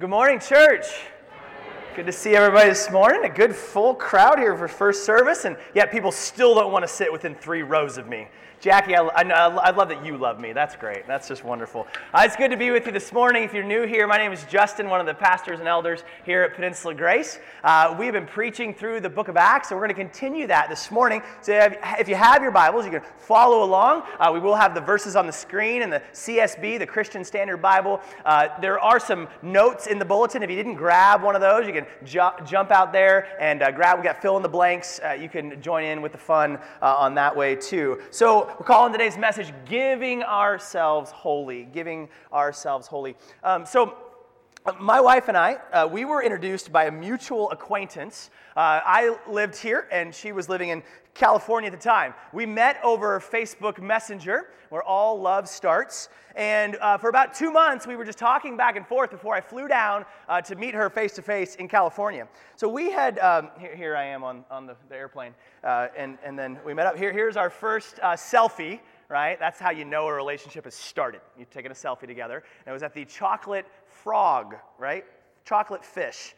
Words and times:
Good 0.00 0.08
morning, 0.08 0.40
church. 0.40 0.86
Good 1.94 2.06
to 2.06 2.12
see 2.12 2.34
everybody 2.34 2.70
this 2.70 2.90
morning. 2.90 3.22
A 3.24 3.28
good 3.28 3.54
full 3.54 3.94
crowd 3.94 4.38
here 4.38 4.56
for 4.56 4.66
first 4.66 5.04
service, 5.04 5.44
and 5.44 5.58
yet 5.74 5.92
people 5.92 6.10
still 6.10 6.54
don't 6.54 6.72
want 6.72 6.84
to 6.84 6.88
sit 6.88 7.12
within 7.12 7.34
three 7.34 7.62
rows 7.62 7.98
of 7.98 8.08
me. 8.08 8.28
Jackie, 8.62 8.94
I, 8.94 9.02
I, 9.02 9.22
I, 9.24 9.70
love 9.72 9.88
that 9.88 10.06
you 10.06 10.16
love 10.16 10.38
me. 10.38 10.52
That's 10.52 10.76
great. 10.76 11.04
That's 11.08 11.26
just 11.26 11.42
wonderful. 11.42 11.88
Uh, 12.14 12.22
it's 12.24 12.36
good 12.36 12.52
to 12.52 12.56
be 12.56 12.70
with 12.70 12.86
you 12.86 12.92
this 12.92 13.12
morning. 13.12 13.42
If 13.42 13.52
you're 13.52 13.64
new 13.64 13.88
here, 13.88 14.06
my 14.06 14.18
name 14.18 14.30
is 14.30 14.44
Justin, 14.44 14.88
one 14.88 15.00
of 15.00 15.06
the 15.06 15.14
pastors 15.14 15.58
and 15.58 15.66
elders 15.66 16.04
here 16.24 16.42
at 16.42 16.54
Peninsula 16.54 16.94
Grace. 16.94 17.40
Uh, 17.64 17.96
we 17.98 18.04
have 18.06 18.12
been 18.12 18.24
preaching 18.24 18.72
through 18.72 19.00
the 19.00 19.10
book 19.10 19.26
of 19.26 19.36
Acts, 19.36 19.72
and 19.72 19.80
we're 19.80 19.88
going 19.88 19.96
to 19.96 20.00
continue 20.00 20.46
that 20.46 20.68
this 20.70 20.92
morning. 20.92 21.22
So 21.40 21.72
if 21.98 22.08
you 22.08 22.14
have 22.14 22.40
your 22.40 22.52
Bibles, 22.52 22.84
you 22.84 22.92
can 22.92 23.02
follow 23.18 23.64
along. 23.64 24.04
Uh, 24.20 24.30
we 24.32 24.38
will 24.38 24.54
have 24.54 24.76
the 24.76 24.80
verses 24.80 25.16
on 25.16 25.26
the 25.26 25.32
screen 25.32 25.82
and 25.82 25.92
the 25.92 26.00
CSB, 26.12 26.78
the 26.78 26.86
Christian 26.86 27.24
Standard 27.24 27.56
Bible. 27.56 28.00
Uh, 28.24 28.46
there 28.60 28.78
are 28.78 29.00
some 29.00 29.26
notes 29.42 29.88
in 29.88 29.98
the 29.98 30.04
bulletin. 30.04 30.40
If 30.44 30.50
you 30.50 30.56
didn't 30.56 30.76
grab 30.76 31.20
one 31.20 31.34
of 31.34 31.40
those, 31.40 31.66
you 31.66 31.72
can 31.72 31.81
ju- 32.04 32.44
jump 32.44 32.70
out 32.70 32.92
there 32.92 33.28
and 33.40 33.62
uh, 33.62 33.70
grab. 33.70 33.98
We 33.98 34.04
got 34.04 34.20
fill 34.20 34.36
in 34.36 34.42
the 34.42 34.48
blanks. 34.48 35.00
Uh, 35.04 35.12
you 35.12 35.28
can 35.28 35.60
join 35.60 35.84
in 35.84 36.02
with 36.02 36.12
the 36.12 36.18
fun 36.18 36.58
on 36.80 37.14
that 37.14 37.34
way 37.36 37.54
too. 37.56 38.00
So 38.10 38.46
we're 38.58 38.66
calling 38.66 38.92
today's 38.92 39.18
message 39.18 39.52
Giving 39.64 40.22
Ourselves 40.22 41.10
Holy. 41.10 41.64
Giving 41.64 42.08
Ourselves 42.32 42.86
Holy. 42.86 43.16
Um, 43.42 43.66
so, 43.66 43.96
uh, 44.64 44.72
my 44.78 45.00
wife 45.00 45.26
and 45.26 45.36
I, 45.36 45.54
uh, 45.72 45.88
we 45.90 46.04
were 46.04 46.22
introduced 46.22 46.70
by 46.70 46.84
a 46.84 46.90
mutual 46.90 47.50
acquaintance. 47.50 48.30
Uh, 48.56 48.78
I 48.84 49.16
lived 49.28 49.56
here, 49.56 49.88
and 49.90 50.14
she 50.14 50.30
was 50.30 50.48
living 50.48 50.68
in 50.68 50.84
California 51.14 51.70
at 51.70 51.78
the 51.78 51.82
time. 51.82 52.14
We 52.32 52.46
met 52.46 52.78
over 52.82 53.20
Facebook 53.20 53.80
Messenger, 53.80 54.48
where 54.70 54.82
all 54.82 55.20
love 55.20 55.48
starts. 55.48 56.08
And 56.34 56.76
uh, 56.76 56.96
for 56.96 57.10
about 57.10 57.34
two 57.34 57.50
months, 57.50 57.86
we 57.86 57.96
were 57.96 58.06
just 58.06 58.18
talking 58.18 58.56
back 58.56 58.76
and 58.76 58.86
forth 58.86 59.10
before 59.10 59.34
I 59.34 59.40
flew 59.42 59.68
down 59.68 60.06
uh, 60.28 60.40
to 60.42 60.56
meet 60.56 60.74
her 60.74 60.88
face 60.88 61.12
to 61.16 61.22
face 61.22 61.56
in 61.56 61.68
California. 61.68 62.26
So 62.56 62.68
we 62.68 62.90
had, 62.90 63.18
um, 63.18 63.50
here, 63.58 63.76
here, 63.76 63.96
I 63.96 64.04
am 64.04 64.24
on, 64.24 64.44
on 64.50 64.66
the, 64.66 64.74
the 64.88 64.96
airplane, 64.96 65.34
uh, 65.62 65.88
and, 65.94 66.16
and 66.24 66.38
then 66.38 66.58
we 66.64 66.72
met 66.72 66.86
up. 66.86 66.96
Here, 66.96 67.12
here's 67.12 67.36
our 67.36 67.50
first 67.50 67.98
uh, 68.02 68.12
selfie, 68.12 68.80
right? 69.10 69.38
That's 69.38 69.60
how 69.60 69.70
you 69.70 69.84
know 69.84 70.06
a 70.06 70.12
relationship 70.14 70.64
has 70.64 70.74
started. 70.74 71.20
You've 71.38 71.50
taken 71.50 71.70
a 71.70 71.74
selfie 71.74 72.06
together. 72.06 72.42
And 72.64 72.70
it 72.70 72.72
was 72.72 72.82
at 72.82 72.94
the 72.94 73.04
chocolate 73.04 73.66
frog, 73.86 74.54
right? 74.78 75.04
Chocolate 75.44 75.84
fish 75.84 76.34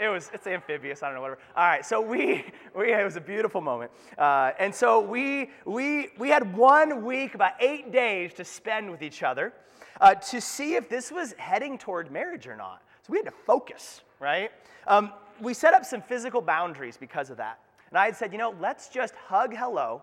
it 0.00 0.08
was 0.08 0.30
it's 0.32 0.46
amphibious. 0.46 1.02
I 1.02 1.06
don't 1.06 1.16
know 1.16 1.22
whatever. 1.22 1.40
All 1.56 1.66
right, 1.66 1.84
so 1.84 2.00
we 2.00 2.44
we 2.74 2.92
it 2.92 3.04
was 3.04 3.16
a 3.16 3.20
beautiful 3.20 3.60
moment, 3.60 3.90
uh, 4.18 4.52
and 4.58 4.74
so 4.74 5.00
we 5.00 5.50
we 5.64 6.08
we 6.18 6.28
had 6.28 6.56
one 6.56 7.04
week, 7.04 7.34
about 7.34 7.52
eight 7.60 7.92
days 7.92 8.34
to 8.34 8.44
spend 8.44 8.90
with 8.90 9.02
each 9.02 9.22
other, 9.22 9.52
uh, 10.00 10.14
to 10.14 10.40
see 10.40 10.74
if 10.74 10.88
this 10.88 11.10
was 11.10 11.32
heading 11.38 11.78
toward 11.78 12.10
marriage 12.10 12.46
or 12.46 12.56
not. 12.56 12.82
So 13.02 13.12
we 13.12 13.18
had 13.18 13.26
to 13.26 13.32
focus, 13.46 14.02
right? 14.20 14.50
Um, 14.86 15.12
we 15.40 15.54
set 15.54 15.74
up 15.74 15.84
some 15.84 16.02
physical 16.02 16.40
boundaries 16.40 16.96
because 16.96 17.30
of 17.30 17.36
that, 17.38 17.58
and 17.90 17.98
I 17.98 18.06
had 18.06 18.16
said, 18.16 18.32
you 18.32 18.38
know, 18.38 18.54
let's 18.60 18.88
just 18.88 19.14
hug 19.14 19.54
hello 19.54 20.02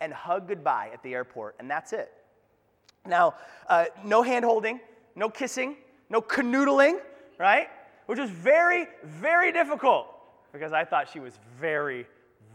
and 0.00 0.12
hug 0.12 0.48
goodbye 0.48 0.90
at 0.92 1.02
the 1.02 1.14
airport, 1.14 1.56
and 1.58 1.70
that's 1.70 1.92
it. 1.92 2.12
Now, 3.06 3.34
uh, 3.68 3.86
no 4.04 4.22
hand 4.22 4.44
holding, 4.44 4.80
no 5.14 5.28
kissing, 5.28 5.76
no 6.10 6.20
canoodling, 6.20 6.98
right? 7.38 7.68
Which 8.10 8.18
was 8.18 8.30
very, 8.30 8.88
very 9.04 9.52
difficult 9.52 10.08
because 10.52 10.72
I 10.72 10.84
thought 10.84 11.08
she 11.12 11.20
was 11.20 11.38
very, 11.60 12.08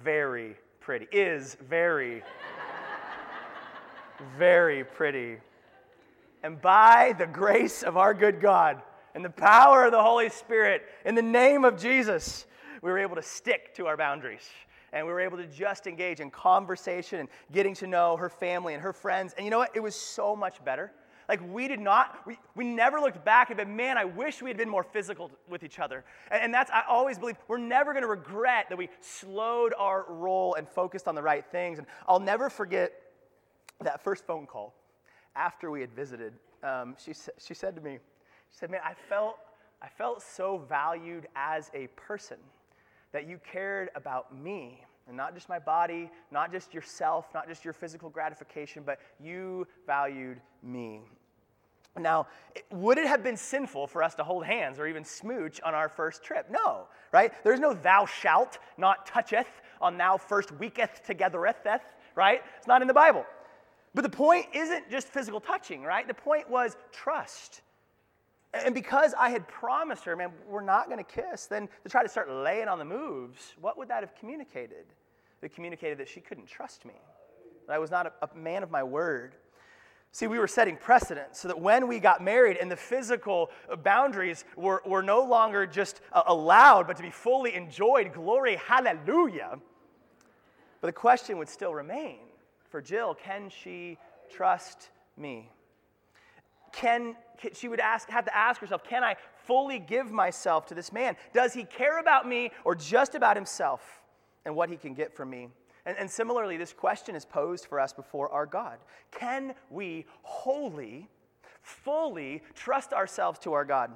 very 0.03 0.57
pretty. 0.81 1.07
Is 1.13 1.55
very, 1.69 2.23
very 4.37 4.83
pretty. 4.83 5.37
And 6.43 6.61
by 6.61 7.15
the 7.17 7.25
grace 7.25 7.83
of 7.83 7.95
our 7.95 8.13
good 8.13 8.41
God 8.41 8.81
and 9.13 9.23
the 9.23 9.29
power 9.29 9.85
of 9.85 9.93
the 9.93 10.03
Holy 10.03 10.27
Spirit, 10.27 10.81
in 11.05 11.15
the 11.15 11.21
name 11.21 11.63
of 11.63 11.77
Jesus, 11.77 12.47
we 12.81 12.91
were 12.91 12.99
able 12.99 13.15
to 13.15 13.23
stick 13.23 13.73
to 13.75 13.87
our 13.87 13.95
boundaries. 13.95 14.49
And 14.91 15.07
we 15.07 15.13
were 15.13 15.21
able 15.21 15.37
to 15.37 15.47
just 15.47 15.87
engage 15.87 16.19
in 16.19 16.31
conversation 16.31 17.21
and 17.21 17.29
getting 17.53 17.75
to 17.75 17.87
know 17.87 18.17
her 18.17 18.27
family 18.27 18.73
and 18.73 18.83
her 18.83 18.91
friends. 18.91 19.33
And 19.37 19.45
you 19.45 19.51
know 19.51 19.59
what? 19.59 19.71
It 19.73 19.79
was 19.79 19.95
so 19.95 20.35
much 20.35 20.61
better 20.65 20.91
like 21.27 21.41
we 21.51 21.67
did 21.67 21.79
not, 21.79 22.19
we, 22.25 22.37
we 22.55 22.65
never 22.65 22.99
looked 22.99 23.23
back 23.25 23.49
and 23.49 23.57
said, 23.57 23.67
man, 23.67 23.97
I 23.97 24.05
wish 24.05 24.41
we 24.41 24.49
had 24.49 24.57
been 24.57 24.69
more 24.69 24.83
physical 24.83 25.31
with 25.49 25.63
each 25.63 25.79
other. 25.79 26.03
And, 26.29 26.43
and 26.43 26.53
that's, 26.53 26.69
I 26.71 26.83
always 26.87 27.17
believe, 27.17 27.37
we're 27.47 27.57
never 27.57 27.93
going 27.93 28.03
to 28.03 28.09
regret 28.09 28.67
that 28.69 28.77
we 28.77 28.89
slowed 29.01 29.73
our 29.77 30.05
roll 30.07 30.55
and 30.55 30.67
focused 30.67 31.07
on 31.07 31.15
the 31.15 31.21
right 31.21 31.45
things. 31.51 31.79
And 31.79 31.87
I'll 32.07 32.19
never 32.19 32.49
forget 32.49 32.93
that 33.81 34.03
first 34.03 34.25
phone 34.25 34.45
call 34.45 34.73
after 35.35 35.71
we 35.71 35.81
had 35.81 35.91
visited. 35.93 36.33
Um, 36.63 36.95
she, 37.03 37.13
she 37.39 37.53
said 37.53 37.75
to 37.75 37.81
me, 37.81 37.99
she 38.51 38.57
said, 38.57 38.71
man, 38.71 38.81
I 38.83 38.93
felt, 39.09 39.37
I 39.81 39.87
felt 39.87 40.21
so 40.21 40.63
valued 40.69 41.27
as 41.35 41.71
a 41.73 41.87
person 41.95 42.37
that 43.11 43.27
you 43.27 43.39
cared 43.51 43.89
about 43.95 44.37
me 44.37 44.81
and 45.07 45.15
not 45.15 45.33
just 45.33 45.49
my 45.49 45.59
body, 45.59 46.09
not 46.31 46.51
just 46.51 46.73
yourself, 46.73 47.27
not 47.33 47.47
just 47.47 47.63
your 47.63 47.73
physical 47.73 48.09
gratification, 48.09 48.83
but 48.85 48.99
you 49.19 49.67
valued 49.85 50.41
me. 50.63 51.01
Now, 51.97 52.27
would 52.71 52.97
it 52.97 53.07
have 53.07 53.23
been 53.23 53.37
sinful 53.37 53.87
for 53.87 54.03
us 54.03 54.15
to 54.15 54.23
hold 54.23 54.45
hands 54.45 54.79
or 54.79 54.87
even 54.87 55.05
smooch 55.05 55.61
on 55.61 55.73
our 55.73 55.87
first 55.87 56.23
trip? 56.23 56.47
No, 56.51 56.87
right? 57.13 57.31
There's 57.43 57.59
no 57.59 57.73
thou 57.73 58.05
shalt 58.05 58.57
not 58.77 59.05
toucheth 59.05 59.47
on 59.79 59.97
thou 59.97 60.17
first 60.17 60.51
weeketh 60.51 61.01
togethereth, 61.07 61.81
right? 62.15 62.41
It's 62.57 62.67
not 62.67 62.81
in 62.81 62.87
the 62.87 62.93
Bible. 62.93 63.25
But 63.93 64.01
the 64.01 64.09
point 64.09 64.47
isn't 64.53 64.89
just 64.89 65.07
physical 65.07 65.39
touching, 65.39 65.83
right? 65.83 66.05
The 66.05 66.13
point 66.13 66.49
was 66.49 66.75
trust. 66.91 67.61
And 68.63 68.73
because 68.73 69.13
I 69.19 69.29
had 69.29 69.47
promised 69.47 70.05
her, 70.05 70.15
man, 70.15 70.31
we're 70.47 70.61
not 70.61 70.87
going 70.87 71.03
to 71.03 71.03
kiss, 71.03 71.47
then 71.47 71.67
to 71.83 71.89
try 71.89 72.03
to 72.03 72.09
start 72.09 72.29
laying 72.29 72.67
on 72.67 72.79
the 72.79 72.85
moves, 72.85 73.53
what 73.59 73.77
would 73.77 73.89
that 73.89 74.01
have 74.01 74.15
communicated? 74.15 74.85
It 75.41 75.53
communicated 75.53 75.99
that 75.99 76.09
she 76.09 76.21
couldn't 76.21 76.47
trust 76.47 76.85
me, 76.85 76.95
that 77.67 77.73
I 77.73 77.77
was 77.79 77.91
not 77.91 78.07
a, 78.07 78.13
a 78.21 78.35
man 78.35 78.63
of 78.63 78.71
my 78.71 78.83
word. 78.83 79.35
See, 80.11 80.27
we 80.27 80.39
were 80.39 80.47
setting 80.47 80.77
precedent 80.77 81.35
so 81.35 81.49
that 81.49 81.59
when 81.59 81.87
we 81.87 81.99
got 81.99 82.23
married 82.23 82.57
and 82.57 82.71
the 82.71 82.75
physical 82.77 83.51
boundaries 83.83 84.45
were, 84.55 84.81
were 84.85 85.03
no 85.03 85.23
longer 85.23 85.67
just 85.67 86.01
uh, 86.13 86.23
allowed, 86.27 86.87
but 86.87 86.95
to 86.97 87.03
be 87.03 87.11
fully 87.11 87.53
enjoyed, 87.53 88.13
glory, 88.13 88.55
hallelujah. 88.55 89.59
But 90.79 90.87
the 90.87 90.93
question 90.93 91.37
would 91.37 91.49
still 91.49 91.73
remain 91.73 92.19
for 92.69 92.81
Jill 92.81 93.15
can 93.15 93.49
she 93.49 93.97
trust 94.29 94.89
me? 95.17 95.49
Can, 96.75 97.15
she 97.53 97.67
would 97.67 97.79
ask, 97.79 98.09
have 98.09 98.25
to 98.25 98.35
ask 98.35 98.59
herself, 98.59 98.83
can 98.83 99.03
I 99.03 99.15
fully 99.45 99.79
give 99.79 100.11
myself 100.11 100.65
to 100.67 100.75
this 100.75 100.91
man? 100.91 101.15
Does 101.33 101.53
he 101.53 101.63
care 101.63 101.99
about 101.99 102.27
me 102.27 102.51
or 102.65 102.75
just 102.75 103.15
about 103.15 103.37
himself 103.37 104.01
and 104.45 104.55
what 104.55 104.69
he 104.69 104.75
can 104.75 104.93
get 104.93 105.15
from 105.15 105.29
me? 105.29 105.47
And, 105.85 105.97
and 105.97 106.09
similarly, 106.09 106.57
this 106.57 106.73
question 106.73 107.15
is 107.15 107.23
posed 107.23 107.67
for 107.67 107.79
us 107.79 107.93
before 107.93 108.29
our 108.31 108.45
God. 108.45 108.77
Can 109.11 109.55
we 109.69 110.05
wholly, 110.23 111.07
fully 111.61 112.43
trust 112.55 112.91
ourselves 112.91 113.39
to 113.39 113.53
our 113.53 113.63
God? 113.63 113.91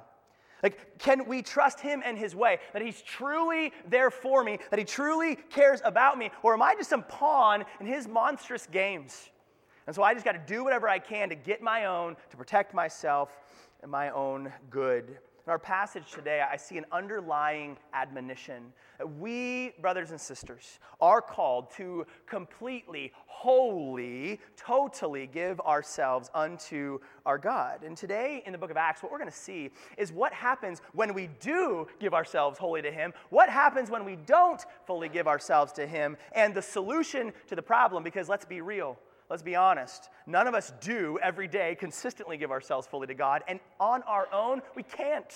Like, 0.62 0.98
can 0.98 1.26
we 1.26 1.42
trust 1.42 1.80
him 1.80 2.02
and 2.04 2.18
his 2.18 2.34
way? 2.34 2.58
That 2.72 2.82
he's 2.82 3.02
truly 3.02 3.72
there 3.88 4.10
for 4.10 4.42
me, 4.42 4.58
that 4.70 4.78
he 4.78 4.84
truly 4.84 5.36
cares 5.50 5.80
about 5.84 6.18
me? 6.18 6.30
Or 6.42 6.54
am 6.54 6.62
I 6.62 6.74
just 6.74 6.90
some 6.90 7.02
pawn 7.02 7.64
in 7.80 7.86
his 7.86 8.08
monstrous 8.08 8.66
games? 8.66 9.30
And 9.86 9.94
so 9.94 10.02
I 10.02 10.14
just 10.14 10.24
got 10.24 10.32
to 10.32 10.54
do 10.54 10.64
whatever 10.64 10.88
I 10.88 10.98
can 10.98 11.28
to 11.30 11.34
get 11.34 11.62
my 11.62 11.86
own, 11.86 12.16
to 12.30 12.36
protect 12.36 12.74
myself 12.74 13.36
and 13.82 13.90
my 13.90 14.10
own 14.10 14.52
good. 14.70 15.18
In 15.46 15.50
our 15.50 15.58
passage 15.58 16.12
today, 16.12 16.42
I 16.48 16.56
see 16.56 16.78
an 16.78 16.84
underlying 16.92 17.78
admonition 17.92 18.72
we, 19.18 19.72
brothers 19.80 20.10
and 20.10 20.20
sisters, 20.20 20.78
are 21.00 21.20
called 21.22 21.70
to 21.72 22.06
completely, 22.26 23.12
wholly, 23.26 24.40
totally 24.56 25.26
give 25.26 25.60
ourselves 25.60 26.30
unto 26.34 26.98
our 27.24 27.38
God. 27.38 27.82
And 27.82 27.96
today 27.96 28.42
in 28.46 28.52
the 28.52 28.58
book 28.58 28.70
of 28.70 28.76
Acts, 28.76 29.02
what 29.02 29.10
we're 29.10 29.18
going 29.18 29.30
to 29.30 29.36
see 29.36 29.70
is 29.96 30.12
what 30.12 30.32
happens 30.32 30.80
when 30.92 31.14
we 31.14 31.28
do 31.40 31.86
give 31.98 32.14
ourselves 32.14 32.58
wholly 32.58 32.82
to 32.82 32.90
Him, 32.90 33.12
what 33.30 33.48
happens 33.48 33.90
when 33.90 34.04
we 34.04 34.16
don't 34.16 34.64
fully 34.86 35.08
give 35.08 35.26
ourselves 35.26 35.72
to 35.72 35.86
Him, 35.86 36.16
and 36.32 36.54
the 36.54 36.62
solution 36.62 37.32
to 37.48 37.56
the 37.56 37.62
problem, 37.62 38.02
because 38.02 38.28
let's 38.28 38.44
be 38.44 38.60
real 38.60 38.98
let's 39.30 39.42
be 39.42 39.56
honest, 39.56 40.10
none 40.26 40.46
of 40.46 40.54
us 40.54 40.72
do 40.80 41.18
every 41.22 41.48
day 41.48 41.76
consistently 41.78 42.36
give 42.36 42.50
ourselves 42.50 42.86
fully 42.86 43.06
to 43.06 43.14
God. 43.14 43.42
And 43.48 43.60
on 43.78 44.02
our 44.02 44.28
own, 44.32 44.60
we 44.74 44.82
can't. 44.82 45.32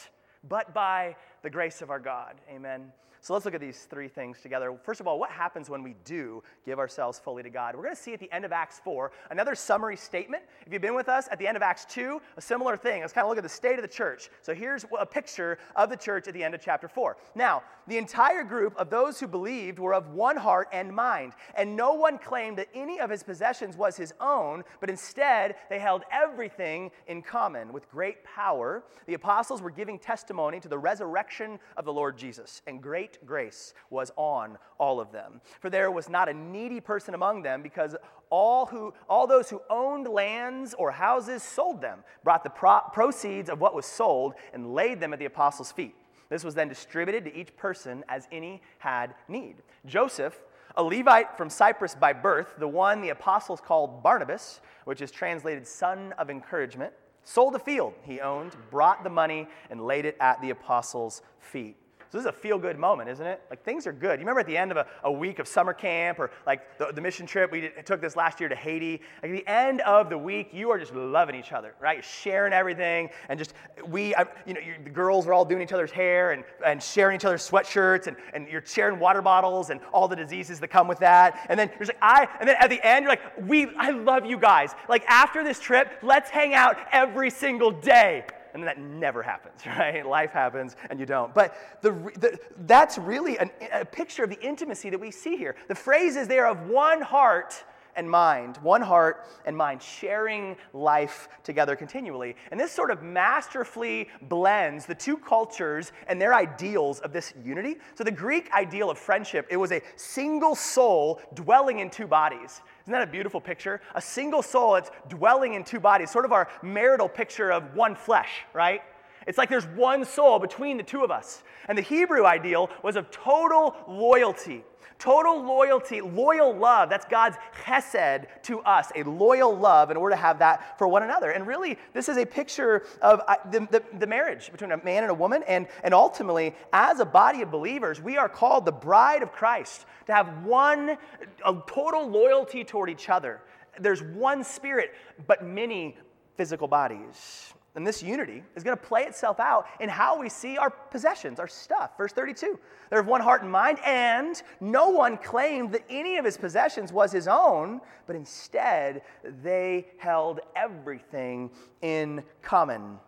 But 0.48 0.74
by 0.74 1.16
the 1.42 1.50
grace 1.50 1.82
of 1.82 1.90
our 1.90 2.00
God. 2.00 2.40
Amen. 2.50 2.92
So 3.24 3.32
let's 3.32 3.46
look 3.46 3.54
at 3.54 3.60
these 3.62 3.86
three 3.88 4.08
things 4.08 4.42
together. 4.42 4.78
First 4.82 5.00
of 5.00 5.06
all, 5.06 5.18
what 5.18 5.30
happens 5.30 5.70
when 5.70 5.82
we 5.82 5.94
do 6.04 6.42
give 6.66 6.78
ourselves 6.78 7.18
fully 7.18 7.42
to 7.42 7.48
God? 7.48 7.74
We're 7.74 7.84
going 7.84 7.96
to 7.96 8.00
see 8.02 8.12
at 8.12 8.20
the 8.20 8.30
end 8.30 8.44
of 8.44 8.52
Acts 8.52 8.82
4 8.84 9.12
another 9.30 9.54
summary 9.54 9.96
statement. 9.96 10.42
If 10.66 10.74
you've 10.74 10.82
been 10.82 10.94
with 10.94 11.08
us 11.08 11.26
at 11.32 11.38
the 11.38 11.48
end 11.48 11.56
of 11.56 11.62
Acts 11.62 11.86
2, 11.86 12.20
a 12.36 12.40
similar 12.42 12.76
thing. 12.76 13.00
Let's 13.00 13.14
kind 13.14 13.24
of 13.24 13.30
look 13.30 13.38
at 13.38 13.42
the 13.42 13.48
state 13.48 13.76
of 13.76 13.82
the 13.82 13.88
church. 13.88 14.28
So 14.42 14.52
here's 14.52 14.84
a 14.98 15.06
picture 15.06 15.56
of 15.74 15.88
the 15.88 15.96
church 15.96 16.28
at 16.28 16.34
the 16.34 16.44
end 16.44 16.54
of 16.54 16.60
chapter 16.60 16.86
4. 16.86 17.16
Now, 17.34 17.62
the 17.86 17.96
entire 17.96 18.44
group 18.44 18.76
of 18.76 18.90
those 18.90 19.18
who 19.18 19.26
believed 19.26 19.78
were 19.78 19.94
of 19.94 20.10
one 20.10 20.36
heart 20.36 20.68
and 20.70 20.94
mind, 20.94 21.32
and 21.54 21.74
no 21.74 21.94
one 21.94 22.18
claimed 22.18 22.58
that 22.58 22.68
any 22.74 23.00
of 23.00 23.08
his 23.08 23.22
possessions 23.22 23.74
was 23.74 23.96
his 23.96 24.12
own, 24.20 24.64
but 24.80 24.90
instead 24.90 25.54
they 25.70 25.78
held 25.78 26.02
everything 26.12 26.90
in 27.06 27.22
common. 27.22 27.72
With 27.72 27.90
great 27.90 28.22
power, 28.22 28.84
the 29.06 29.14
apostles 29.14 29.62
were 29.62 29.70
giving 29.70 29.98
testimony 29.98 30.33
to 30.34 30.68
the 30.68 30.78
resurrection 30.78 31.58
of 31.76 31.84
the 31.84 31.92
Lord 31.92 32.18
Jesus, 32.18 32.60
and 32.66 32.82
great 32.82 33.24
grace 33.24 33.72
was 33.90 34.10
on 34.16 34.58
all 34.78 35.00
of 35.00 35.12
them. 35.12 35.40
For 35.60 35.70
there 35.70 35.90
was 35.90 36.08
not 36.08 36.28
a 36.28 36.34
needy 36.34 36.80
person 36.80 37.14
among 37.14 37.42
them, 37.42 37.62
because 37.62 37.94
all, 38.30 38.66
who, 38.66 38.92
all 39.08 39.26
those 39.26 39.48
who 39.48 39.62
owned 39.70 40.08
lands 40.08 40.74
or 40.74 40.90
houses 40.90 41.42
sold 41.42 41.80
them, 41.80 42.00
brought 42.24 42.42
the 42.42 42.50
pro- 42.50 42.80
proceeds 42.92 43.48
of 43.48 43.60
what 43.60 43.74
was 43.74 43.86
sold, 43.86 44.34
and 44.52 44.74
laid 44.74 45.00
them 45.00 45.12
at 45.12 45.18
the 45.18 45.24
apostles' 45.24 45.72
feet. 45.72 45.94
This 46.28 46.42
was 46.42 46.54
then 46.54 46.68
distributed 46.68 47.24
to 47.24 47.36
each 47.36 47.56
person 47.56 48.02
as 48.08 48.26
any 48.32 48.60
had 48.78 49.14
need. 49.28 49.56
Joseph, 49.86 50.36
a 50.76 50.82
Levite 50.82 51.36
from 51.36 51.48
Cyprus 51.48 51.94
by 51.94 52.12
birth, 52.12 52.56
the 52.58 52.66
one 52.66 53.00
the 53.00 53.10
apostles 53.10 53.60
called 53.60 54.02
Barnabas, 54.02 54.60
which 54.84 55.00
is 55.00 55.10
translated 55.12 55.66
son 55.66 56.12
of 56.18 56.30
encouragement, 56.30 56.92
sold 57.24 57.54
a 57.54 57.58
field 57.58 57.94
he 58.02 58.20
owned, 58.20 58.56
brought 58.70 59.02
the 59.02 59.10
money, 59.10 59.48
and 59.70 59.84
laid 59.84 60.04
it 60.04 60.16
at 60.20 60.40
the 60.40 60.50
apostles' 60.50 61.22
feet. 61.38 61.76
So 62.14 62.18
this 62.18 62.26
is 62.26 62.30
a 62.30 62.32
feel 62.32 62.58
good 62.58 62.78
moment, 62.78 63.10
isn't 63.10 63.26
it? 63.26 63.42
Like 63.50 63.64
things 63.64 63.88
are 63.88 63.92
good. 63.92 64.20
You 64.20 64.24
remember 64.24 64.38
at 64.38 64.46
the 64.46 64.56
end 64.56 64.70
of 64.70 64.76
a, 64.76 64.86
a 65.02 65.10
week 65.10 65.40
of 65.40 65.48
summer 65.48 65.72
camp 65.72 66.20
or 66.20 66.30
like 66.46 66.78
the, 66.78 66.92
the 66.92 67.00
mission 67.00 67.26
trip, 67.26 67.50
we 67.50 67.62
did, 67.62 67.84
took 67.84 68.00
this 68.00 68.14
last 68.14 68.38
year 68.38 68.48
to 68.48 68.54
Haiti. 68.54 69.00
Like 69.20 69.32
at 69.32 69.36
the 69.36 69.46
end 69.48 69.80
of 69.80 70.10
the 70.10 70.16
week, 70.16 70.50
you 70.52 70.70
are 70.70 70.78
just 70.78 70.94
loving 70.94 71.34
each 71.34 71.50
other, 71.50 71.74
right? 71.80 71.96
You're 71.96 72.04
sharing 72.04 72.52
everything. 72.52 73.08
And 73.28 73.36
just, 73.36 73.54
we, 73.88 74.14
I, 74.14 74.26
you 74.46 74.54
know, 74.54 74.60
the 74.84 74.90
girls 74.90 75.26
are 75.26 75.32
all 75.32 75.44
doing 75.44 75.60
each 75.60 75.72
other's 75.72 75.90
hair 75.90 76.30
and, 76.30 76.44
and 76.64 76.80
sharing 76.80 77.16
each 77.16 77.24
other's 77.24 77.50
sweatshirts 77.50 78.06
and, 78.06 78.16
and 78.32 78.46
you're 78.46 78.64
sharing 78.64 79.00
water 79.00 79.20
bottles 79.20 79.70
and 79.70 79.80
all 79.92 80.06
the 80.06 80.14
diseases 80.14 80.60
that 80.60 80.68
come 80.68 80.86
with 80.86 81.00
that. 81.00 81.44
And 81.48 81.58
then 81.58 81.68
you're 81.80 81.86
like, 81.88 81.98
I, 82.00 82.28
and 82.38 82.48
then 82.48 82.54
at 82.60 82.70
the 82.70 82.80
end, 82.86 83.02
you're 83.02 83.10
like, 83.10 83.48
we, 83.48 83.74
I 83.76 83.90
love 83.90 84.24
you 84.24 84.38
guys. 84.38 84.70
Like 84.88 85.04
after 85.06 85.42
this 85.42 85.58
trip, 85.58 85.98
let's 86.00 86.30
hang 86.30 86.54
out 86.54 86.76
every 86.92 87.30
single 87.30 87.72
day 87.72 88.24
and 88.54 88.62
that 88.64 88.78
never 88.78 89.22
happens, 89.22 89.60
right? 89.66 90.06
Life 90.06 90.30
happens 90.30 90.76
and 90.88 90.98
you 90.98 91.06
don't. 91.06 91.34
But 91.34 91.56
the, 91.82 91.90
the, 91.90 92.38
that's 92.66 92.96
really 92.96 93.38
an, 93.38 93.50
a 93.72 93.84
picture 93.84 94.24
of 94.24 94.30
the 94.30 94.40
intimacy 94.40 94.90
that 94.90 95.00
we 95.00 95.10
see 95.10 95.36
here. 95.36 95.56
The 95.68 95.74
phrase 95.74 96.16
is 96.16 96.28
there 96.28 96.46
of 96.46 96.68
one 96.68 97.02
heart 97.02 97.64
and 97.96 98.10
mind, 98.10 98.56
one 98.58 98.82
heart 98.82 99.26
and 99.44 99.56
mind, 99.56 99.82
sharing 99.82 100.56
life 100.72 101.28
together 101.42 101.76
continually. 101.76 102.36
And 102.50 102.58
this 102.58 102.72
sort 102.72 102.90
of 102.90 103.02
masterfully 103.02 104.08
blends 104.22 104.86
the 104.86 104.94
two 104.94 105.16
cultures 105.16 105.92
and 106.08 106.20
their 106.20 106.34
ideals 106.34 107.00
of 107.00 107.12
this 107.12 107.32
unity. 107.42 107.76
So 107.94 108.04
the 108.04 108.10
Greek 108.10 108.52
ideal 108.52 108.90
of 108.90 108.98
friendship, 108.98 109.46
it 109.50 109.56
was 109.56 109.72
a 109.72 109.82
single 109.96 110.54
soul 110.54 111.20
dwelling 111.34 111.80
in 111.80 111.90
two 111.90 112.06
bodies. 112.06 112.62
Isn't 112.84 112.92
that 112.92 113.02
a 113.02 113.10
beautiful 113.10 113.40
picture? 113.40 113.80
A 113.94 114.00
single 114.00 114.42
soul 114.42 114.74
that's 114.74 114.90
dwelling 115.08 115.54
in 115.54 115.64
two 115.64 115.80
bodies, 115.80 116.10
sort 116.10 116.26
of 116.26 116.32
our 116.32 116.48
marital 116.62 117.08
picture 117.08 117.50
of 117.50 117.74
one 117.74 117.94
flesh, 117.94 118.44
right? 118.52 118.82
It's 119.26 119.38
like 119.38 119.48
there's 119.48 119.66
one 119.66 120.04
soul 120.04 120.38
between 120.38 120.76
the 120.76 120.82
two 120.82 121.02
of 121.02 121.10
us. 121.10 121.42
And 121.68 121.78
the 121.78 121.82
Hebrew 121.82 122.26
ideal 122.26 122.70
was 122.82 122.96
of 122.96 123.10
total 123.10 123.76
loyalty. 123.88 124.64
Total 124.98 125.42
loyalty, 125.42 126.00
loyal 126.00 126.54
love. 126.56 126.88
That's 126.88 127.04
God's 127.04 127.36
chesed 127.64 128.26
to 128.44 128.60
us, 128.60 128.92
a 128.94 129.02
loyal 129.02 129.54
love, 129.54 129.90
in 129.90 130.00
we're 130.00 130.10
to 130.10 130.16
have 130.16 130.38
that 130.38 130.78
for 130.78 130.86
one 130.86 131.02
another. 131.02 131.30
And 131.30 131.46
really, 131.46 131.78
this 131.92 132.08
is 132.08 132.16
a 132.16 132.24
picture 132.24 132.84
of 133.02 133.20
uh, 133.26 133.36
the, 133.50 133.66
the, 133.70 133.82
the, 133.98 134.06
marriage 134.06 134.52
between 134.52 134.70
a 134.72 134.82
man 134.84 135.02
and 135.02 135.10
a 135.10 135.14
woman. 135.14 135.42
And, 135.48 135.66
and 135.82 135.92
ultimately, 135.92 136.54
as 136.72 137.00
a 137.00 137.04
body 137.04 137.42
of 137.42 137.50
believers, 137.50 138.00
we 138.00 138.16
are 138.16 138.28
called 138.28 138.64
the 138.64 138.72
bride 138.72 139.22
of 139.22 139.32
Christ 139.32 139.84
to 140.06 140.14
have 140.14 140.44
one 140.44 140.96
a 141.44 141.56
total 141.66 142.08
loyalty 142.08 142.62
toward 142.62 142.88
each 142.88 143.08
other. 143.08 143.40
There's 143.80 144.02
one 144.02 144.44
spirit, 144.44 144.94
but 145.26 145.44
many 145.44 145.96
physical 146.36 146.68
bodies. 146.68 147.53
And 147.76 147.84
this 147.84 148.02
unity 148.02 148.44
is 148.54 148.62
going 148.62 148.76
to 148.76 148.82
play 148.82 149.02
itself 149.02 149.40
out 149.40 149.66
in 149.80 149.88
how 149.88 150.20
we 150.20 150.28
see 150.28 150.56
our 150.56 150.70
possessions, 150.70 151.40
our 151.40 151.48
stuff. 151.48 151.96
Verse 151.98 152.12
32 152.12 152.58
They're 152.88 153.00
of 153.00 153.08
one 153.08 153.20
heart 153.20 153.42
and 153.42 153.50
mind, 153.50 153.78
and 153.84 154.40
no 154.60 154.90
one 154.90 155.16
claimed 155.16 155.72
that 155.72 155.82
any 155.90 156.16
of 156.16 156.24
his 156.24 156.36
possessions 156.36 156.92
was 156.92 157.10
his 157.10 157.26
own, 157.26 157.80
but 158.06 158.14
instead 158.14 159.02
they 159.42 159.88
held 159.98 160.40
everything 160.54 161.50
in 161.82 162.22
common. 162.42 162.98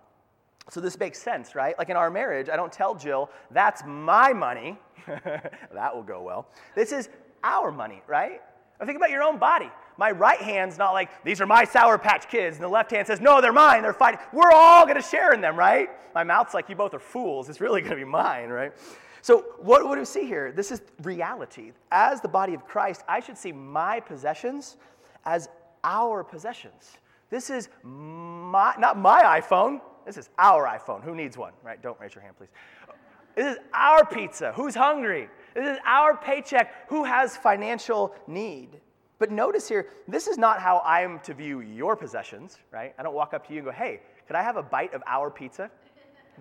So 0.68 0.80
this 0.80 0.98
makes 0.98 1.22
sense, 1.22 1.54
right? 1.54 1.78
Like 1.78 1.90
in 1.90 1.96
our 1.96 2.10
marriage, 2.10 2.48
I 2.48 2.56
don't 2.56 2.72
tell 2.72 2.96
Jill, 2.96 3.30
that's 3.52 3.84
my 3.86 4.32
money. 4.32 4.76
that 5.06 5.94
will 5.94 6.02
go 6.02 6.22
well. 6.22 6.48
This 6.74 6.90
is 6.90 7.08
our 7.44 7.70
money, 7.70 8.02
right? 8.08 8.42
Now 8.80 8.86
think 8.86 8.96
about 8.96 9.10
your 9.10 9.22
own 9.22 9.38
body 9.38 9.70
my 9.98 10.10
right 10.10 10.40
hand's 10.40 10.78
not 10.78 10.92
like, 10.92 11.24
these 11.24 11.40
are 11.40 11.46
my 11.46 11.64
Sour 11.64 11.98
Patch 11.98 12.28
kids. 12.28 12.56
And 12.56 12.64
the 12.64 12.68
left 12.68 12.90
hand 12.90 13.06
says, 13.06 13.20
no, 13.20 13.40
they're 13.40 13.52
mine. 13.52 13.82
They're 13.82 13.92
fighting. 13.92 14.20
We're 14.32 14.52
all 14.52 14.84
going 14.84 14.96
to 14.96 15.02
share 15.02 15.32
in 15.32 15.40
them, 15.40 15.56
right? 15.56 15.88
My 16.14 16.24
mouth's 16.24 16.54
like, 16.54 16.68
you 16.68 16.76
both 16.76 16.94
are 16.94 16.98
fools. 16.98 17.48
It's 17.48 17.60
really 17.60 17.80
going 17.80 17.90
to 17.90 17.96
be 17.96 18.04
mine, 18.04 18.48
right? 18.48 18.72
So, 19.22 19.44
what, 19.58 19.84
what 19.84 19.94
do 19.94 20.00
we 20.00 20.06
see 20.06 20.24
here? 20.24 20.52
This 20.52 20.70
is 20.70 20.82
reality. 21.02 21.72
As 21.90 22.20
the 22.20 22.28
body 22.28 22.54
of 22.54 22.64
Christ, 22.64 23.02
I 23.08 23.20
should 23.20 23.36
see 23.36 23.50
my 23.50 23.98
possessions 23.98 24.76
as 25.24 25.48
our 25.82 26.22
possessions. 26.22 26.98
This 27.28 27.50
is 27.50 27.68
my, 27.82 28.74
not 28.78 28.96
my 28.96 29.40
iPhone. 29.40 29.80
This 30.04 30.16
is 30.16 30.30
our 30.38 30.66
iPhone. 30.66 31.02
Who 31.02 31.14
needs 31.14 31.36
one, 31.36 31.52
right? 31.64 31.82
Don't 31.82 31.98
raise 31.98 32.14
your 32.14 32.22
hand, 32.22 32.36
please. 32.36 32.50
This 33.34 33.56
is 33.56 33.58
our 33.74 34.06
pizza. 34.06 34.52
Who's 34.52 34.74
hungry? 34.74 35.28
This 35.54 35.66
is 35.66 35.78
our 35.84 36.16
paycheck. 36.16 36.88
Who 36.88 37.04
has 37.04 37.36
financial 37.36 38.14
need? 38.26 38.80
But 39.18 39.30
notice 39.30 39.68
here, 39.68 39.88
this 40.06 40.26
is 40.26 40.36
not 40.36 40.60
how 40.60 40.82
I'm 40.84 41.20
to 41.20 41.32
view 41.32 41.60
your 41.60 41.96
possessions, 41.96 42.58
right? 42.70 42.94
I 42.98 43.02
don't 43.02 43.14
walk 43.14 43.32
up 43.32 43.46
to 43.46 43.52
you 43.52 43.60
and 43.60 43.66
go, 43.66 43.72
hey, 43.72 44.00
could 44.26 44.36
I 44.36 44.42
have 44.42 44.56
a 44.56 44.62
bite 44.62 44.92
of 44.92 45.02
our 45.06 45.30
pizza? 45.30 45.70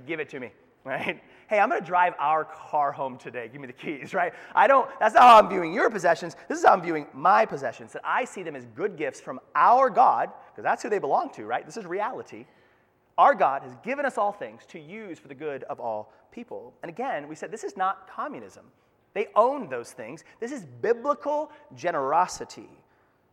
Give 0.06 0.20
it 0.20 0.30
to 0.30 0.40
me, 0.40 0.52
right? 0.84 1.22
Hey, 1.48 1.60
I'm 1.60 1.70
gonna 1.70 1.80
drive 1.80 2.14
our 2.20 2.44
car 2.44 2.92
home 2.92 3.18
today. 3.18 3.50
Give 3.50 3.62
me 3.62 3.68
the 3.68 3.74
keys, 3.74 4.14
right? 4.14 4.34
I 4.54 4.68
don't, 4.68 4.90
that's 5.00 5.16
not 5.16 5.24
how 5.24 5.40
I'm 5.40 5.50
viewing 5.50 5.74
your 5.74 5.90
possessions. 5.90 6.36
This 6.50 6.60
is 6.60 6.66
how 6.66 6.74
I'm 6.74 6.82
viewing 6.82 7.08
my 7.14 7.46
possessions, 7.46 7.94
that 7.94 8.02
I 8.04 8.26
see 8.26 8.44
them 8.44 8.56
as 8.56 8.66
good 8.76 8.98
gifts 8.98 9.22
from 9.22 9.40
our 9.56 9.90
God, 9.90 10.32
because 10.52 10.64
that's 10.64 10.84
who 10.84 10.90
they 10.90 11.00
belong 11.00 11.30
to, 11.32 11.46
right? 11.46 11.66
This 11.66 11.78
is 11.78 11.86
reality. 11.86 12.46
Our 13.18 13.34
God 13.34 13.64
has 13.64 13.74
given 13.84 14.06
us 14.06 14.18
all 14.18 14.34
things 14.34 14.64
to 14.68 14.80
use 14.80 15.18
for 15.18 15.30
the 15.30 15.36
good 15.36 15.64
of 15.64 15.80
all 15.80 16.12
people. 16.32 16.74
And 16.84 16.90
again, 16.90 17.30
we 17.30 17.36
said 17.36 17.50
this 17.50 17.64
is 17.64 17.78
not 17.78 18.10
communism. 18.10 18.66
They 19.16 19.30
own 19.34 19.70
those 19.70 19.92
things. 19.92 20.24
This 20.40 20.52
is 20.52 20.66
biblical 20.82 21.50
generosity. 21.76 22.70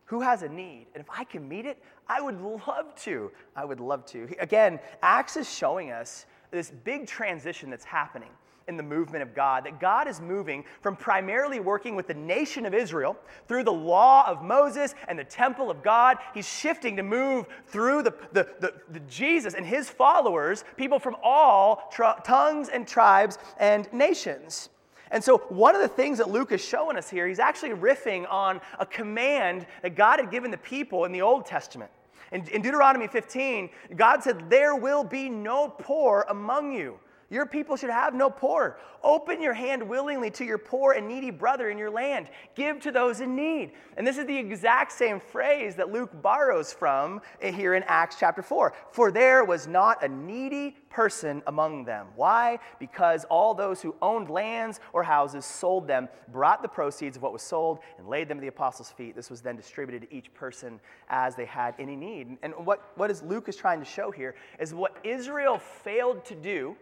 Who 0.06 0.20
has 0.20 0.42
a 0.42 0.48
need? 0.48 0.86
And 0.94 1.02
if 1.02 1.10
I 1.10 1.24
can 1.24 1.46
meet 1.46 1.66
it, 1.66 1.82
I 2.08 2.22
would 2.22 2.40
love 2.40 2.94
to. 3.02 3.30
I 3.56 3.64
would 3.64 3.80
love 3.80 4.06
to. 4.06 4.28
Again, 4.38 4.78
Acts 5.02 5.36
is 5.36 5.52
showing 5.52 5.90
us 5.90 6.26
this 6.52 6.70
big 6.70 7.06
transition 7.06 7.68
that's 7.68 7.84
happening 7.84 8.30
in 8.68 8.76
the 8.76 8.82
movement 8.82 9.24
of 9.24 9.34
God, 9.34 9.64
that 9.64 9.80
God 9.80 10.06
is 10.06 10.20
moving 10.20 10.64
from 10.82 10.94
primarily 10.94 11.58
working 11.58 11.96
with 11.96 12.06
the 12.06 12.14
nation 12.14 12.64
of 12.64 12.74
Israel 12.74 13.16
through 13.48 13.64
the 13.64 13.72
law 13.72 14.24
of 14.28 14.44
Moses 14.44 14.94
and 15.08 15.18
the 15.18 15.24
temple 15.24 15.68
of 15.68 15.82
God. 15.82 16.18
He's 16.32 16.48
shifting 16.48 16.96
to 16.96 17.02
move 17.02 17.46
through 17.66 18.02
the, 18.02 18.14
the, 18.32 18.48
the, 18.60 18.74
the 18.90 19.00
Jesus 19.00 19.54
and 19.54 19.66
his 19.66 19.90
followers, 19.90 20.62
people 20.76 21.00
from 21.00 21.16
all 21.24 21.92
tongues 22.22 22.68
and 22.68 22.86
tribes 22.86 23.38
and 23.58 23.92
nations. 23.92 24.68
And 25.12 25.22
so, 25.22 25.38
one 25.50 25.74
of 25.74 25.82
the 25.82 25.88
things 25.88 26.18
that 26.18 26.30
Luke 26.30 26.52
is 26.52 26.64
showing 26.64 26.96
us 26.96 27.10
here, 27.10 27.28
he's 27.28 27.38
actually 27.38 27.70
riffing 27.70 28.26
on 28.30 28.62
a 28.80 28.86
command 28.86 29.66
that 29.82 29.94
God 29.94 30.18
had 30.18 30.30
given 30.30 30.50
the 30.50 30.56
people 30.56 31.04
in 31.04 31.12
the 31.12 31.20
Old 31.20 31.44
Testament. 31.44 31.90
In, 32.32 32.48
in 32.48 32.62
Deuteronomy 32.62 33.06
15, 33.06 33.68
God 33.94 34.22
said, 34.22 34.48
There 34.48 34.74
will 34.74 35.04
be 35.04 35.28
no 35.28 35.68
poor 35.68 36.24
among 36.30 36.72
you. 36.72 36.98
Your 37.32 37.46
people 37.46 37.76
should 37.76 37.88
have 37.88 38.14
no 38.14 38.28
poor. 38.28 38.78
Open 39.02 39.40
your 39.40 39.54
hand 39.54 39.82
willingly 39.82 40.30
to 40.32 40.44
your 40.44 40.58
poor 40.58 40.92
and 40.92 41.08
needy 41.08 41.30
brother 41.30 41.70
in 41.70 41.78
your 41.78 41.88
land. 41.88 42.28
Give 42.54 42.78
to 42.80 42.92
those 42.92 43.22
in 43.22 43.34
need. 43.34 43.72
And 43.96 44.06
this 44.06 44.18
is 44.18 44.26
the 44.26 44.36
exact 44.36 44.92
same 44.92 45.18
phrase 45.18 45.74
that 45.76 45.90
Luke 45.90 46.10
borrows 46.20 46.74
from 46.74 47.22
here 47.40 47.72
in 47.72 47.84
Acts 47.84 48.16
chapter 48.20 48.42
4. 48.42 48.74
For 48.90 49.10
there 49.10 49.46
was 49.46 49.66
not 49.66 50.04
a 50.04 50.08
needy 50.08 50.76
person 50.90 51.42
among 51.46 51.86
them. 51.86 52.08
Why? 52.16 52.58
Because 52.78 53.24
all 53.30 53.54
those 53.54 53.80
who 53.80 53.94
owned 54.02 54.28
lands 54.28 54.78
or 54.92 55.02
houses 55.02 55.46
sold 55.46 55.88
them, 55.88 56.10
brought 56.28 56.60
the 56.60 56.68
proceeds 56.68 57.16
of 57.16 57.22
what 57.22 57.32
was 57.32 57.40
sold, 57.40 57.78
and 57.96 58.06
laid 58.08 58.28
them 58.28 58.36
at 58.36 58.42
the 58.42 58.48
apostles' 58.48 58.90
feet. 58.90 59.16
This 59.16 59.30
was 59.30 59.40
then 59.40 59.56
distributed 59.56 60.06
to 60.06 60.14
each 60.14 60.34
person 60.34 60.78
as 61.08 61.34
they 61.34 61.46
had 61.46 61.74
any 61.78 61.96
need. 61.96 62.36
And 62.42 62.52
what, 62.58 62.92
what 62.96 63.10
is 63.10 63.22
Luke 63.22 63.48
is 63.48 63.56
trying 63.56 63.78
to 63.78 63.86
show 63.86 64.10
here 64.10 64.34
is 64.60 64.74
what 64.74 64.98
Israel 65.02 65.58
failed 65.58 66.26
to 66.26 66.34
do 66.34 66.76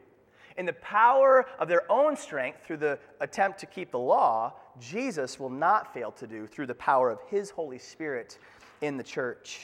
in 0.61 0.67
the 0.67 0.75
power 0.75 1.47
of 1.59 1.69
their 1.69 1.91
own 1.91 2.15
strength 2.15 2.59
through 2.67 2.77
the 2.77 2.99
attempt 3.23 3.59
to 3.59 3.65
keep 3.65 3.91
the 3.91 3.99
law, 3.99 4.53
Jesus 4.79 5.41
will 5.41 5.49
not 5.49 5.95
fail 5.95 6.13
to 6.13 6.27
do 6.27 6.47
through 6.47 6.67
the 6.67 6.75
power 6.75 7.09
of 7.09 7.19
his 7.31 7.49
Holy 7.49 7.79
Spirit 7.79 8.39
in 8.83 8.99
the 8.99 9.03
church. 9.03 9.61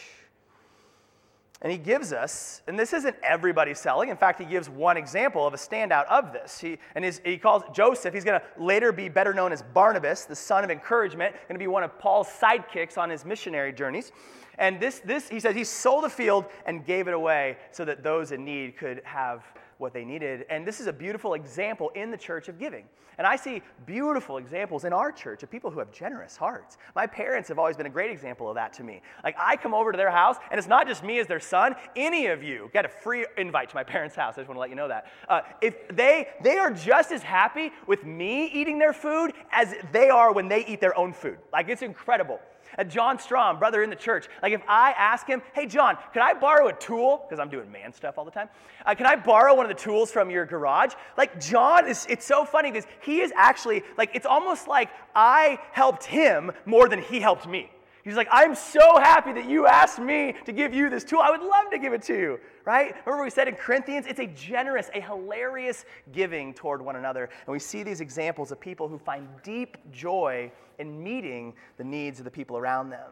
And 1.61 1.71
he 1.71 1.77
gives 1.77 2.15
us, 2.15 2.63
and 2.67 2.79
this 2.79 2.95
isn't 2.95 3.15
everybody 3.23 3.75
selling. 3.75 4.09
In 4.09 4.17
fact, 4.17 4.41
he 4.41 4.47
gives 4.47 4.71
one 4.71 4.97
example 4.97 5.47
of 5.47 5.53
a 5.53 5.59
standout 5.59 6.07
of 6.07 6.33
this. 6.33 6.59
He, 6.59 6.79
and 6.95 7.05
his, 7.05 7.21
he 7.27 7.37
calls 7.37 7.63
Joseph, 7.75 8.15
he's 8.15 8.25
going 8.25 8.41
to 8.41 8.63
later 8.63 8.91
be 8.91 9.11
better 9.11 9.35
known 9.35 9.53
as 9.53 9.63
Barnabas, 9.75 10.25
the 10.25 10.35
son 10.35 10.65
of 10.65 10.71
encouragement, 10.71 11.35
going 11.47 11.57
to 11.57 11.59
be 11.59 11.67
one 11.67 11.83
of 11.83 11.99
Paul's 11.99 12.29
sidekicks 12.29 12.97
on 12.97 13.11
his 13.11 13.27
missionary 13.27 13.73
journeys. 13.73 14.13
And 14.59 14.81
this, 14.81 15.01
this, 15.01 15.29
he 15.29 15.41
says, 15.41 15.55
he 15.55 15.65
sold 15.65 16.05
a 16.05 16.11
field 16.11 16.47
and 16.65 16.87
gave 16.87 17.07
it 17.07 17.13
away 17.13 17.59
so 17.71 17.85
that 17.85 18.03
those 18.03 18.33
in 18.33 18.47
need 18.47 18.79
could 18.79 19.03
have 19.05 19.45
what 19.79 19.93
they 19.93 20.05
needed. 20.05 20.47
And 20.51 20.67
this 20.67 20.81
is 20.81 20.87
a 20.87 20.93
beautiful 20.93 21.35
example 21.35 21.91
in 21.95 22.11
the 22.11 22.17
church 22.17 22.49
of 22.49 22.59
giving. 22.59 22.85
And 23.19 23.27
I 23.27 23.37
see 23.37 23.63
beautiful 23.87 24.37
examples 24.37 24.85
in 24.85 24.93
our 24.93 25.11
church 25.11 25.43
of 25.43 25.51
people 25.51 25.71
who 25.71 25.79
have 25.79 25.91
generous 25.91 26.37
hearts. 26.37 26.77
My 26.95 27.07
parents 27.07 27.49
have 27.49 27.59
always 27.59 27.77
been 27.77 27.87
a 27.87 27.91
great 27.91 28.11
example 28.11 28.49
of 28.49 28.57
that 28.57 28.75
to 28.75 28.85
me. 28.85 29.01
Like 29.25 29.37
I 29.39 29.57
come 29.57 29.73
over 29.73 29.91
to 29.91 29.97
their 29.97 30.11
house, 30.11 30.37
and 30.51 30.59
it's 30.59 30.69
not 30.69 30.87
just 30.87 31.03
me 31.03 31.19
as 31.19 31.27
their 31.27 31.41
son. 31.41 31.75
Any 31.95 32.27
of 32.27 32.43
you 32.43 32.71
get 32.73 32.85
a 32.85 32.89
free 32.89 33.27
invite 33.39 33.71
to 33.71 33.75
my 33.75 33.85
parents' 33.85 34.15
house. 34.15 34.35
I 34.37 34.43
just 34.43 34.49
want 34.49 34.57
to 34.57 34.61
let 34.61 34.71
you 34.71 34.77
know 34.77 34.89
that. 34.89 35.07
Uh, 35.29 35.41
if 35.63 35.89
they 35.89 36.29
they 36.43 36.59
are 36.59 36.71
just 36.71 37.11
as 37.11 37.23
happy 37.23 37.73
with 37.87 38.05
me 38.05 38.47
eating 38.53 38.79
their 38.79 38.93
food 38.93 39.33
as 39.51 39.75
they 39.93 40.11
are 40.11 40.33
when 40.33 40.49
they 40.49 40.67
eat 40.67 40.81
their 40.81 40.97
own 40.99 41.13
food. 41.13 41.39
Like 41.53 41.69
it's 41.69 41.83
incredible. 41.83 42.41
John 42.85 43.19
Strom, 43.19 43.59
brother 43.59 43.83
in 43.83 43.91
the 43.91 43.97
church, 43.97 44.29
like 44.43 44.53
if 44.53 44.63
I 44.69 44.93
ask 44.93 45.27
him, 45.27 45.43
hey, 45.55 45.67
John, 45.67 45.97
can 46.13 46.23
I 46.23 46.35
borrow 46.35 46.69
a 46.69 46.73
tool? 46.73 47.25
Because 47.27 47.41
I'm 47.41 47.49
doing 47.49 47.71
man 47.71 47.93
stuff 47.93 48.19
all 48.19 48.25
the 48.25 48.31
time. 48.31 48.49
Uh, 48.85 48.95
can 48.95 49.07
I 49.07 49.17
borrow 49.17 49.55
one 49.55 49.67
of 49.67 49.77
the 49.77 49.83
tools 49.83 50.11
from 50.11 50.31
your 50.31 50.47
garage? 50.47 50.93
Like, 51.17 51.41
John 51.41 51.89
is, 51.89 52.07
it's 52.09 52.25
so 52.25 52.45
funny 52.45 52.71
because 52.71 52.87
he 53.03 53.21
is 53.21 53.33
actually, 53.37 53.83
like, 53.97 54.11
it's 54.15 54.27
almost 54.27 54.69
like 54.69 54.91
I 55.15 55.59
helped 55.73 56.05
him 56.05 56.53
more 56.65 56.89
than 56.89 57.03
he 57.03 57.21
helped 57.21 57.47
me. 57.47 57.71
He's 58.07 58.15
like, 58.15 58.29
I'm 58.31 58.55
so 58.55 59.01
happy 59.01 59.33
that 59.33 59.49
you 59.49 59.67
asked 59.67 59.99
me 59.99 60.37
to 60.45 60.53
give 60.53 60.73
you 60.73 60.89
this 60.89 61.03
tool. 61.03 61.19
I 61.21 61.33
would 61.33 61.41
love 61.41 61.73
to 61.73 61.79
give 61.79 61.93
it 61.93 62.03
to 62.03 62.15
you, 62.17 62.41
right? 62.65 62.95
Remember 63.05 63.25
we 63.25 63.31
said 63.31 63.49
in 63.49 63.57
Corinthians, 63.57 64.07
it's 64.07 64.21
a 64.21 64.29
generous, 64.29 64.89
a 64.95 65.01
hilarious 65.01 65.85
giving 66.13 66.55
toward 66.55 66.81
one 66.81 66.95
another. 66.95 67.25
And 67.25 67.53
we 67.53 67.59
see 67.59 67.83
these 67.83 68.01
examples 68.01 68.53
of 68.53 68.61
people 68.61 68.87
who 68.87 68.97
find 68.97 69.27
deep 69.43 69.77
joy 69.91 70.53
in 70.79 71.03
meeting 71.03 71.53
the 71.79 71.85
needs 71.85 72.21
of 72.21 72.25
the 72.25 72.31
people 72.31 72.57
around 72.57 72.91
them. 72.91 73.11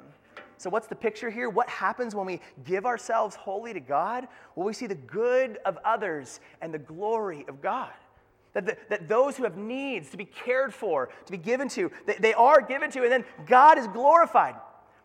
So, 0.59 0.71
what's 0.71 0.87
the 0.87 0.95
picture 0.95 1.29
here? 1.29 1.51
What 1.51 1.69
happens 1.69 2.15
when 2.15 2.27
we 2.27 2.41
give 2.65 2.87
ourselves 2.87 3.35
wholly 3.35 3.73
to 3.73 3.81
God? 3.81 4.29
Well, 4.55 4.65
we 4.65 4.75
see 4.75 4.87
the 4.87 4.95
good 4.95 5.59
of 5.65 5.77
others 5.85 6.39
and 6.61 6.73
the 6.73 6.79
glory 6.79 7.45
of 7.49 7.61
God. 7.61 7.91
That, 8.53 8.67
the, 8.67 8.77
that 8.91 9.09
those 9.09 9.37
who 9.37 9.43
have 9.43 9.57
needs 9.57 10.11
to 10.11 10.17
be 10.17 10.25
cared 10.25 10.73
for, 10.73 11.09
to 11.27 11.33
be 11.33 11.39
given 11.39 11.69
to, 11.71 11.91
they, 12.07 12.15
they 12.15 12.35
are 12.35 12.61
given 12.61 12.93
to, 12.93 13.03
and 13.03 13.11
then 13.11 13.25
God 13.45 13.77
is 13.77 13.89
glorified. 13.89 14.55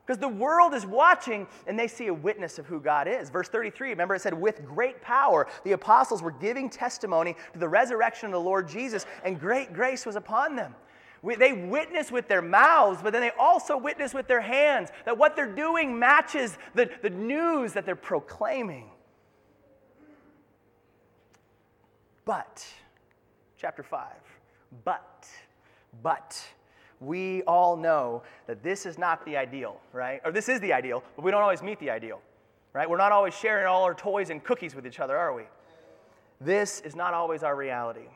Because 0.09 0.19
the 0.19 0.27
world 0.27 0.73
is 0.73 0.87
watching 0.87 1.45
and 1.67 1.77
they 1.77 1.87
see 1.87 2.07
a 2.07 2.13
witness 2.13 2.57
of 2.57 2.65
who 2.65 2.79
God 2.79 3.07
is. 3.07 3.29
Verse 3.29 3.47
33, 3.47 3.89
remember 3.89 4.15
it 4.15 4.21
said, 4.23 4.33
with 4.33 4.65
great 4.65 5.03
power, 5.03 5.47
the 5.63 5.73
apostles 5.73 6.23
were 6.23 6.31
giving 6.31 6.67
testimony 6.67 7.35
to 7.53 7.59
the 7.59 7.69
resurrection 7.69 8.25
of 8.25 8.31
the 8.31 8.39
Lord 8.39 8.67
Jesus, 8.67 9.05
and 9.23 9.39
great 9.39 9.71
grace 9.71 10.07
was 10.07 10.15
upon 10.15 10.55
them. 10.55 10.73
We, 11.21 11.35
they 11.35 11.53
witness 11.53 12.11
with 12.11 12.27
their 12.27 12.41
mouths, 12.41 13.01
but 13.03 13.13
then 13.13 13.21
they 13.21 13.29
also 13.37 13.77
witness 13.77 14.15
with 14.15 14.27
their 14.27 14.41
hands 14.41 14.89
that 15.05 15.15
what 15.15 15.35
they're 15.35 15.45
doing 15.45 15.99
matches 15.99 16.57
the, 16.73 16.89
the 17.03 17.11
news 17.11 17.73
that 17.73 17.85
they're 17.85 17.95
proclaiming. 17.95 18.89
But, 22.25 22.65
chapter 23.59 23.83
5, 23.83 24.07
but, 24.83 25.27
but, 26.01 26.43
we 26.99 27.43
all 27.43 27.77
know 27.77 28.23
that 28.47 28.63
this 28.63 28.85
is 28.85 28.97
not 28.97 29.23
the 29.25 29.37
ideal, 29.37 29.79
right? 29.93 30.21
Or 30.25 30.31
this 30.31 30.49
is 30.49 30.59
the 30.59 30.73
ideal, 30.73 31.03
but 31.15 31.23
we 31.23 31.31
don't 31.31 31.41
always 31.41 31.61
meet 31.61 31.79
the 31.79 31.89
ideal, 31.89 32.21
right? 32.73 32.89
We're 32.89 32.97
not 32.97 33.11
always 33.11 33.33
sharing 33.33 33.65
all 33.65 33.83
our 33.83 33.93
toys 33.93 34.29
and 34.29 34.43
cookies 34.43 34.75
with 34.75 34.85
each 34.85 34.99
other, 34.99 35.17
are 35.17 35.33
we? 35.33 35.43
This 36.41 36.81
is 36.81 36.95
not 36.95 37.13
always 37.13 37.43
our 37.43 37.55
reality. 37.55 38.07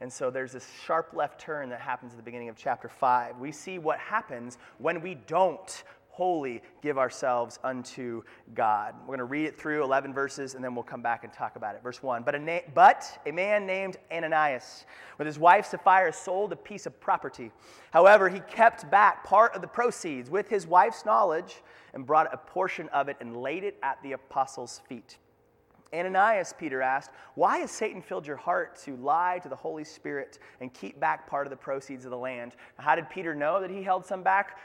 And 0.00 0.10
so 0.12 0.30
there's 0.30 0.52
this 0.52 0.66
sharp 0.86 1.12
left 1.12 1.38
turn 1.40 1.68
that 1.68 1.80
happens 1.80 2.12
at 2.12 2.16
the 2.16 2.22
beginning 2.22 2.48
of 2.48 2.56
chapter 2.56 2.88
5. 2.88 3.38
We 3.38 3.52
see 3.52 3.78
what 3.78 3.98
happens 3.98 4.56
when 4.78 5.02
we 5.02 5.14
don't 5.14 5.84
wholly 6.20 6.60
give 6.82 6.98
ourselves 6.98 7.58
unto 7.64 8.20
God. 8.52 8.94
We're 9.00 9.16
going 9.16 9.18
to 9.20 9.24
read 9.24 9.46
it 9.46 9.58
through 9.58 9.82
11 9.82 10.12
verses 10.12 10.54
and 10.54 10.62
then 10.62 10.74
we'll 10.74 10.84
come 10.84 11.00
back 11.00 11.24
and 11.24 11.32
talk 11.32 11.56
about 11.56 11.74
it. 11.74 11.82
Verse 11.82 12.02
1 12.02 12.24
But 12.24 12.34
a, 12.34 12.38
na- 12.38 12.58
but 12.74 13.06
a 13.24 13.32
man 13.32 13.64
named 13.64 13.96
Ananias, 14.12 14.84
with 15.16 15.26
his 15.26 15.38
wife 15.38 15.64
Sapphira, 15.64 16.12
sold 16.12 16.52
a 16.52 16.56
piece 16.56 16.84
of 16.84 17.00
property. 17.00 17.50
However, 17.90 18.28
he 18.28 18.40
kept 18.40 18.90
back 18.90 19.24
part 19.24 19.54
of 19.54 19.62
the 19.62 19.66
proceeds 19.66 20.28
with 20.28 20.46
his 20.46 20.66
wife's 20.66 21.06
knowledge 21.06 21.62
and 21.94 22.04
brought 22.04 22.28
a 22.34 22.36
portion 22.36 22.90
of 22.90 23.08
it 23.08 23.16
and 23.22 23.38
laid 23.38 23.64
it 23.64 23.78
at 23.82 23.96
the 24.02 24.12
apostles' 24.12 24.82
feet. 24.90 25.16
Ananias, 25.94 26.54
Peter 26.58 26.82
asked, 26.82 27.12
Why 27.34 27.58
has 27.60 27.70
Satan 27.70 28.02
filled 28.02 28.26
your 28.26 28.36
heart 28.36 28.78
to 28.84 28.94
lie 28.96 29.40
to 29.42 29.48
the 29.48 29.56
Holy 29.56 29.84
Spirit 29.84 30.38
and 30.60 30.72
keep 30.74 31.00
back 31.00 31.26
part 31.26 31.46
of 31.46 31.50
the 31.50 31.56
proceeds 31.56 32.04
of 32.04 32.10
the 32.10 32.18
land? 32.18 32.52
How 32.78 32.94
did 32.94 33.08
Peter 33.08 33.34
know 33.34 33.58
that 33.62 33.70
he 33.70 33.82
held 33.82 34.04
some 34.04 34.22
back? 34.22 34.58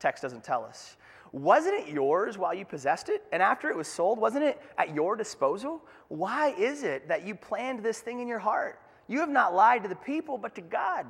Text 0.00 0.22
doesn't 0.22 0.42
tell 0.42 0.64
us. 0.64 0.96
Wasn't 1.32 1.74
it 1.74 1.92
yours 1.92 2.36
while 2.36 2.52
you 2.52 2.64
possessed 2.64 3.08
it? 3.08 3.22
And 3.30 3.40
after 3.40 3.70
it 3.70 3.76
was 3.76 3.86
sold, 3.86 4.18
wasn't 4.18 4.44
it 4.44 4.60
at 4.78 4.94
your 4.94 5.14
disposal? 5.14 5.82
Why 6.08 6.48
is 6.58 6.82
it 6.82 7.06
that 7.06 7.24
you 7.24 7.36
planned 7.36 7.84
this 7.84 8.00
thing 8.00 8.18
in 8.18 8.26
your 8.26 8.40
heart? 8.40 8.80
You 9.06 9.20
have 9.20 9.28
not 9.28 9.54
lied 9.54 9.84
to 9.84 9.88
the 9.88 9.94
people, 9.94 10.38
but 10.38 10.56
to 10.56 10.60
God. 10.60 11.06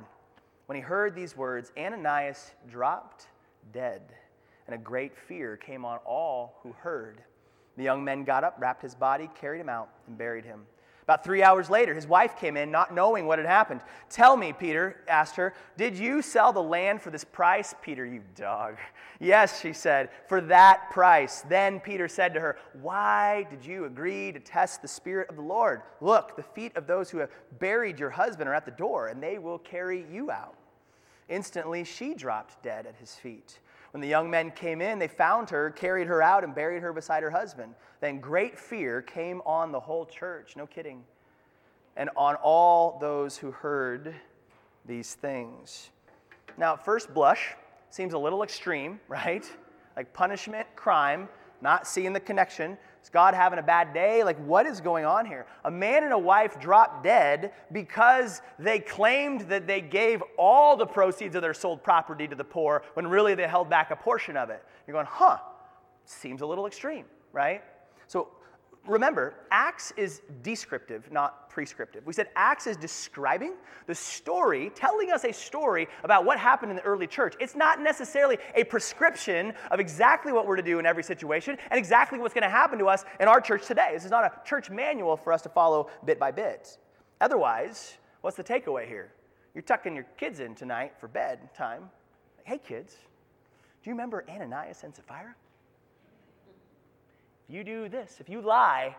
When 0.67 0.75
he 0.75 0.81
heard 0.81 1.15
these 1.15 1.35
words, 1.35 1.71
Ananias 1.77 2.51
dropped 2.69 3.27
dead, 3.73 4.01
and 4.67 4.75
a 4.75 4.77
great 4.77 5.17
fear 5.17 5.57
came 5.57 5.85
on 5.85 5.97
all 6.05 6.59
who 6.61 6.71
heard. 6.73 7.23
The 7.77 7.83
young 7.83 8.03
men 8.03 8.23
got 8.23 8.43
up, 8.43 8.57
wrapped 8.59 8.81
his 8.81 8.95
body, 8.95 9.29
carried 9.39 9.61
him 9.61 9.69
out, 9.69 9.89
and 10.07 10.17
buried 10.17 10.45
him. 10.45 10.65
About 11.11 11.25
three 11.25 11.43
hours 11.43 11.69
later, 11.69 11.93
his 11.93 12.07
wife 12.07 12.37
came 12.37 12.55
in, 12.55 12.71
not 12.71 12.93
knowing 12.93 13.27
what 13.27 13.37
had 13.37 13.45
happened. 13.45 13.81
Tell 14.09 14.37
me, 14.37 14.53
Peter 14.53 14.95
asked 15.09 15.35
her, 15.35 15.53
did 15.75 15.97
you 15.97 16.21
sell 16.21 16.53
the 16.53 16.63
land 16.63 17.01
for 17.01 17.09
this 17.09 17.25
price? 17.25 17.75
Peter, 17.81 18.05
you 18.05 18.21
dog. 18.33 18.77
Yes, 19.19 19.61
she 19.61 19.73
said, 19.73 20.09
for 20.27 20.41
that 20.41 20.89
price. 20.89 21.41
Then 21.41 21.79
Peter 21.79 22.07
said 22.07 22.33
to 22.33 22.39
her, 22.39 22.57
Why 22.81 23.45
did 23.51 23.63
you 23.63 23.85
agree 23.85 24.31
to 24.31 24.39
test 24.39 24.81
the 24.81 24.87
Spirit 24.87 25.29
of 25.29 25.35
the 25.35 25.43
Lord? 25.43 25.83
Look, 25.99 26.35
the 26.35 26.41
feet 26.41 26.75
of 26.75 26.87
those 26.87 27.11
who 27.11 27.19
have 27.19 27.29
buried 27.59 27.99
your 27.99 28.09
husband 28.09 28.49
are 28.49 28.55
at 28.55 28.65
the 28.65 28.71
door, 28.71 29.09
and 29.09 29.21
they 29.21 29.37
will 29.37 29.59
carry 29.59 30.05
you 30.11 30.31
out. 30.31 30.55
Instantly, 31.29 31.83
she 31.83 32.15
dropped 32.15 32.63
dead 32.63 32.87
at 32.87 32.95
his 32.95 33.13
feet. 33.13 33.59
When 33.91 34.01
the 34.01 34.07
young 34.07 34.29
men 34.29 34.51
came 34.51 34.81
in, 34.81 34.99
they 34.99 35.07
found 35.07 35.49
her, 35.49 35.69
carried 35.69 36.07
her 36.07 36.21
out, 36.21 36.43
and 36.43 36.55
buried 36.55 36.81
her 36.81 36.93
beside 36.93 37.23
her 37.23 37.29
husband. 37.29 37.75
Then 37.99 38.19
great 38.19 38.57
fear 38.57 39.01
came 39.01 39.41
on 39.45 39.71
the 39.71 39.79
whole 39.79 40.05
church, 40.05 40.55
no 40.55 40.65
kidding, 40.65 41.03
and 41.97 42.09
on 42.15 42.35
all 42.35 42.97
those 42.99 43.37
who 43.37 43.51
heard 43.51 44.15
these 44.85 45.13
things. 45.15 45.89
Now, 46.57 46.75
first 46.75 47.13
blush, 47.13 47.53
seems 47.89 48.13
a 48.13 48.17
little 48.17 48.43
extreme, 48.43 48.99
right? 49.09 49.49
Like 49.97 50.13
punishment, 50.13 50.67
crime, 50.75 51.27
not 51.61 51.87
seeing 51.87 52.13
the 52.13 52.19
connection. 52.19 52.77
Is 53.03 53.09
God 53.09 53.33
having 53.33 53.59
a 53.59 53.63
bad 53.63 53.93
day? 53.93 54.23
Like, 54.23 54.37
what 54.45 54.65
is 54.65 54.79
going 54.79 55.05
on 55.05 55.25
here? 55.25 55.45
A 55.65 55.71
man 55.71 56.03
and 56.03 56.13
a 56.13 56.19
wife 56.19 56.59
dropped 56.59 57.03
dead 57.03 57.51
because 57.71 58.41
they 58.59 58.79
claimed 58.79 59.41
that 59.41 59.65
they 59.65 59.81
gave 59.81 60.23
all 60.37 60.77
the 60.77 60.85
proceeds 60.85 61.35
of 61.35 61.41
their 61.41 61.53
sold 61.53 61.83
property 61.83 62.27
to 62.27 62.35
the 62.35 62.43
poor 62.43 62.83
when 62.93 63.07
really 63.07 63.33
they 63.33 63.47
held 63.47 63.69
back 63.69 63.91
a 63.91 63.95
portion 63.95 64.37
of 64.37 64.49
it. 64.49 64.63
You're 64.85 64.93
going, 64.93 65.07
huh, 65.09 65.37
seems 66.05 66.41
a 66.41 66.45
little 66.45 66.67
extreme, 66.67 67.05
right? 67.33 67.63
So, 68.07 68.29
remember, 68.87 69.35
Acts 69.51 69.93
is 69.97 70.21
descriptive, 70.41 71.11
not 71.11 71.49
prescriptive. 71.49 72.05
We 72.05 72.13
said 72.13 72.29
Acts 72.35 72.67
is 72.67 72.77
describing 72.77 73.53
the 73.87 73.95
story, 73.95 74.71
telling 74.75 75.11
us 75.11 75.23
a 75.23 75.31
story 75.31 75.87
about 76.03 76.25
what 76.25 76.39
happened 76.39 76.71
in 76.71 76.75
the 76.75 76.83
early 76.83 77.07
church. 77.07 77.35
It's 77.39 77.55
not 77.55 77.81
necessarily 77.81 78.37
a 78.55 78.63
prescription 78.63 79.53
of 79.69 79.79
exactly 79.79 80.31
what 80.31 80.47
we're 80.47 80.55
to 80.55 80.63
do 80.63 80.79
in 80.79 80.85
every 80.85 81.03
situation 81.03 81.57
and 81.69 81.77
exactly 81.77 82.19
what's 82.19 82.33
going 82.33 82.43
to 82.43 82.49
happen 82.49 82.79
to 82.79 82.85
us 82.85 83.05
in 83.19 83.27
our 83.27 83.41
church 83.41 83.67
today. 83.67 83.91
This 83.93 84.05
is 84.05 84.11
not 84.11 84.23
a 84.23 84.31
church 84.47 84.69
manual 84.69 85.17
for 85.17 85.33
us 85.33 85.41
to 85.43 85.49
follow 85.49 85.89
bit 86.05 86.19
by 86.19 86.31
bit. 86.31 86.77
Otherwise, 87.19 87.97
what's 88.21 88.37
the 88.37 88.43
takeaway 88.43 88.87
here? 88.87 89.11
You're 89.53 89.61
tucking 89.61 89.95
your 89.95 90.05
kids 90.17 90.39
in 90.39 90.55
tonight 90.55 90.93
for 90.99 91.07
bed 91.07 91.53
time. 91.53 91.89
Hey, 92.45 92.57
kids, 92.57 92.95
do 93.83 93.89
you 93.89 93.93
remember 93.93 94.23
Ananias 94.29 94.83
and 94.83 94.95
Sapphira? 94.95 95.35
You 97.51 97.65
do 97.65 97.89
this, 97.89 98.17
if 98.21 98.29
you 98.29 98.39
lie, 98.39 98.95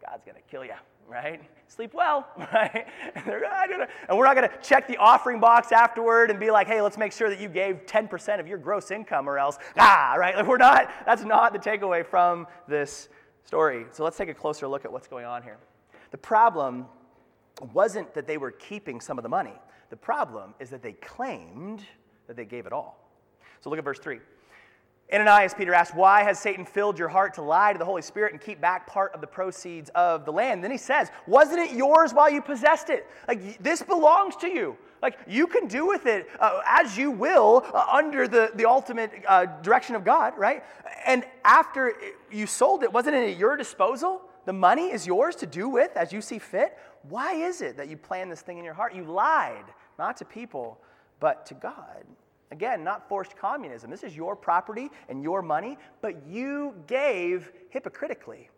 God's 0.00 0.24
going 0.24 0.36
to 0.36 0.42
kill 0.48 0.64
you, 0.64 0.74
right? 1.08 1.42
Sleep 1.66 1.92
well, 1.92 2.28
right? 2.38 2.86
And, 3.16 3.88
and 4.08 4.16
we're 4.16 4.24
not 4.24 4.36
going 4.36 4.48
to 4.48 4.56
check 4.62 4.86
the 4.86 4.96
offering 4.98 5.40
box 5.40 5.72
afterward 5.72 6.30
and 6.30 6.38
be 6.38 6.52
like, 6.52 6.68
hey, 6.68 6.80
let's 6.80 6.96
make 6.96 7.10
sure 7.10 7.28
that 7.28 7.40
you 7.40 7.48
gave 7.48 7.84
10% 7.84 8.38
of 8.38 8.46
your 8.46 8.58
gross 8.58 8.92
income 8.92 9.28
or 9.28 9.38
else, 9.38 9.58
ah, 9.76 10.14
right? 10.16 10.36
Like 10.36 10.46
we're 10.46 10.56
not, 10.56 10.88
that's 11.04 11.24
not 11.24 11.52
the 11.52 11.58
takeaway 11.58 12.06
from 12.06 12.46
this 12.68 13.08
story. 13.42 13.86
So 13.90 14.04
let's 14.04 14.16
take 14.16 14.28
a 14.28 14.34
closer 14.34 14.68
look 14.68 14.84
at 14.84 14.92
what's 14.92 15.08
going 15.08 15.24
on 15.24 15.42
here. 15.42 15.58
The 16.12 16.18
problem 16.18 16.86
wasn't 17.72 18.14
that 18.14 18.28
they 18.28 18.38
were 18.38 18.52
keeping 18.52 19.00
some 19.00 19.18
of 19.18 19.24
the 19.24 19.28
money. 19.28 19.54
The 19.90 19.96
problem 19.96 20.54
is 20.60 20.70
that 20.70 20.80
they 20.80 20.92
claimed 20.92 21.82
that 22.28 22.36
they 22.36 22.44
gave 22.44 22.66
it 22.66 22.72
all. 22.72 23.10
So 23.60 23.68
look 23.68 23.80
at 23.80 23.84
verse 23.84 23.98
3. 23.98 24.20
Ananias, 25.12 25.54
Peter 25.54 25.72
asked, 25.72 25.94
Why 25.94 26.24
has 26.24 26.38
Satan 26.38 26.64
filled 26.64 26.98
your 26.98 27.08
heart 27.08 27.34
to 27.34 27.42
lie 27.42 27.72
to 27.72 27.78
the 27.78 27.84
Holy 27.84 28.02
Spirit 28.02 28.32
and 28.32 28.40
keep 28.40 28.60
back 28.60 28.86
part 28.86 29.14
of 29.14 29.20
the 29.20 29.26
proceeds 29.26 29.88
of 29.94 30.24
the 30.24 30.32
land? 30.32 30.64
Then 30.64 30.72
he 30.72 30.78
says, 30.78 31.10
Wasn't 31.26 31.60
it 31.60 31.72
yours 31.72 32.12
while 32.12 32.30
you 32.30 32.42
possessed 32.42 32.90
it? 32.90 33.06
Like, 33.28 33.62
this 33.62 33.82
belongs 33.82 34.34
to 34.36 34.48
you. 34.48 34.76
Like, 35.02 35.18
you 35.28 35.46
can 35.46 35.68
do 35.68 35.86
with 35.86 36.06
it 36.06 36.28
uh, 36.40 36.60
as 36.66 36.98
you 36.98 37.12
will 37.12 37.64
uh, 37.72 37.86
under 37.92 38.26
the, 38.26 38.50
the 38.56 38.66
ultimate 38.66 39.12
uh, 39.28 39.46
direction 39.62 39.94
of 39.94 40.04
God, 40.04 40.32
right? 40.36 40.64
And 41.06 41.24
after 41.44 41.92
you 42.32 42.46
sold 42.48 42.82
it, 42.82 42.92
wasn't 42.92 43.14
it 43.14 43.30
at 43.30 43.38
your 43.38 43.56
disposal? 43.56 44.22
The 44.46 44.52
money 44.52 44.90
is 44.90 45.06
yours 45.06 45.36
to 45.36 45.46
do 45.46 45.68
with 45.68 45.96
as 45.96 46.12
you 46.12 46.20
see 46.20 46.38
fit. 46.38 46.76
Why 47.08 47.34
is 47.34 47.60
it 47.60 47.76
that 47.76 47.88
you 47.88 47.96
plan 47.96 48.28
this 48.28 48.40
thing 48.40 48.58
in 48.58 48.64
your 48.64 48.74
heart? 48.74 48.94
You 48.94 49.04
lied, 49.04 49.64
not 49.98 50.16
to 50.16 50.24
people, 50.24 50.80
but 51.20 51.46
to 51.46 51.54
God. 51.54 52.04
Again, 52.52 52.84
not 52.84 53.08
forced 53.08 53.36
communism. 53.36 53.90
This 53.90 54.04
is 54.04 54.16
your 54.16 54.36
property 54.36 54.90
and 55.08 55.22
your 55.22 55.42
money, 55.42 55.78
but 56.00 56.26
you 56.26 56.74
gave 56.86 57.50
hypocritically. 57.70 58.50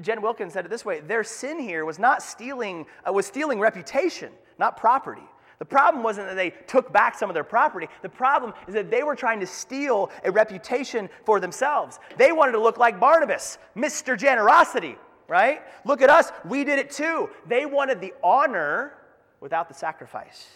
Jen 0.00 0.22
Wilkins 0.22 0.52
said 0.52 0.64
it 0.64 0.70
this 0.70 0.84
way: 0.84 1.00
their 1.00 1.24
sin 1.24 1.58
here 1.58 1.84
was 1.84 1.98
not 1.98 2.22
stealing, 2.22 2.86
uh, 3.08 3.12
was 3.12 3.26
stealing 3.26 3.58
reputation, 3.58 4.32
not 4.58 4.76
property. 4.76 5.22
The 5.58 5.66
problem 5.66 6.02
wasn't 6.02 6.26
that 6.26 6.34
they 6.34 6.50
took 6.66 6.92
back 6.92 7.16
some 7.16 7.30
of 7.30 7.34
their 7.34 7.44
property. 7.44 7.86
The 8.02 8.08
problem 8.08 8.52
is 8.66 8.74
that 8.74 8.90
they 8.90 9.04
were 9.04 9.14
trying 9.14 9.38
to 9.40 9.46
steal 9.46 10.10
a 10.24 10.30
reputation 10.32 11.08
for 11.24 11.38
themselves. 11.38 12.00
They 12.18 12.32
wanted 12.32 12.52
to 12.52 12.60
look 12.60 12.78
like 12.78 12.98
Barnabas, 12.98 13.58
Mr. 13.76 14.18
Generosity, 14.18 14.96
right? 15.28 15.62
Look 15.84 16.02
at 16.02 16.10
us, 16.10 16.32
we 16.44 16.64
did 16.64 16.80
it 16.80 16.90
too. 16.90 17.30
They 17.46 17.64
wanted 17.64 18.00
the 18.00 18.12
honor 18.24 18.94
without 19.40 19.68
the 19.68 19.74
sacrifice. 19.74 20.48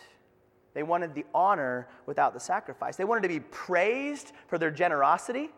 They 0.77 0.83
wanted 0.83 1.15
the 1.15 1.25
honor 1.35 1.89
without 2.05 2.35
the 2.35 2.39
sacrifice. 2.39 2.97
They 2.97 3.05
wanted 3.05 3.23
to 3.23 3.29
be 3.31 3.41
praised 3.41 4.33
for 4.47 4.59
their 4.59 4.71
generosity 4.71 5.49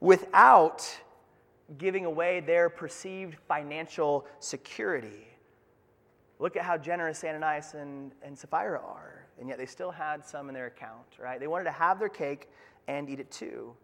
without 0.00 0.88
giving 1.76 2.06
away 2.06 2.40
their 2.40 2.70
perceived 2.70 3.36
financial 3.46 4.24
security. 4.40 5.28
Look 6.38 6.56
at 6.56 6.62
how 6.62 6.78
generous 6.78 7.22
Ananias 7.22 7.74
and, 7.74 8.12
and 8.22 8.38
Sapphira 8.38 8.80
are, 8.80 9.26
and 9.38 9.46
yet 9.46 9.58
they 9.58 9.66
still 9.66 9.90
had 9.90 10.24
some 10.24 10.48
in 10.48 10.54
their 10.54 10.68
account, 10.68 11.06
right? 11.18 11.38
They 11.38 11.48
wanted 11.48 11.64
to 11.64 11.72
have 11.72 11.98
their 11.98 12.08
cake 12.08 12.48
and 12.88 13.10
eat 13.10 13.20
it 13.20 13.30
too. 13.30 13.74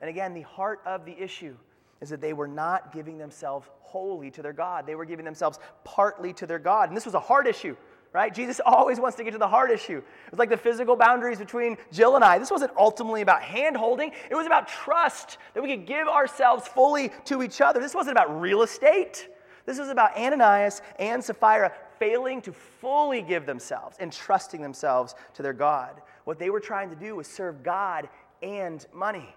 And 0.00 0.08
again, 0.08 0.32
the 0.32 0.42
heart 0.42 0.80
of 0.86 1.04
the 1.04 1.20
issue 1.20 1.56
is 2.00 2.08
that 2.08 2.20
they 2.20 2.34
were 2.34 2.46
not 2.46 2.92
giving 2.92 3.18
themselves 3.18 3.66
wholly 3.80 4.30
to 4.30 4.42
their 4.42 4.52
God. 4.52 4.86
They 4.86 4.94
were 4.94 5.04
giving 5.04 5.24
themselves 5.24 5.58
partly 5.82 6.32
to 6.34 6.46
their 6.46 6.60
God. 6.60 6.88
And 6.88 6.96
this 6.96 7.04
was 7.04 7.14
a 7.14 7.20
hard 7.20 7.48
issue 7.48 7.76
right? 8.12 8.34
Jesus 8.34 8.60
always 8.66 8.98
wants 8.98 9.16
to 9.16 9.24
get 9.24 9.32
to 9.32 9.38
the 9.38 9.48
heart 9.48 9.70
issue. 9.70 9.98
It 9.98 10.30
was 10.30 10.38
like 10.38 10.50
the 10.50 10.56
physical 10.56 10.96
boundaries 10.96 11.38
between 11.38 11.76
Jill 11.92 12.16
and 12.16 12.24
I. 12.24 12.38
This 12.38 12.50
wasn't 12.50 12.72
ultimately 12.76 13.22
about 13.22 13.42
hand 13.42 13.76
holding, 13.76 14.12
it 14.30 14.34
was 14.34 14.46
about 14.46 14.68
trust 14.68 15.38
that 15.54 15.62
we 15.62 15.68
could 15.68 15.86
give 15.86 16.08
ourselves 16.08 16.66
fully 16.66 17.10
to 17.26 17.42
each 17.42 17.60
other. 17.60 17.80
This 17.80 17.94
wasn't 17.94 18.12
about 18.12 18.40
real 18.40 18.62
estate. 18.62 19.28
This 19.66 19.78
was 19.78 19.88
about 19.88 20.16
Ananias 20.16 20.82
and 20.98 21.22
Sapphira 21.22 21.72
failing 21.98 22.40
to 22.42 22.52
fully 22.52 23.20
give 23.22 23.46
themselves 23.46 23.96
and 24.00 24.12
trusting 24.12 24.62
themselves 24.62 25.14
to 25.34 25.42
their 25.42 25.52
God. 25.52 26.00
What 26.24 26.38
they 26.38 26.50
were 26.50 26.60
trying 26.60 26.90
to 26.90 26.96
do 26.96 27.14
was 27.14 27.26
serve 27.26 27.62
God 27.62 28.08
and 28.42 28.84
money. 28.92 29.34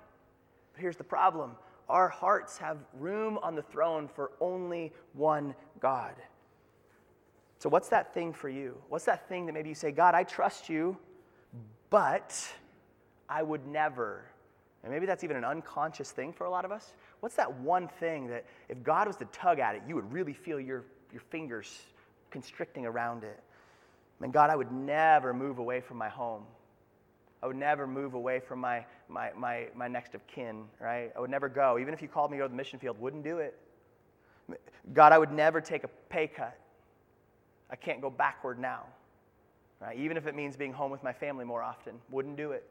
But 0.74 0.82
here's 0.82 0.98
the 0.98 1.04
problem 1.04 1.56
our 1.90 2.08
hearts 2.08 2.58
have 2.58 2.78
room 2.98 3.38
on 3.44 3.56
the 3.56 3.62
throne 3.62 4.08
for 4.08 4.32
only 4.40 4.94
one 5.14 5.54
God. 5.80 6.16
So, 7.64 7.70
what's 7.70 7.88
that 7.90 8.14
thing 8.14 8.34
for 8.34 8.50
you? 8.50 8.76
What's 8.90 9.06
that 9.06 9.30
thing 9.30 9.46
that 9.46 9.54
maybe 9.54 9.70
you 9.70 9.76
say, 9.76 9.92
God, 9.92 10.16
I 10.16 10.24
trust 10.24 10.68
you, 10.68 10.98
but 11.90 12.38
I 13.30 13.42
would 13.42 13.66
never. 13.66 14.26
And 14.84 14.92
maybe 14.92 15.06
that's 15.06 15.24
even 15.24 15.38
an 15.38 15.46
unconscious 15.46 16.12
thing 16.12 16.34
for 16.34 16.44
a 16.44 16.50
lot 16.50 16.66
of 16.66 16.74
us. 16.74 16.92
What's 17.22 17.36
that 17.36 17.62
one 17.62 17.88
thing 17.88 18.28
that 18.28 18.44
if 18.68 18.84
God 18.84 19.08
was 19.08 19.16
to 19.16 19.26
tug 19.32 19.60
at 19.60 19.76
it, 19.76 19.84
you 19.88 19.96
would 19.96 20.12
really 20.12 20.34
feel 20.34 20.60
your, 20.60 20.84
your 21.14 21.22
fingers 21.22 21.84
constricting 22.32 22.86
around 22.86 23.24
it? 23.24 23.40
And 24.22 24.34
God, 24.34 24.50
I 24.50 24.58
would 24.58 24.74
never 24.74 25.34
move 25.34 25.58
away 25.58 25.80
from 25.80 25.96
my 25.96 26.10
home. 26.10 26.44
I 27.42 27.48
would 27.48 27.56
never 27.56 27.88
move 27.88 28.14
away 28.14 28.42
from 28.42 28.60
my, 28.60 28.84
my, 29.08 29.32
my, 29.38 29.68
my 29.74 29.88
next 29.88 30.16
of 30.16 30.28
kin, 30.28 30.66
right? 30.82 31.14
I 31.16 31.20
would 31.22 31.32
never 31.32 31.48
go. 31.48 31.80
Even 31.80 31.94
if 31.94 32.02
you 32.02 32.10
called 32.10 32.30
me 32.30 32.36
to 32.36 32.42
go 32.42 32.48
to 32.48 32.52
the 32.52 32.58
mission 32.58 32.78
field, 32.78 33.00
wouldn't 33.00 33.24
do 33.24 33.38
it. 33.38 33.58
God, 34.92 35.14
I 35.14 35.18
would 35.18 35.32
never 35.32 35.62
take 35.62 35.86
a 35.86 35.90
pay 36.10 36.28
cut. 36.28 36.58
I 37.74 37.76
can't 37.76 38.00
go 38.00 38.12
backward 38.12 38.60
now. 38.60 38.84
Right? 39.82 39.98
Even 39.98 40.16
if 40.16 40.28
it 40.28 40.36
means 40.36 40.56
being 40.56 40.72
home 40.72 40.92
with 40.92 41.04
my 41.04 41.12
family 41.12 41.44
more 41.44 41.64
often, 41.64 41.96
wouldn't 42.12 42.38
do 42.38 42.52
it. 42.52 42.70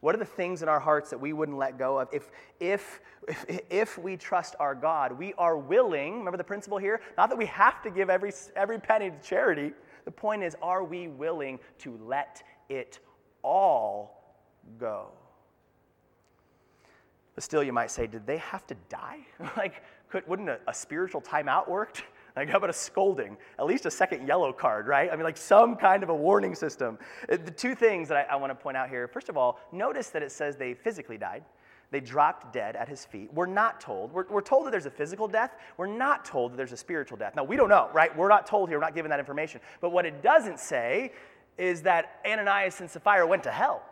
What 0.00 0.14
are 0.14 0.18
the 0.18 0.24
things 0.24 0.62
in 0.62 0.68
our 0.68 0.80
hearts 0.80 1.10
that 1.10 1.20
we 1.20 1.34
wouldn't 1.34 1.58
let 1.58 1.78
go 1.78 1.98
of? 1.98 2.08
If, 2.10 2.30
if, 2.58 3.00
if, 3.28 3.60
if 3.68 3.98
we 3.98 4.16
trust 4.16 4.56
our 4.58 4.74
God, 4.74 5.12
we 5.12 5.34
are 5.34 5.58
willing, 5.58 6.18
remember 6.18 6.38
the 6.38 6.44
principle 6.44 6.78
here? 6.78 7.02
Not 7.18 7.28
that 7.28 7.36
we 7.36 7.44
have 7.46 7.82
to 7.82 7.90
give 7.90 8.08
every, 8.08 8.32
every 8.56 8.80
penny 8.80 9.10
to 9.10 9.18
charity. 9.18 9.72
The 10.06 10.10
point 10.10 10.42
is, 10.42 10.56
are 10.62 10.82
we 10.82 11.08
willing 11.08 11.60
to 11.80 12.00
let 12.02 12.42
it 12.70 12.98
all 13.42 14.40
go? 14.78 15.08
But 17.34 17.44
still, 17.44 17.62
you 17.62 17.74
might 17.74 17.90
say, 17.90 18.06
did 18.06 18.26
they 18.26 18.38
have 18.38 18.66
to 18.68 18.76
die? 18.88 19.18
like, 19.58 19.82
could, 20.08 20.26
wouldn't 20.26 20.48
a, 20.48 20.60
a 20.66 20.72
spiritual 20.72 21.20
timeout 21.20 21.68
work? 21.68 22.02
Like, 22.36 22.48
how 22.48 22.58
about 22.58 22.70
a 22.70 22.74
scolding? 22.74 23.36
At 23.58 23.66
least 23.66 23.86
a 23.86 23.90
second 23.90 24.26
yellow 24.26 24.52
card, 24.52 24.86
right? 24.86 25.10
I 25.10 25.16
mean, 25.16 25.24
like 25.24 25.36
some 25.36 25.76
kind 25.76 26.02
of 26.02 26.08
a 26.08 26.14
warning 26.14 26.54
system. 26.54 26.98
Uh, 27.30 27.36
the 27.44 27.50
two 27.50 27.74
things 27.74 28.08
that 28.08 28.28
I, 28.30 28.34
I 28.34 28.36
want 28.36 28.50
to 28.50 28.54
point 28.54 28.76
out 28.76 28.88
here 28.88 29.08
first 29.08 29.28
of 29.28 29.36
all, 29.36 29.60
notice 29.72 30.08
that 30.10 30.22
it 30.22 30.32
says 30.32 30.56
they 30.56 30.74
physically 30.74 31.18
died. 31.18 31.44
They 31.90 32.00
dropped 32.00 32.52
dead 32.52 32.76
at 32.76 32.88
his 32.88 33.04
feet. 33.04 33.32
We're 33.32 33.46
not 33.46 33.80
told. 33.80 34.12
We're, 34.12 34.26
we're 34.28 34.42
told 34.42 34.66
that 34.66 34.70
there's 34.70 34.86
a 34.86 34.90
physical 34.90 35.26
death. 35.26 35.56
We're 35.76 35.86
not 35.86 36.24
told 36.24 36.52
that 36.52 36.56
there's 36.56 36.72
a 36.72 36.76
spiritual 36.76 37.18
death. 37.18 37.34
Now, 37.34 37.42
we 37.42 37.56
don't 37.56 37.68
know, 37.68 37.90
right? 37.92 38.16
We're 38.16 38.28
not 38.28 38.46
told 38.46 38.68
here. 38.68 38.78
We're 38.78 38.84
not 38.84 38.94
given 38.94 39.10
that 39.10 39.18
information. 39.18 39.60
But 39.80 39.90
what 39.90 40.06
it 40.06 40.22
doesn't 40.22 40.60
say 40.60 41.12
is 41.58 41.82
that 41.82 42.20
Ananias 42.24 42.80
and 42.80 42.88
Sapphira 42.88 43.26
went 43.26 43.42
to 43.42 43.50
hell. 43.50 43.82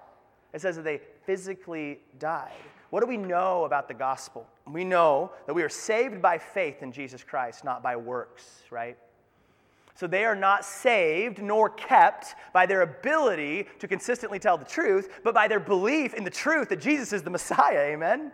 It 0.53 0.61
says 0.61 0.77
that 0.77 0.85
they 0.85 1.01
physically 1.27 1.99
died. 2.19 2.53
What 2.91 3.01
do 3.01 3.07
we 3.07 3.17
know 3.17 3.65
about 3.65 3.89
the 3.89 3.95
gospel? 3.95 4.47
We 4.67 4.85
know 4.85 5.31
that 5.47 5.55
we 5.55 5.63
are 5.63 5.69
saved 5.69 6.23
by 6.23 6.39
faith 6.39 6.83
in 6.83 6.93
Jesus 6.93 7.23
Christ, 7.23 7.65
not 7.65 7.83
by 7.83 7.97
works, 7.97 8.63
right? 8.71 8.97
So 9.95 10.07
they 10.07 10.25
are 10.25 10.37
not 10.37 10.65
saved 10.65 11.43
nor 11.43 11.71
kept 11.71 12.37
by 12.53 12.67
their 12.67 12.83
ability 12.83 13.67
to 13.81 13.89
consistently 13.89 14.39
tell 14.39 14.57
the 14.57 14.65
truth, 14.65 15.21
but 15.25 15.35
by 15.35 15.49
their 15.49 15.61
belief 15.61 16.15
in 16.15 16.23
the 16.23 16.31
truth 16.31 16.69
that 16.69 16.81
Jesus 16.81 17.13
is 17.13 17.23
the 17.23 17.31
Messiah, 17.31 17.93
amen? 17.93 18.31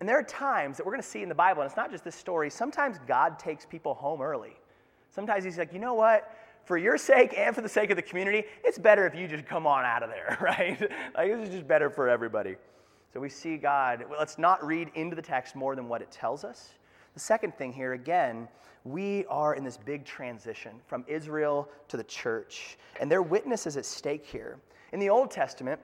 And 0.00 0.08
there 0.08 0.18
are 0.18 0.22
times 0.22 0.78
that 0.78 0.86
we're 0.86 0.92
going 0.92 1.02
to 1.02 1.08
see 1.08 1.22
in 1.22 1.28
the 1.28 1.34
Bible, 1.34 1.60
and 1.60 1.68
it's 1.68 1.76
not 1.76 1.90
just 1.90 2.04
this 2.04 2.16
story, 2.16 2.48
sometimes 2.48 2.96
God 3.06 3.38
takes 3.38 3.66
people 3.66 3.92
home 3.92 4.22
early. 4.22 4.56
Sometimes 5.10 5.44
He's 5.44 5.58
like, 5.58 5.74
you 5.74 5.78
know 5.78 5.94
what? 5.94 6.34
For 6.64 6.78
your 6.78 6.96
sake 6.96 7.34
and 7.36 7.54
for 7.54 7.60
the 7.60 7.68
sake 7.68 7.90
of 7.90 7.96
the 7.96 8.02
community, 8.02 8.44
it's 8.64 8.78
better 8.78 9.06
if 9.06 9.14
you 9.14 9.28
just 9.28 9.44
come 9.44 9.66
on 9.66 9.84
out 9.84 10.02
of 10.02 10.08
there, 10.08 10.38
right? 10.42 10.80
like, 11.14 11.30
this 11.30 11.48
is 11.48 11.54
just 11.54 11.68
better 11.68 11.90
for 11.90 12.08
everybody. 12.08 12.56
So 13.12 13.20
we 13.20 13.28
see 13.28 13.56
God. 13.56 14.04
Let's 14.10 14.38
not 14.38 14.64
read 14.64 14.90
into 14.94 15.16
the 15.16 15.22
text 15.22 15.56
more 15.56 15.74
than 15.74 15.88
what 15.88 16.02
it 16.02 16.10
tells 16.10 16.44
us. 16.44 16.74
The 17.14 17.20
second 17.20 17.56
thing 17.56 17.72
here, 17.72 17.92
again, 17.92 18.46
we 18.84 19.26
are 19.26 19.54
in 19.54 19.64
this 19.64 19.76
big 19.76 20.04
transition 20.04 20.72
from 20.86 21.04
Israel 21.08 21.68
to 21.88 21.96
the 21.96 22.04
church, 22.04 22.78
and 23.00 23.10
their 23.10 23.22
witness 23.22 23.66
is 23.66 23.76
at 23.76 23.84
stake 23.84 24.24
here. 24.24 24.58
In 24.92 25.00
the 25.00 25.10
Old 25.10 25.30
Testament, 25.30 25.80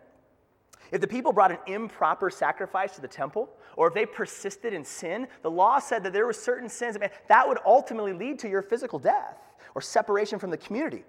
if 0.92 1.00
the 1.00 1.06
people 1.06 1.32
brought 1.32 1.50
an 1.50 1.58
improper 1.66 2.30
sacrifice 2.30 2.94
to 2.94 3.00
the 3.00 3.08
temple, 3.08 3.50
or 3.76 3.88
if 3.88 3.94
they 3.94 4.06
persisted 4.06 4.72
in 4.72 4.84
sin, 4.84 5.26
the 5.42 5.50
law 5.50 5.80
said 5.80 6.04
that 6.04 6.12
there 6.12 6.26
were 6.26 6.32
certain 6.32 6.68
sins 6.68 6.96
that 7.28 7.48
would 7.48 7.58
ultimately 7.66 8.12
lead 8.12 8.38
to 8.38 8.48
your 8.48 8.62
physical 8.62 8.98
death 8.98 9.36
or 9.74 9.80
separation 9.80 10.38
from 10.38 10.50
the 10.50 10.56
community 10.56 11.04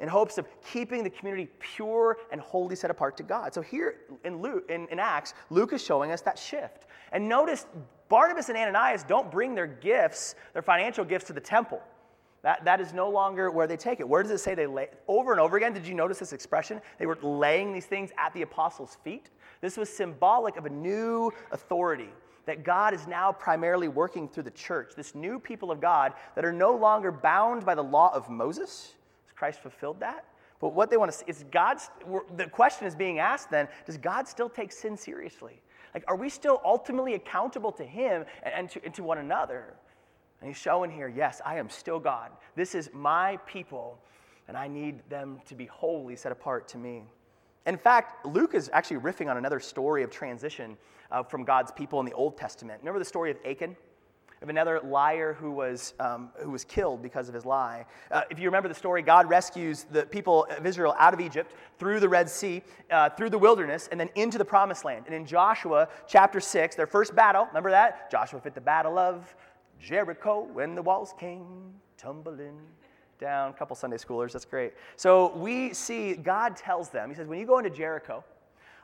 in 0.00 0.08
hopes 0.08 0.38
of 0.38 0.46
keeping 0.72 1.02
the 1.02 1.10
community 1.10 1.48
pure 1.58 2.18
and 2.30 2.40
wholly 2.40 2.76
set 2.76 2.90
apart 2.90 3.16
to 3.16 3.22
God. 3.22 3.52
So 3.52 3.60
here 3.60 3.96
in, 4.24 4.40
Luke, 4.40 4.64
in, 4.68 4.86
in 4.88 4.98
Acts, 4.98 5.34
Luke 5.50 5.72
is 5.72 5.82
showing 5.82 6.12
us 6.12 6.20
that 6.22 6.38
shift. 6.38 6.86
And 7.12 7.28
notice 7.28 7.66
Barnabas 8.08 8.48
and 8.48 8.56
Ananias 8.56 9.02
don't 9.02 9.30
bring 9.30 9.54
their 9.54 9.66
gifts, 9.66 10.34
their 10.52 10.62
financial 10.62 11.04
gifts, 11.04 11.26
to 11.26 11.32
the 11.32 11.40
temple. 11.40 11.82
That, 12.42 12.64
that 12.64 12.80
is 12.80 12.92
no 12.92 13.10
longer 13.10 13.50
where 13.50 13.66
they 13.66 13.76
take 13.76 13.98
it. 13.98 14.08
Where 14.08 14.22
does 14.22 14.30
it 14.30 14.38
say 14.38 14.54
they 14.54 14.66
lay? 14.66 14.88
Over 15.08 15.32
and 15.32 15.40
over 15.40 15.56
again, 15.56 15.72
did 15.72 15.86
you 15.86 15.94
notice 15.94 16.20
this 16.20 16.32
expression? 16.32 16.80
They 16.98 17.06
were 17.06 17.18
laying 17.20 17.72
these 17.72 17.86
things 17.86 18.10
at 18.16 18.32
the 18.32 18.42
apostles' 18.42 18.96
feet. 19.02 19.30
This 19.60 19.76
was 19.76 19.90
symbolic 19.90 20.56
of 20.56 20.64
a 20.64 20.70
new 20.70 21.32
authority 21.50 22.10
that 22.46 22.64
God 22.64 22.94
is 22.94 23.06
now 23.06 23.32
primarily 23.32 23.88
working 23.88 24.28
through 24.28 24.44
the 24.44 24.50
church, 24.52 24.92
this 24.96 25.14
new 25.14 25.38
people 25.38 25.70
of 25.70 25.80
God 25.80 26.14
that 26.34 26.44
are 26.44 26.52
no 26.52 26.74
longer 26.74 27.12
bound 27.12 27.66
by 27.66 27.74
the 27.74 27.82
law 27.82 28.10
of 28.14 28.30
Moses, 28.30 28.94
Christ 29.38 29.60
fulfilled 29.60 30.00
that? 30.00 30.24
But 30.60 30.74
what 30.74 30.90
they 30.90 30.96
want 30.96 31.12
to 31.12 31.16
see 31.18 31.24
is 31.28 31.44
God's, 31.52 31.90
the 32.36 32.46
question 32.46 32.86
is 32.86 32.96
being 32.96 33.20
asked 33.20 33.50
then, 33.50 33.68
does 33.86 33.96
God 33.96 34.26
still 34.26 34.48
take 34.48 34.72
sin 34.72 34.96
seriously? 34.96 35.60
Like, 35.94 36.04
are 36.08 36.16
we 36.16 36.28
still 36.28 36.60
ultimately 36.64 37.14
accountable 37.14 37.70
to 37.72 37.84
Him 37.84 38.24
and, 38.42 38.68
to, 38.70 38.84
and 38.84 38.92
to 38.94 39.04
one 39.04 39.18
another? 39.18 39.74
And 40.40 40.48
he's 40.48 40.56
showing 40.56 40.90
here, 40.90 41.08
yes, 41.08 41.40
I 41.44 41.56
am 41.56 41.68
still 41.68 41.98
God. 41.98 42.30
This 42.56 42.74
is 42.74 42.90
my 42.92 43.38
people, 43.46 43.98
and 44.46 44.56
I 44.56 44.68
need 44.68 45.00
them 45.08 45.40
to 45.46 45.54
be 45.54 45.66
wholly 45.66 46.16
set 46.16 46.32
apart 46.32 46.68
to 46.68 46.78
me. 46.78 47.04
In 47.66 47.76
fact, 47.76 48.24
Luke 48.26 48.54
is 48.54 48.70
actually 48.72 48.98
riffing 48.98 49.28
on 49.28 49.36
another 49.36 49.60
story 49.60 50.02
of 50.02 50.10
transition 50.10 50.76
uh, 51.10 51.22
from 51.22 51.44
God's 51.44 51.72
people 51.72 52.00
in 52.00 52.06
the 52.06 52.12
Old 52.12 52.36
Testament. 52.36 52.80
Remember 52.80 52.98
the 52.98 53.04
story 53.04 53.30
of 53.30 53.36
Achan? 53.44 53.76
Of 54.40 54.48
another 54.48 54.80
liar 54.80 55.32
who 55.32 55.50
was, 55.50 55.94
um, 55.98 56.30
who 56.36 56.50
was 56.50 56.64
killed 56.64 57.02
because 57.02 57.28
of 57.28 57.34
his 57.34 57.44
lie. 57.44 57.84
Uh, 58.10 58.22
if 58.30 58.38
you 58.38 58.46
remember 58.46 58.68
the 58.68 58.74
story, 58.74 59.02
God 59.02 59.28
rescues 59.28 59.84
the 59.90 60.06
people 60.06 60.46
of 60.56 60.64
Israel 60.64 60.94
out 60.98 61.12
of 61.12 61.20
Egypt 61.20 61.52
through 61.78 61.98
the 61.98 62.08
Red 62.08 62.30
Sea, 62.30 62.62
uh, 62.90 63.10
through 63.10 63.30
the 63.30 63.38
wilderness, 63.38 63.88
and 63.90 63.98
then 63.98 64.08
into 64.14 64.38
the 64.38 64.44
promised 64.44 64.84
land. 64.84 65.04
And 65.06 65.14
in 65.14 65.26
Joshua 65.26 65.88
chapter 66.06 66.38
6, 66.38 66.76
their 66.76 66.86
first 66.86 67.16
battle, 67.16 67.46
remember 67.46 67.70
that? 67.70 68.10
Joshua 68.10 68.40
fit 68.40 68.54
the 68.54 68.60
battle 68.60 68.96
of 68.96 69.34
Jericho 69.80 70.46
when 70.52 70.74
the 70.74 70.82
walls 70.82 71.14
came 71.18 71.74
tumbling 71.96 72.58
down. 73.18 73.50
A 73.50 73.52
couple 73.52 73.74
Sunday 73.74 73.96
schoolers, 73.96 74.32
that's 74.32 74.44
great. 74.44 74.74
So 74.96 75.36
we 75.36 75.74
see 75.74 76.14
God 76.14 76.56
tells 76.56 76.90
them, 76.90 77.08
He 77.08 77.16
says, 77.16 77.26
when 77.26 77.38
you 77.38 77.46
go 77.46 77.58
into 77.58 77.70
Jericho, 77.70 78.24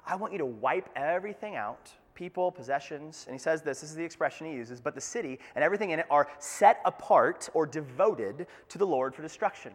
I 0.06 0.16
want 0.16 0.32
you 0.32 0.38
to 0.38 0.46
wipe 0.46 0.88
everything 0.96 1.56
out 1.56 1.90
people, 2.14 2.50
possessions. 2.50 3.24
And 3.26 3.34
he 3.34 3.38
says 3.38 3.62
this 3.62 3.80
this 3.80 3.90
is 3.90 3.96
the 3.96 4.04
expression 4.04 4.46
he 4.46 4.52
uses, 4.54 4.80
but 4.80 4.94
the 4.94 5.00
city 5.00 5.38
and 5.54 5.64
everything 5.64 5.90
in 5.90 5.98
it 5.98 6.06
are 6.10 6.28
set 6.38 6.80
apart 6.84 7.48
or 7.54 7.66
devoted 7.66 8.46
to 8.68 8.78
the 8.78 8.86
Lord 8.86 9.14
for 9.14 9.22
destruction. 9.22 9.72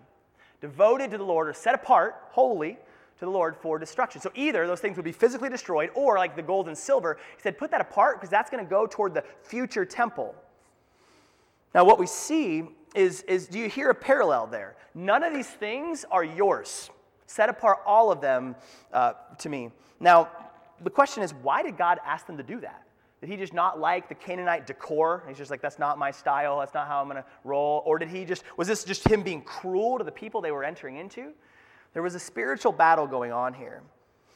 Devoted 0.61 1.11
to 1.11 1.17
the 1.17 1.23
Lord 1.23 1.47
or 1.47 1.53
set 1.53 1.75
apart, 1.75 2.15
holy, 2.29 2.77
to 3.19 3.25
the 3.25 3.31
Lord 3.31 3.55
for 3.55 3.77
destruction. 3.77 4.21
So 4.21 4.31
either 4.33 4.65
those 4.65 4.79
things 4.79 4.95
would 4.95 5.05
be 5.05 5.11
physically 5.11 5.49
destroyed, 5.49 5.89
or 5.93 6.17
like 6.17 6.35
the 6.35 6.41
gold 6.41 6.67
and 6.67 6.77
silver, 6.77 7.17
he 7.35 7.41
said, 7.41 7.57
put 7.57 7.71
that 7.71 7.81
apart 7.81 8.17
because 8.17 8.29
that's 8.29 8.49
going 8.49 8.63
to 8.63 8.69
go 8.69 8.87
toward 8.87 9.13
the 9.13 9.23
future 9.43 9.85
temple. 9.85 10.35
Now, 11.75 11.83
what 11.83 11.99
we 11.99 12.07
see 12.07 12.63
is, 12.95 13.21
is 13.23 13.47
do 13.47 13.59
you 13.59 13.69
hear 13.69 13.89
a 13.89 13.95
parallel 13.95 14.47
there? 14.47 14.75
None 14.95 15.23
of 15.23 15.33
these 15.33 15.49
things 15.49 16.05
are 16.09 16.23
yours. 16.23 16.89
Set 17.27 17.49
apart 17.49 17.79
all 17.85 18.11
of 18.11 18.21
them 18.21 18.55
uh, 18.91 19.13
to 19.39 19.49
me. 19.49 19.69
Now, 19.99 20.29
the 20.83 20.89
question 20.89 21.23
is, 21.23 21.33
why 21.33 21.63
did 21.63 21.77
God 21.77 21.99
ask 22.05 22.25
them 22.27 22.37
to 22.37 22.43
do 22.43 22.59
that? 22.61 22.83
Did 23.21 23.29
he 23.29 23.35
just 23.35 23.53
not 23.53 23.79
like 23.79 24.07
the 24.07 24.15
Canaanite 24.15 24.65
decor? 24.65 25.23
He's 25.27 25.37
just 25.37 25.51
like, 25.51 25.61
that's 25.61 25.79
not 25.79 25.97
my 25.97 26.09
style, 26.09 26.59
that's 26.59 26.73
not 26.73 26.87
how 26.87 27.01
I'm 27.01 27.07
gonna 27.07 27.25
roll. 27.43 27.83
Or 27.85 27.99
did 27.99 28.09
he 28.09 28.23
just, 28.23 28.43
was 28.55 28.67
this 28.67 28.83
just 28.83 29.05
him 29.07 29.23
being 29.23 29.41
cruel 29.41 29.97
to 29.97 30.03
the 30.03 30.11
people 30.11 30.41
they 30.41 30.51
were 30.51 30.63
entering 30.63 30.95
into? 30.95 31.33
There 31.93 32.03
was 32.03 32.15
a 32.15 32.19
spiritual 32.19 32.71
battle 32.71 33.07
going 33.07 33.31
on 33.31 33.53
here. 33.53 33.81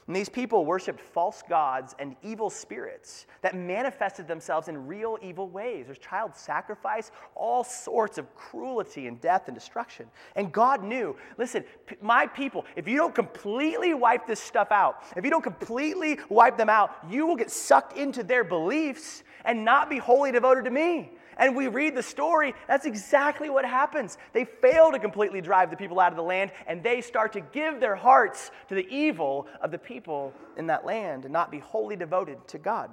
And 0.08 0.16
these 0.16 0.28
people 0.28 0.66
worshiped 0.66 1.00
false 1.00 1.44
gods 1.48 1.96
and 1.98 2.16
evil 2.22 2.50
spirits 2.50 3.26
that 3.42 3.56
manifested 3.56 4.28
themselves 4.28 4.68
in 4.68 4.86
real 4.86 5.18
evil 5.22 5.48
ways. 5.48 5.86
There's 5.86 5.98
child 5.98 6.36
sacrifice, 6.36 7.12
all 7.36 7.64
sorts 7.64 8.18
of 8.18 8.34
cruelty 8.36 9.08
and 9.08 9.20
death 9.22 9.44
and 9.48 9.56
destruction. 9.56 10.08
And 10.36 10.52
God 10.52 10.84
knew 10.84 11.16
listen, 11.38 11.64
my 12.02 12.28
people, 12.28 12.66
if 12.76 12.88
you 12.88 12.98
don't 12.98 13.16
completely 13.16 13.94
wipe 13.94 14.28
this 14.28 14.42
stuff 14.42 14.72
out, 14.72 15.04
if 15.16 15.24
you 15.24 15.32
don't 15.32 15.44
completely 15.44 16.20
wipe 16.28 16.58
them 16.58 16.70
out, 16.70 16.92
you 17.10 17.26
will 17.26 17.38
get 17.38 17.50
sucked 17.50 17.98
into 17.98 18.24
their 18.24 18.44
beliefs 18.44 19.24
and 19.46 19.64
not 19.64 19.90
be 19.90 19.98
wholly 20.00 20.32
devoted 20.32 20.66
to 20.66 20.72
me 20.72 21.12
and 21.38 21.56
we 21.56 21.68
read 21.68 21.96
the 21.96 22.04
story, 22.04 22.54
that's 22.68 22.86
exactly 22.86 23.50
what 23.50 23.66
happens. 23.66 24.18
They 24.34 24.46
fail 24.46 24.92
to 24.92 25.00
completely 25.00 25.42
drive 25.42 25.70
the 25.70 25.78
people 25.78 26.00
out 26.00 26.12
of 26.12 26.18
the 26.18 26.24
land, 26.24 26.52
and 26.68 26.84
they 26.84 27.02
start 27.02 27.34
to 27.34 27.42
give 27.42 27.80
their 27.80 27.96
hearts 27.96 28.52
to 28.70 28.76
the 28.76 28.88
evil 28.90 29.48
of 29.62 29.72
the 29.72 29.78
people 29.78 30.34
in 30.58 30.68
that 30.68 30.86
land 30.86 31.26
and 31.26 31.34
not 31.34 31.52
be 31.52 31.60
wholly 31.60 31.96
devoted 31.96 32.48
to 32.50 32.58
God. 32.58 32.90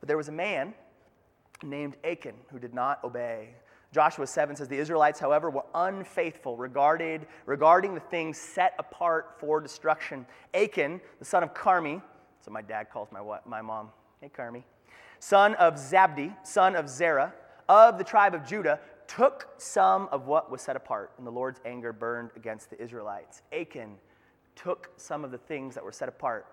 But 0.00 0.08
there 0.08 0.16
was 0.16 0.28
a 0.28 0.32
man 0.32 0.74
named 1.62 1.96
Achan 2.04 2.34
who 2.50 2.58
did 2.58 2.74
not 2.74 3.02
obey. 3.04 3.50
Joshua 3.92 4.26
7 4.26 4.56
says 4.56 4.66
the 4.66 4.76
Israelites, 4.76 5.20
however, 5.20 5.50
were 5.50 5.64
unfaithful 5.72 6.56
regarded, 6.56 7.26
regarding 7.46 7.94
the 7.94 8.00
things 8.00 8.36
set 8.36 8.74
apart 8.78 9.36
for 9.38 9.60
destruction. 9.60 10.26
Achan, 10.52 11.00
the 11.20 11.24
son 11.24 11.44
of 11.44 11.54
Carmi, 11.54 12.02
so 12.40 12.50
my 12.50 12.60
dad 12.60 12.90
calls 12.90 13.08
my, 13.12 13.20
my 13.46 13.62
mom, 13.62 13.90
hey 14.20 14.30
Carmi, 14.36 14.64
son 15.20 15.54
of 15.54 15.74
Zabdi, 15.74 16.34
son 16.44 16.74
of 16.74 16.88
Zerah, 16.88 17.32
of 17.68 17.98
the 17.98 18.04
tribe 18.04 18.34
of 18.34 18.46
Judah 18.46 18.80
took 19.06 19.48
some 19.58 20.08
of 20.12 20.26
what 20.26 20.50
was 20.50 20.62
set 20.62 20.76
apart, 20.76 21.12
and 21.18 21.26
the 21.26 21.30
Lord's 21.30 21.60
anger 21.64 21.92
burned 21.92 22.30
against 22.36 22.70
the 22.70 22.80
Israelites. 22.82 23.42
Achan 23.52 23.96
took 24.56 24.90
some 24.96 25.24
of 25.24 25.30
the 25.30 25.38
things 25.38 25.74
that 25.74 25.84
were 25.84 25.92
set 25.92 26.08
apart, 26.08 26.46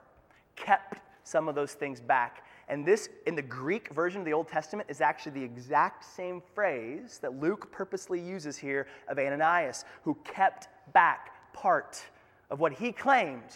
kept 0.55 0.99
some 1.23 1.47
of 1.47 1.55
those 1.55 1.73
things 1.73 1.99
back. 1.99 2.45
And 2.67 2.85
this, 2.85 3.09
in 3.27 3.35
the 3.35 3.41
Greek 3.41 3.89
version 3.93 4.21
of 4.21 4.25
the 4.25 4.33
Old 4.33 4.47
Testament, 4.47 4.89
is 4.89 5.01
actually 5.01 5.33
the 5.33 5.43
exact 5.43 6.03
same 6.03 6.41
phrase 6.53 7.19
that 7.21 7.39
Luke 7.39 7.71
purposely 7.71 8.19
uses 8.19 8.57
here 8.57 8.87
of 9.07 9.19
Ananias, 9.19 9.85
who 10.03 10.17
kept 10.23 10.67
back 10.93 11.53
part 11.53 12.03
of 12.49 12.59
what 12.59 12.73
he 12.73 12.91
claimed 12.91 13.55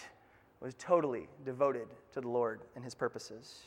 was 0.62 0.76
totally 0.76 1.28
devoted 1.44 1.88
to 2.14 2.22
the 2.22 2.28
Lord 2.28 2.62
and 2.76 2.84
his 2.84 2.96
purposes. 2.96 3.64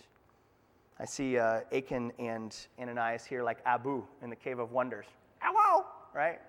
I 1.01 1.05
see 1.05 1.39
uh, 1.39 1.61
Achan 1.73 2.13
and 2.19 2.57
Ananias 2.81 3.25
here 3.25 3.45
like 3.45 3.59
Abu 3.65 4.03
in 4.21 4.31
the 4.31 4.37
Cave 4.37 4.59
of 4.59 4.73
Wonders. 4.73 5.07
Hello, 5.39 5.87
right? 6.13 6.41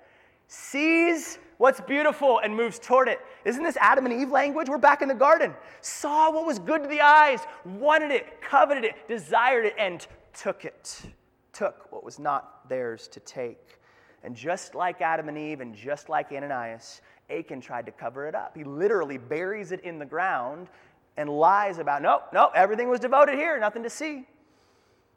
Sees 0.47 1.37
what's 1.59 1.79
beautiful 1.81 2.39
and 2.39 2.55
moves 2.55 2.79
toward 2.79 3.07
it. 3.09 3.19
Isn't 3.45 3.63
this 3.63 3.77
Adam 3.77 4.07
and 4.07 4.19
Eve 4.19 4.31
language? 4.31 4.67
We're 4.67 4.79
back 4.79 5.03
in 5.03 5.07
the 5.07 5.13
garden. 5.13 5.53
Saw 5.81 6.31
what 6.31 6.47
was 6.47 6.57
good 6.57 6.81
to 6.81 6.89
the 6.89 6.99
eyes, 6.99 7.41
wanted 7.63 8.09
it, 8.09 8.41
coveted 8.41 8.85
it, 8.85 8.95
desired 9.07 9.65
it, 9.65 9.75
and 9.77 10.07
took 10.33 10.65
it. 10.65 10.99
Took 11.53 11.91
what 11.91 12.03
was 12.03 12.17
not 12.17 12.67
theirs 12.67 13.07
to 13.09 13.19
take. 13.19 13.77
And 14.23 14.35
just 14.35 14.73
like 14.73 14.99
Adam 14.99 15.29
and 15.29 15.37
Eve, 15.37 15.61
and 15.61 15.75
just 15.75 16.09
like 16.09 16.31
Ananias, 16.31 17.01
Achan 17.29 17.61
tried 17.61 17.85
to 17.85 17.91
cover 17.91 18.27
it 18.27 18.33
up. 18.33 18.57
He 18.57 18.63
literally 18.63 19.19
buries 19.19 19.71
it 19.71 19.81
in 19.81 19.99
the 19.99 20.05
ground 20.05 20.69
and 21.17 21.29
lies 21.29 21.77
about, 21.77 22.01
nope, 22.01 22.23
nope, 22.33 22.53
everything 22.55 22.89
was 22.89 22.99
devoted 22.99 23.35
here, 23.35 23.59
nothing 23.59 23.83
to 23.83 23.89
see. 23.91 24.25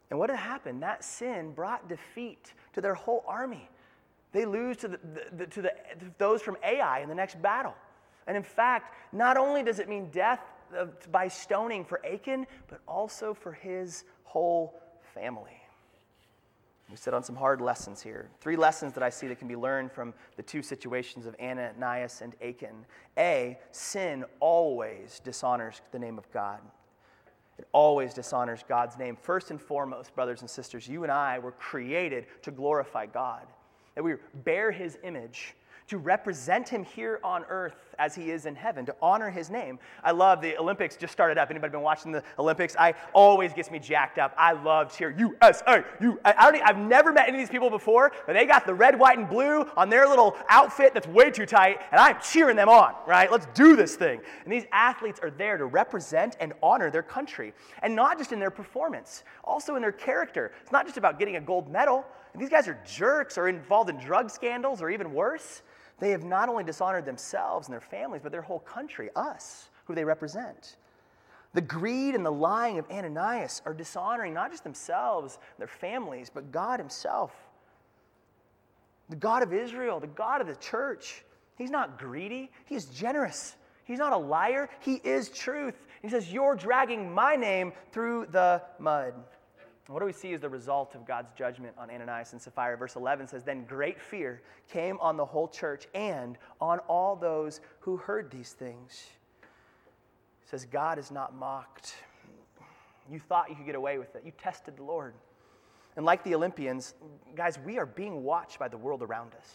And 0.09 0.19
what 0.19 0.29
had 0.29 0.39
happened? 0.39 0.83
That 0.83 1.03
sin 1.03 1.53
brought 1.53 1.89
defeat 1.89 2.53
to 2.73 2.81
their 2.81 2.93
whole 2.93 3.23
army. 3.27 3.69
They 4.31 4.45
lose 4.45 4.77
to, 4.77 4.87
the, 4.87 4.99
the, 5.35 5.45
to, 5.47 5.61
the, 5.61 5.73
those 6.17 6.41
from 6.41 6.57
Ai 6.63 6.99
in 6.99 7.09
the 7.09 7.15
next 7.15 7.41
battle. 7.41 7.75
And 8.27 8.37
in 8.37 8.43
fact, 8.43 8.95
not 9.13 9.37
only 9.37 9.63
does 9.63 9.79
it 9.79 9.89
mean 9.89 10.09
death 10.11 10.41
by 11.11 11.27
stoning 11.27 11.85
for 11.85 12.03
Achan, 12.05 12.47
but 12.67 12.81
also 12.87 13.33
for 13.33 13.51
his 13.51 14.05
whole 14.23 14.81
family. 15.13 15.61
We 16.89 16.97
sit 16.97 17.13
on 17.13 17.23
some 17.23 17.35
hard 17.35 17.61
lessons 17.61 18.01
here. 18.01 18.29
Three 18.39 18.55
lessons 18.55 18.93
that 18.93 19.03
I 19.03 19.09
see 19.09 19.27
that 19.27 19.39
can 19.39 19.47
be 19.47 19.55
learned 19.55 19.91
from 19.91 20.13
the 20.35 20.43
two 20.43 20.61
situations 20.61 21.25
of 21.25 21.35
Ananias 21.41 22.21
and 22.21 22.35
Achan. 22.41 22.85
A, 23.17 23.57
sin 23.71 24.25
always 24.39 25.19
dishonors 25.23 25.81
the 25.91 25.99
name 25.99 26.17
of 26.17 26.31
God. 26.31 26.59
It 27.57 27.67
always 27.71 28.13
dishonors 28.13 28.63
God's 28.67 28.97
name. 28.97 29.15
First 29.15 29.51
and 29.51 29.61
foremost, 29.61 30.15
brothers 30.15 30.41
and 30.41 30.49
sisters, 30.49 30.87
you 30.87 31.03
and 31.03 31.11
I 31.11 31.39
were 31.39 31.51
created 31.51 32.25
to 32.41 32.51
glorify 32.51 33.05
God, 33.05 33.45
that 33.95 34.03
we 34.03 34.15
bear 34.43 34.71
his 34.71 34.97
image 35.03 35.55
to 35.87 35.97
represent 35.97 36.67
him 36.69 36.83
here 36.83 37.19
on 37.23 37.43
earth 37.49 37.75
as 37.99 38.15
he 38.15 38.31
is 38.31 38.45
in 38.45 38.55
heaven, 38.55 38.85
to 38.85 38.95
honor 39.01 39.29
his 39.29 39.49
name. 39.49 39.79
I 40.03 40.11
love 40.11 40.41
the 40.41 40.57
Olympics 40.57 40.95
just 40.95 41.13
started 41.13 41.37
up. 41.37 41.49
Anybody 41.49 41.71
been 41.71 41.81
watching 41.81 42.11
the 42.11 42.23
Olympics? 42.39 42.75
I 42.77 42.93
always 43.13 43.53
gets 43.53 43.71
me 43.71 43.79
jacked 43.79 44.17
up. 44.17 44.33
I 44.37 44.53
love 44.53 44.95
cheer 44.95 45.15
USA. 45.17 45.83
You, 46.01 46.19
I, 46.25 46.51
don't, 46.51 46.63
I've 46.63 46.77
never 46.77 47.11
met 47.11 47.27
any 47.27 47.37
of 47.37 47.41
these 47.41 47.51
people 47.51 47.69
before, 47.69 48.11
but 48.25 48.33
they 48.33 48.45
got 48.45 48.65
the 48.65 48.73
red, 48.73 48.97
white, 48.97 49.17
and 49.17 49.29
blue 49.29 49.69
on 49.75 49.89
their 49.89 50.07
little 50.07 50.35
outfit 50.49 50.93
that's 50.93 51.07
way 51.07 51.31
too 51.31 51.45
tight, 51.45 51.79
and 51.91 51.99
I'm 51.99 52.17
cheering 52.21 52.55
them 52.55 52.69
on, 52.69 52.93
right? 53.07 53.31
Let's 53.31 53.47
do 53.53 53.75
this 53.75 53.95
thing. 53.95 54.21
And 54.43 54.51
these 54.51 54.65
athletes 54.71 55.19
are 55.21 55.31
there 55.31 55.57
to 55.57 55.65
represent 55.65 56.37
and 56.39 56.53
honor 56.61 56.89
their 56.89 57.03
country, 57.03 57.53
and 57.81 57.95
not 57.95 58.17
just 58.17 58.31
in 58.31 58.39
their 58.39 58.51
performance, 58.51 59.23
also 59.43 59.75
in 59.75 59.81
their 59.81 59.91
character. 59.91 60.51
It's 60.61 60.71
not 60.71 60.85
just 60.85 60.97
about 60.97 61.19
getting 61.19 61.35
a 61.35 61.41
gold 61.41 61.71
medal. 61.71 62.05
These 62.35 62.49
guys 62.49 62.67
are 62.67 62.79
jerks 62.85 63.37
or 63.37 63.47
involved 63.47 63.89
in 63.89 63.97
drug 63.97 64.29
scandals 64.29 64.81
or 64.81 64.89
even 64.89 65.13
worse. 65.13 65.61
They 65.99 66.09
have 66.11 66.23
not 66.23 66.49
only 66.49 66.63
dishonored 66.63 67.05
themselves 67.05 67.67
and 67.67 67.73
their 67.73 67.81
families, 67.81 68.21
but 68.21 68.31
their 68.31 68.41
whole 68.41 68.59
country, 68.59 69.09
us, 69.15 69.69
who 69.85 69.95
they 69.95 70.03
represent. 70.03 70.77
The 71.53 71.61
greed 71.61 72.15
and 72.15 72.25
the 72.25 72.31
lying 72.31 72.79
of 72.79 72.89
Ananias 72.89 73.61
are 73.65 73.73
dishonoring 73.73 74.33
not 74.33 74.51
just 74.51 74.63
themselves, 74.63 75.37
their 75.59 75.67
families, 75.67 76.31
but 76.33 76.51
God 76.51 76.79
Himself. 76.79 77.31
The 79.09 79.15
God 79.15 79.43
of 79.43 79.53
Israel, 79.53 79.99
the 79.99 80.07
God 80.07 80.41
of 80.41 80.47
the 80.47 80.55
church. 80.55 81.23
He's 81.57 81.69
not 81.69 81.99
greedy, 81.99 82.51
He's 82.65 82.85
generous. 82.85 83.55
He's 83.85 83.99
not 83.99 84.13
a 84.13 84.17
liar, 84.17 84.69
He 84.79 84.95
is 85.03 85.29
truth. 85.29 85.75
He 86.01 86.09
says, 86.09 86.33
You're 86.33 86.55
dragging 86.55 87.13
my 87.13 87.35
name 87.35 87.73
through 87.91 88.27
the 88.31 88.61
mud. 88.79 89.13
What 89.87 89.99
do 89.99 90.05
we 90.05 90.13
see 90.13 90.33
as 90.33 90.39
the 90.39 90.49
result 90.49 90.95
of 90.95 91.05
God's 91.05 91.31
judgment 91.33 91.75
on 91.77 91.89
Ananias 91.89 92.31
and 92.31 92.41
Sapphira? 92.41 92.77
Verse 92.77 92.95
11 92.95 93.27
says, 93.27 93.43
Then 93.43 93.65
great 93.65 93.99
fear 93.99 94.41
came 94.71 94.97
on 95.01 95.17
the 95.17 95.25
whole 95.25 95.47
church 95.47 95.87
and 95.93 96.37
on 96.61 96.79
all 96.87 97.17
those 97.17 97.59
who 97.79 97.97
heard 97.97 98.31
these 98.31 98.53
things. 98.53 99.07
It 99.41 100.49
says, 100.49 100.65
God 100.65 100.97
is 100.99 101.11
not 101.11 101.35
mocked. 101.35 101.95
You 103.11 103.19
thought 103.19 103.49
you 103.49 103.55
could 103.55 103.65
get 103.65 103.75
away 103.75 103.97
with 103.97 104.15
it. 104.15 104.23
You 104.25 104.31
tested 104.37 104.77
the 104.77 104.83
Lord. 104.83 105.15
And 105.97 106.05
like 106.05 106.23
the 106.23 106.33
Olympians, 106.33 106.95
guys, 107.35 107.59
we 107.59 107.77
are 107.77 107.85
being 107.85 108.23
watched 108.23 108.59
by 108.59 108.69
the 108.69 108.77
world 108.77 109.01
around 109.03 109.33
us. 109.35 109.53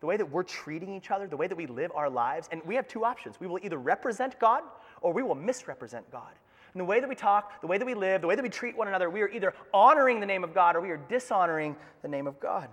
The 0.00 0.06
way 0.06 0.16
that 0.16 0.28
we're 0.28 0.42
treating 0.42 0.92
each 0.92 1.12
other, 1.12 1.28
the 1.28 1.36
way 1.36 1.46
that 1.46 1.56
we 1.56 1.66
live 1.66 1.92
our 1.94 2.10
lives, 2.10 2.48
and 2.50 2.60
we 2.66 2.74
have 2.74 2.88
two 2.88 3.04
options. 3.04 3.38
We 3.38 3.46
will 3.46 3.60
either 3.62 3.78
represent 3.78 4.38
God 4.40 4.64
or 5.00 5.12
we 5.12 5.22
will 5.22 5.36
misrepresent 5.36 6.10
God. 6.10 6.32
The 6.76 6.84
way 6.84 6.98
that 6.98 7.08
we 7.08 7.14
talk, 7.14 7.60
the 7.60 7.68
way 7.68 7.78
that 7.78 7.86
we 7.86 7.94
live, 7.94 8.20
the 8.20 8.26
way 8.26 8.34
that 8.34 8.42
we 8.42 8.48
treat 8.48 8.76
one 8.76 8.88
another, 8.88 9.08
we 9.08 9.22
are 9.22 9.28
either 9.28 9.54
honoring 9.72 10.18
the 10.18 10.26
name 10.26 10.42
of 10.42 10.52
God 10.52 10.74
or 10.74 10.80
we 10.80 10.90
are 10.90 11.00
dishonoring 11.08 11.76
the 12.02 12.08
name 12.08 12.26
of 12.26 12.40
God. 12.40 12.68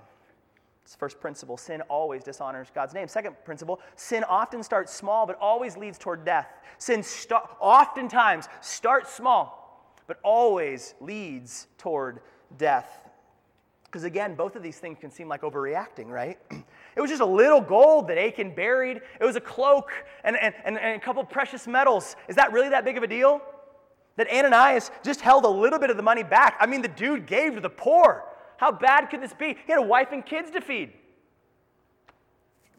It's 0.84 0.94
the 0.94 0.98
first 0.98 1.20
principle 1.20 1.56
sin 1.56 1.82
always 1.82 2.24
dishonors 2.24 2.70
God's 2.74 2.94
name. 2.94 3.08
Second 3.08 3.36
principle 3.46 3.80
sin 3.96 4.24
often 4.24 4.64
starts 4.64 4.94
small 4.94 5.28
but 5.28 5.38
always 5.40 5.78
leads 5.78 6.00
toward 6.00 6.26
death. 6.26 6.48
Sin 6.80 7.04
st- 7.04 7.42
oftentimes 7.60 8.50
starts 8.62 9.14
small 9.14 9.94
but 10.08 10.20
always 10.24 10.96
leads 11.00 11.68
toward 11.78 12.20
death. 12.58 13.08
Because 13.86 14.04
again, 14.04 14.36
both 14.36 14.56
of 14.56 14.64
these 14.64 14.80
things 14.80 14.98
can 15.00 15.12
seem 15.12 15.28
like 15.28 15.42
overreacting, 15.42 16.08
right? 16.08 16.38
It 16.94 17.00
was 17.00 17.10
just 17.10 17.22
a 17.22 17.26
little 17.26 17.62
gold 17.62 18.10
that 18.10 18.18
Achan 18.18 18.54
buried. 18.54 18.98
It 18.98 19.24
was 19.24 19.38
a 19.38 19.40
cloak 19.40 19.92
and, 20.26 20.36
and, 20.36 20.54
and 20.66 20.78
a 20.78 21.00
couple 21.00 21.24
precious 21.24 21.66
metals. 21.66 22.18
Is 22.28 22.36
that 22.36 22.52
really 22.52 22.68
that 22.68 22.84
big 22.84 22.98
of 22.98 23.04
a 23.04 23.08
deal? 23.08 23.42
That 24.22 24.32
Ananias 24.32 24.92
just 25.04 25.20
held 25.20 25.46
a 25.46 25.50
little 25.50 25.80
bit 25.80 25.90
of 25.90 25.98
the 25.98 26.04
money 26.04 26.22
back. 26.22 26.56
I 26.60 26.68
mean, 26.68 26.84
the 26.84 26.88
dude 26.88 27.26
gave 27.26 27.56
to 27.56 27.60
the 27.60 27.72
poor. 27.72 28.24
How 28.58 28.72
bad 28.72 29.08
could 29.08 29.20
this 29.20 29.34
be? 29.34 29.58
He 29.66 29.72
had 29.72 29.80
a 29.80 29.82
wife 29.82 30.10
and 30.12 30.24
kids 30.24 30.52
to 30.52 30.62
feed. 30.62 30.94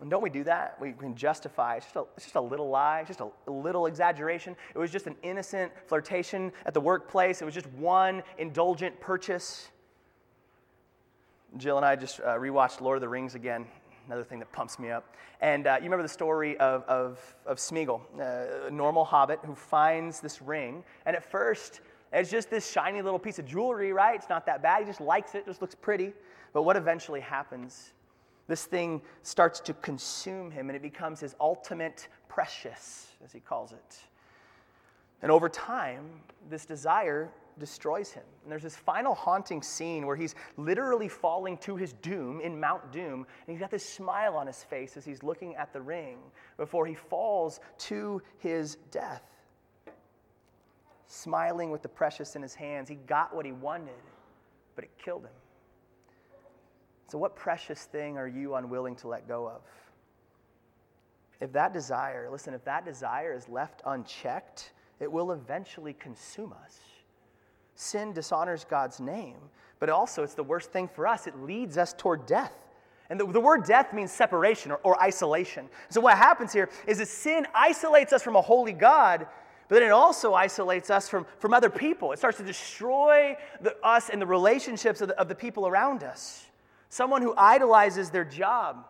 And 0.01 0.09
don't 0.09 0.23
we 0.23 0.31
do 0.31 0.45
that? 0.45 0.81
We 0.81 0.93
can 0.93 1.17
justify. 1.17 1.79
It's 1.79 1.87
just 1.87 1.97
a, 1.97 2.05
it's 2.17 2.27
just 2.27 2.37
a 2.37 2.41
little 2.41 2.69
lie, 2.69 3.03
just 3.03 3.19
a, 3.19 3.27
a, 3.49 3.51
little 3.51 3.87
exaggeration. 3.87 4.55
It 4.73 4.79
was 4.79 4.93
just 4.93 5.09
an 5.09 5.17
innocent 5.25 5.73
flirtation 5.89 6.53
at 6.65 6.75
the 6.75 6.81
workplace. 6.81 7.43
It 7.43 7.45
was 7.45 7.55
just 7.55 7.69
one 7.73 8.23
indulgent 8.39 9.01
purchase. 9.01 9.69
Jill 11.57 11.77
and 11.77 11.85
I 11.85 11.97
just 11.97 12.21
uh, 12.21 12.37
rewatched 12.37 12.81
Lord 12.81 12.99
of 12.99 13.01
the 13.01 13.09
Rings 13.09 13.35
again. 13.35 13.67
Another 14.07 14.25
thing 14.25 14.39
that 14.41 14.51
pumps 14.53 14.79
me 14.79 14.91
up. 14.91 15.15
And 15.41 15.67
uh, 15.67 15.77
you 15.79 15.85
remember 15.85 16.03
the 16.03 16.09
story 16.09 16.57
of, 16.59 16.83
of, 16.85 17.19
of 17.47 17.59
Smeagol, 17.59 18.01
uh, 18.19 18.67
a 18.69 18.71
normal 18.71 19.05
hobbit 19.05 19.39
who 19.45 19.55
finds 19.55 20.21
this 20.21 20.43
ring. 20.43 20.85
And 21.07 21.17
at 21.17 21.25
first, 21.25 21.81
it's 22.13 22.31
just 22.31 22.51
this 22.51 22.71
shiny 22.71 23.01
little 23.03 23.19
piece 23.19 23.39
of 23.39 23.47
jewelry, 23.47 23.93
right? 23.93 24.17
It's 24.17 24.29
not 24.29 24.45
that 24.47 24.63
bad. 24.63 24.81
He 24.81 24.87
just 24.87 25.01
likes 25.01 25.35
it, 25.35 25.47
just 25.47 25.61
looks 25.61 25.75
pretty. 25.75 26.13
But 26.53 26.63
what 26.63 26.77
eventually 26.77 27.21
happens 27.21 27.93
this 28.49 28.65
thing 28.65 29.01
starts 29.23 29.61
to 29.61 29.75
consume 29.75 30.51
him 30.51 30.69
and 30.69 30.77
it 30.77 30.83
becomes 30.83 31.21
his 31.21 31.35
ultimate 31.41 32.09
precious, 32.29 33.09
as 33.25 33.33
he 33.33 33.41
calls 33.41 33.73
it. 33.73 33.99
And 35.23 35.31
over 35.31 35.49
time, 35.49 36.05
this 36.51 36.67
desire 36.67 37.31
destroys 37.59 38.13
him. 38.13 38.25
And 38.43 38.51
there's 38.51 38.63
this 38.63 38.77
final 38.77 39.15
haunting 39.15 39.63
scene 39.63 40.07
where 40.07 40.17
he's 40.17 40.35
literally 40.57 41.09
falling 41.09 41.57
to 41.59 41.77
his 41.77 41.93
doom 41.95 42.41
in 42.41 42.59
Mount 42.59 42.93
Doom, 42.93 43.27
and 43.47 43.49
he's 43.49 43.61
got 43.61 43.71
this 43.71 43.89
smile 43.89 44.37
on 44.37 44.47
his 44.47 44.63
face 44.65 44.97
as 44.97 45.05
he's 45.05 45.23
looking 45.23 45.55
at 45.57 45.73
the 45.73 45.81
ring 45.81 46.19
before 46.57 46.87
he 46.87 46.95
falls 46.95 47.61
to 47.79 48.23
his 48.39 48.77
death. 48.91 49.23
Smiling 51.07 51.71
with 51.71 51.83
the 51.83 51.89
precious 51.89 52.37
in 52.37 52.43
his 52.43 52.55
hands, 52.55 52.89
he 52.89 52.95
got 52.95 53.35
what 53.35 53.45
he 53.45 53.53
wanted, 53.53 53.93
but 54.75 54.85
it 54.85 54.91
killed 54.99 55.25
him. 55.25 55.33
So, 57.09 57.19
what 57.19 57.37
precious 57.37 57.85
thing 57.85 58.17
are 58.17 58.27
you 58.27 58.55
unwilling 58.55 58.97
to 58.97 59.09
let 59.09 59.29
go 59.29 59.47
of? 59.47 59.61
If 61.43 61.53
that 61.53 61.75
desire, 61.75 62.29
listen, 62.31 62.55
if 62.55 62.65
that 62.65 62.85
desire 62.87 63.35
is 63.35 63.49
left 63.49 63.83
unchecked, 63.85 64.73
it 65.01 65.11
will 65.11 65.33
eventually 65.33 65.93
consume 65.93 66.55
us. 66.65 66.79
Sin 67.75 68.13
dishonors 68.13 68.65
God's 68.65 69.01
name, 69.01 69.37
but 69.79 69.89
also 69.89 70.23
it's 70.23 70.35
the 70.35 70.43
worst 70.43 70.71
thing 70.73 70.89
for 70.89 71.07
us. 71.07 71.27
It 71.27 71.39
leads 71.39 71.79
us 71.79 71.93
toward 71.93 72.27
death. 72.27 72.53
And 73.11 73.19
the, 73.19 73.27
the 73.27 73.41
word 73.41 73.65
death 73.65 73.93
means 73.93 74.11
separation 74.11 74.71
or, 74.71 74.81
or 74.83 75.03
isolation. 75.03 75.69
So, 75.91 76.01
what 76.01 76.17
happens 76.17 76.53
here 76.53 76.71
is 76.87 76.99
that 76.99 77.09
sin 77.09 77.47
isolates 77.55 78.13
us 78.13 78.23
from 78.23 78.37
a 78.37 78.41
holy 78.41 78.73
God, 78.73 79.27
but 79.69 79.77
then 79.77 79.83
it 79.83 79.91
also 79.91 80.35
isolates 80.35 80.91
us 80.91 81.09
from, 81.09 81.27
from 81.39 81.53
other 81.53 81.71
people. 81.71 82.13
It 82.13 82.19
starts 82.19 82.39
to 82.39 82.45
destroy 82.45 83.37
the, 83.61 83.77
us 83.83 84.09
and 84.09 84.21
the 84.21 84.27
relationships 84.27 85.01
of 85.01 85.09
the, 85.09 85.19
of 85.19 85.29
the 85.29 85.35
people 85.35 85.67
around 85.67 86.03
us 86.03 86.47
someone 86.93 87.23
who 87.23 87.35
idolizes 87.39 88.11
their 88.11 88.25
job. 88.25 88.85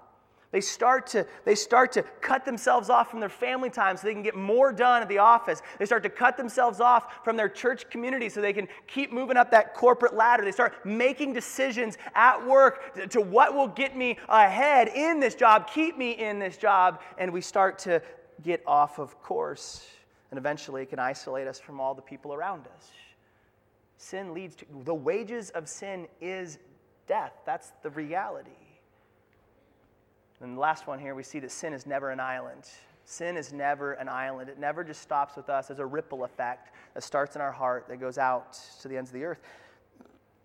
They 0.52 0.60
start, 0.60 1.06
to, 1.08 1.26
they 1.46 1.54
start 1.54 1.92
to 1.92 2.02
cut 2.20 2.44
themselves 2.44 2.90
off 2.90 3.10
from 3.10 3.20
their 3.20 3.30
family 3.30 3.70
time 3.70 3.96
so 3.96 4.06
they 4.06 4.12
can 4.12 4.22
get 4.22 4.36
more 4.36 4.70
done 4.70 5.00
at 5.00 5.08
the 5.08 5.16
office. 5.16 5.62
They 5.78 5.86
start 5.86 6.02
to 6.02 6.10
cut 6.10 6.36
themselves 6.36 6.78
off 6.78 7.24
from 7.24 7.38
their 7.38 7.48
church 7.48 7.88
community 7.88 8.28
so 8.28 8.42
they 8.42 8.52
can 8.52 8.68
keep 8.86 9.12
moving 9.12 9.38
up 9.38 9.50
that 9.52 9.72
corporate 9.74 10.14
ladder. 10.14 10.44
They 10.44 10.52
start 10.52 10.84
making 10.84 11.32
decisions 11.32 11.96
at 12.14 12.46
work 12.46 13.08
to 13.10 13.22
what 13.22 13.54
will 13.54 13.66
get 13.66 13.96
me 13.96 14.18
ahead 14.28 14.88
in 14.88 15.20
this 15.20 15.34
job, 15.34 15.70
keep 15.72 15.96
me 15.96 16.12
in 16.12 16.38
this 16.38 16.58
job, 16.58 17.00
and 17.16 17.32
we 17.32 17.40
start 17.40 17.78
to 17.80 18.02
get 18.42 18.62
off 18.66 18.98
of 18.98 19.20
course. 19.22 19.86
And 20.30 20.36
eventually 20.36 20.82
it 20.82 20.90
can 20.90 20.98
isolate 20.98 21.46
us 21.46 21.58
from 21.58 21.80
all 21.80 21.94
the 21.94 22.02
people 22.02 22.34
around 22.34 22.66
us. 22.76 22.90
Sin 23.96 24.34
leads 24.34 24.54
to 24.56 24.66
the 24.84 24.94
wages 24.94 25.48
of 25.50 25.66
sin 25.66 26.08
is 26.20 26.58
death. 27.06 27.32
That's 27.46 27.72
the 27.82 27.90
reality. 27.90 28.50
And 30.42 30.56
the 30.56 30.60
last 30.60 30.86
one 30.86 30.98
here, 30.98 31.14
we 31.14 31.22
see 31.22 31.38
that 31.40 31.50
sin 31.50 31.72
is 31.72 31.86
never 31.86 32.10
an 32.10 32.20
island. 32.20 32.68
Sin 33.04 33.36
is 33.36 33.52
never 33.52 33.92
an 33.94 34.08
island. 34.08 34.48
It 34.48 34.58
never 34.58 34.84
just 34.84 35.00
stops 35.02 35.36
with 35.36 35.48
us. 35.48 35.68
There's 35.68 35.78
a 35.78 35.86
ripple 35.86 36.24
effect 36.24 36.74
that 36.94 37.02
starts 37.02 37.36
in 37.36 37.42
our 37.42 37.52
heart 37.52 37.86
that 37.88 38.00
goes 38.00 38.18
out 38.18 38.58
to 38.80 38.88
the 38.88 38.96
ends 38.96 39.10
of 39.10 39.14
the 39.14 39.24
earth. 39.24 39.40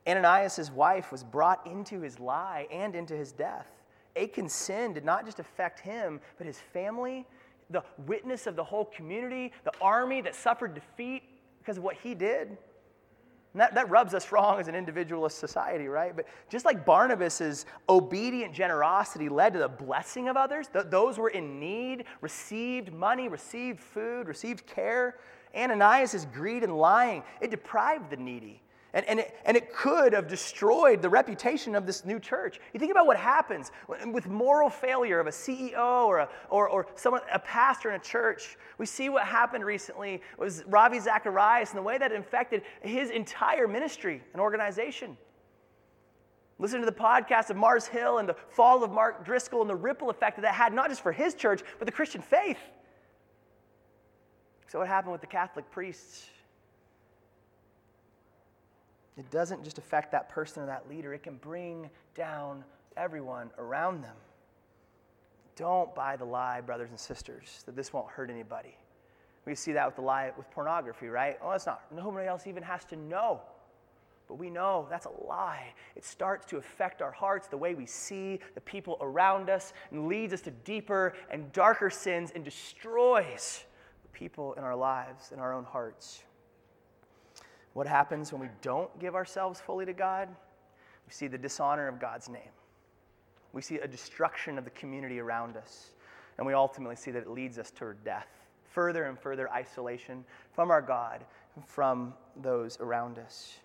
Ananias' 0.08 0.72
wife 0.72 1.12
was 1.12 1.24
brought 1.24 1.66
into 1.68 2.02
his 2.02 2.20
lie 2.20 2.68
and 2.72 2.96
into 2.96 3.16
his 3.16 3.32
death. 3.32 3.68
Achan's 4.16 4.54
sin 4.54 4.94
did 4.94 5.04
not 5.04 5.26
just 5.26 5.40
affect 5.40 5.80
him, 5.80 6.20
but 6.38 6.48
his 6.48 6.60
family, 6.60 7.26
the 7.70 7.84
witness 8.06 8.48
of 8.48 8.56
the 8.56 8.64
whole 8.64 8.86
community, 8.86 9.52
the 9.64 9.74
army 9.82 10.22
that 10.22 10.34
suffered 10.34 10.74
defeat 10.74 11.24
because 11.60 11.78
of 11.78 11.84
what 11.84 11.96
he 11.96 12.16
did. 12.16 12.58
And 13.58 13.62
that, 13.64 13.74
that 13.74 13.90
rubs 13.90 14.14
us 14.14 14.32
wrong 14.32 14.60
as 14.60 14.68
an 14.68 14.76
individualist 14.76 15.40
society, 15.40 15.88
right? 15.88 16.16
But 16.16 16.28
just 16.48 16.64
like 16.64 16.86
Barnabas' 16.86 17.66
obedient 17.90 18.54
generosity 18.54 19.30
led 19.30 19.54
to 19.54 19.58
the 19.58 19.68
blessing 19.68 20.30
of 20.30 20.38
others, 20.38 20.68
th- 20.68 20.86
those 20.90 21.18
were 21.18 21.30
in 21.30 21.60
need, 21.60 22.04
received 22.22 22.94
money, 22.94 23.28
received 23.28 23.80
food, 23.80 24.28
received 24.28 24.68
care. 24.68 25.16
Ananias' 25.56 26.28
greed 26.32 26.62
and 26.62 26.78
lying, 26.78 27.24
it 27.42 27.50
deprived 27.50 28.12
the 28.12 28.18
needy. 28.18 28.62
And, 28.98 29.06
and, 29.06 29.20
it, 29.20 29.40
and 29.46 29.56
it 29.56 29.72
could 29.72 30.14
have 30.14 30.28
destroyed 30.28 31.04
the 31.04 31.10
reputation 31.10 31.76
of 31.76 31.86
this 31.86 32.04
new 32.04 32.20
church. 32.20 32.60
You 32.74 32.80
think 32.80 32.90
about 32.90 33.06
what 33.06 33.16
happens 33.16 33.72
with 34.08 34.26
moral 34.26 34.72
failure 34.72 35.20
of 35.20 35.28
a 35.28 35.30
CEO 35.30 36.08
or, 36.08 36.18
a, 36.18 36.30
or, 36.50 36.68
or 36.68 36.88
someone, 36.96 37.22
a 37.32 37.38
pastor 37.38 37.90
in 37.90 37.96
a 37.98 38.04
church. 38.04 38.58
We 38.80 38.88
see 38.88 39.10
what 39.10 39.22
happened 39.22 39.64
recently 39.64 40.24
was 40.40 40.64
Ravi 40.66 41.00
Zacharias 41.00 41.70
and 41.70 41.78
the 41.78 41.84
way 41.84 42.00
that 42.00 42.12
it 42.12 42.16
infected 42.16 42.64
his 42.82 43.12
entire 43.12 43.68
ministry 43.68 44.24
and 44.34 44.42
organization. 44.42 45.16
Listen 46.58 46.80
to 46.80 46.88
the 46.88 46.92
podcast 46.92 47.52
of 47.52 47.56
Mars 47.56 47.86
Hill 47.86 48.18
and 48.18 48.28
the 48.28 48.36
fall 48.50 48.84
of 48.84 48.90
Mark 48.90 49.24
Driscoll 49.24 49.62
and 49.62 49.70
the 49.70 49.76
ripple 49.76 50.10
effect 50.10 50.38
that 50.38 50.42
that 50.42 50.56
had, 50.56 50.74
not 50.74 50.90
just 50.90 51.04
for 51.04 51.12
his 51.12 51.36
church, 51.36 51.62
but 51.78 51.86
the 51.86 51.92
Christian 51.92 52.24
faith. 52.24 52.58
So, 54.70 54.80
what 54.80 54.88
happened 54.88 55.12
with 55.12 55.22
the 55.22 55.28
Catholic 55.28 55.70
priests? 55.70 56.26
It 59.18 59.30
doesn't 59.32 59.64
just 59.64 59.78
affect 59.78 60.12
that 60.12 60.30
person 60.30 60.64
or 60.64 60.66
that 60.68 60.88
leader, 60.90 61.14
it 61.14 61.24
can 61.24 61.38
bring 61.38 61.90
down 62.16 62.64
everyone 62.96 63.50
around 63.58 64.04
them. 64.04 64.16
Don't 65.56 65.94
buy 65.96 66.16
the 66.16 66.26
lie, 66.26 66.62
brothers 66.62 66.92
and 66.92 67.00
sisters, 67.00 67.64
that 67.66 67.76
this 67.76 67.92
won't 67.92 68.10
hurt 68.10 68.30
anybody. 68.30 68.78
We 69.46 69.56
see 69.56 69.72
that 69.72 69.86
with 69.86 69.96
the 69.96 70.02
lie 70.02 70.32
with 70.38 70.52
pornography, 70.52 71.08
right? 71.08 71.40
Oh, 71.42 71.52
it's 71.52 71.66
not. 71.66 71.82
Nobody 71.92 72.28
else 72.28 72.46
even 72.48 72.62
has 72.64 72.86
to 72.86 72.96
know. 72.96 73.42
But 74.28 74.36
we 74.36 74.50
know 74.50 74.88
that's 74.90 75.06
a 75.06 75.26
lie. 75.26 75.74
It 75.96 76.04
starts 76.04 76.46
to 76.48 76.58
affect 76.58 77.02
our 77.02 77.12
hearts, 77.12 77.48
the 77.48 77.58
way 77.58 77.74
we 77.74 77.86
see 77.86 78.40
the 78.56 78.62
people 78.62 78.98
around 79.00 79.50
us, 79.50 79.72
and 79.90 80.08
leads 80.08 80.34
us 80.34 80.42
to 80.42 80.52
deeper 80.52 81.14
and 81.32 81.52
darker 81.54 81.90
sins 81.90 82.32
and 82.36 82.44
destroys 82.44 83.64
the 84.04 84.10
people 84.10 84.54
in 84.54 84.64
our 84.64 84.76
lives, 84.76 85.32
in 85.32 85.40
our 85.40 85.54
own 85.54 85.64
hearts. 85.64 86.24
What 87.78 87.86
happens 87.86 88.32
when 88.32 88.42
we 88.42 88.50
don't 88.64 88.90
give 88.98 89.14
ourselves 89.14 89.62
fully 89.62 89.86
to 89.86 89.94
God? 89.94 90.30
We 90.30 91.14
see 91.14 91.28
the 91.28 91.38
dishonor 91.38 91.88
of 91.88 92.00
God's 92.00 92.28
name. 92.28 92.50
We 93.54 93.62
see 93.62 93.76
a 93.76 93.88
destruction 93.88 94.58
of 94.58 94.64
the 94.64 94.72
community 94.72 95.20
around 95.20 95.56
us. 95.56 95.92
And 96.40 96.48
we 96.48 96.56
ultimately 96.56 96.96
see 96.96 97.12
that 97.12 97.22
it 97.22 97.30
leads 97.30 97.60
us 97.60 97.70
toward 97.70 98.04
death, 98.04 98.30
further 98.64 99.04
and 99.04 99.20
further 99.20 99.48
isolation 99.52 100.26
from 100.54 100.72
our 100.72 100.82
God, 100.82 101.24
from 101.68 102.16
those 102.42 102.80
around 102.80 103.20
us. 103.20 103.60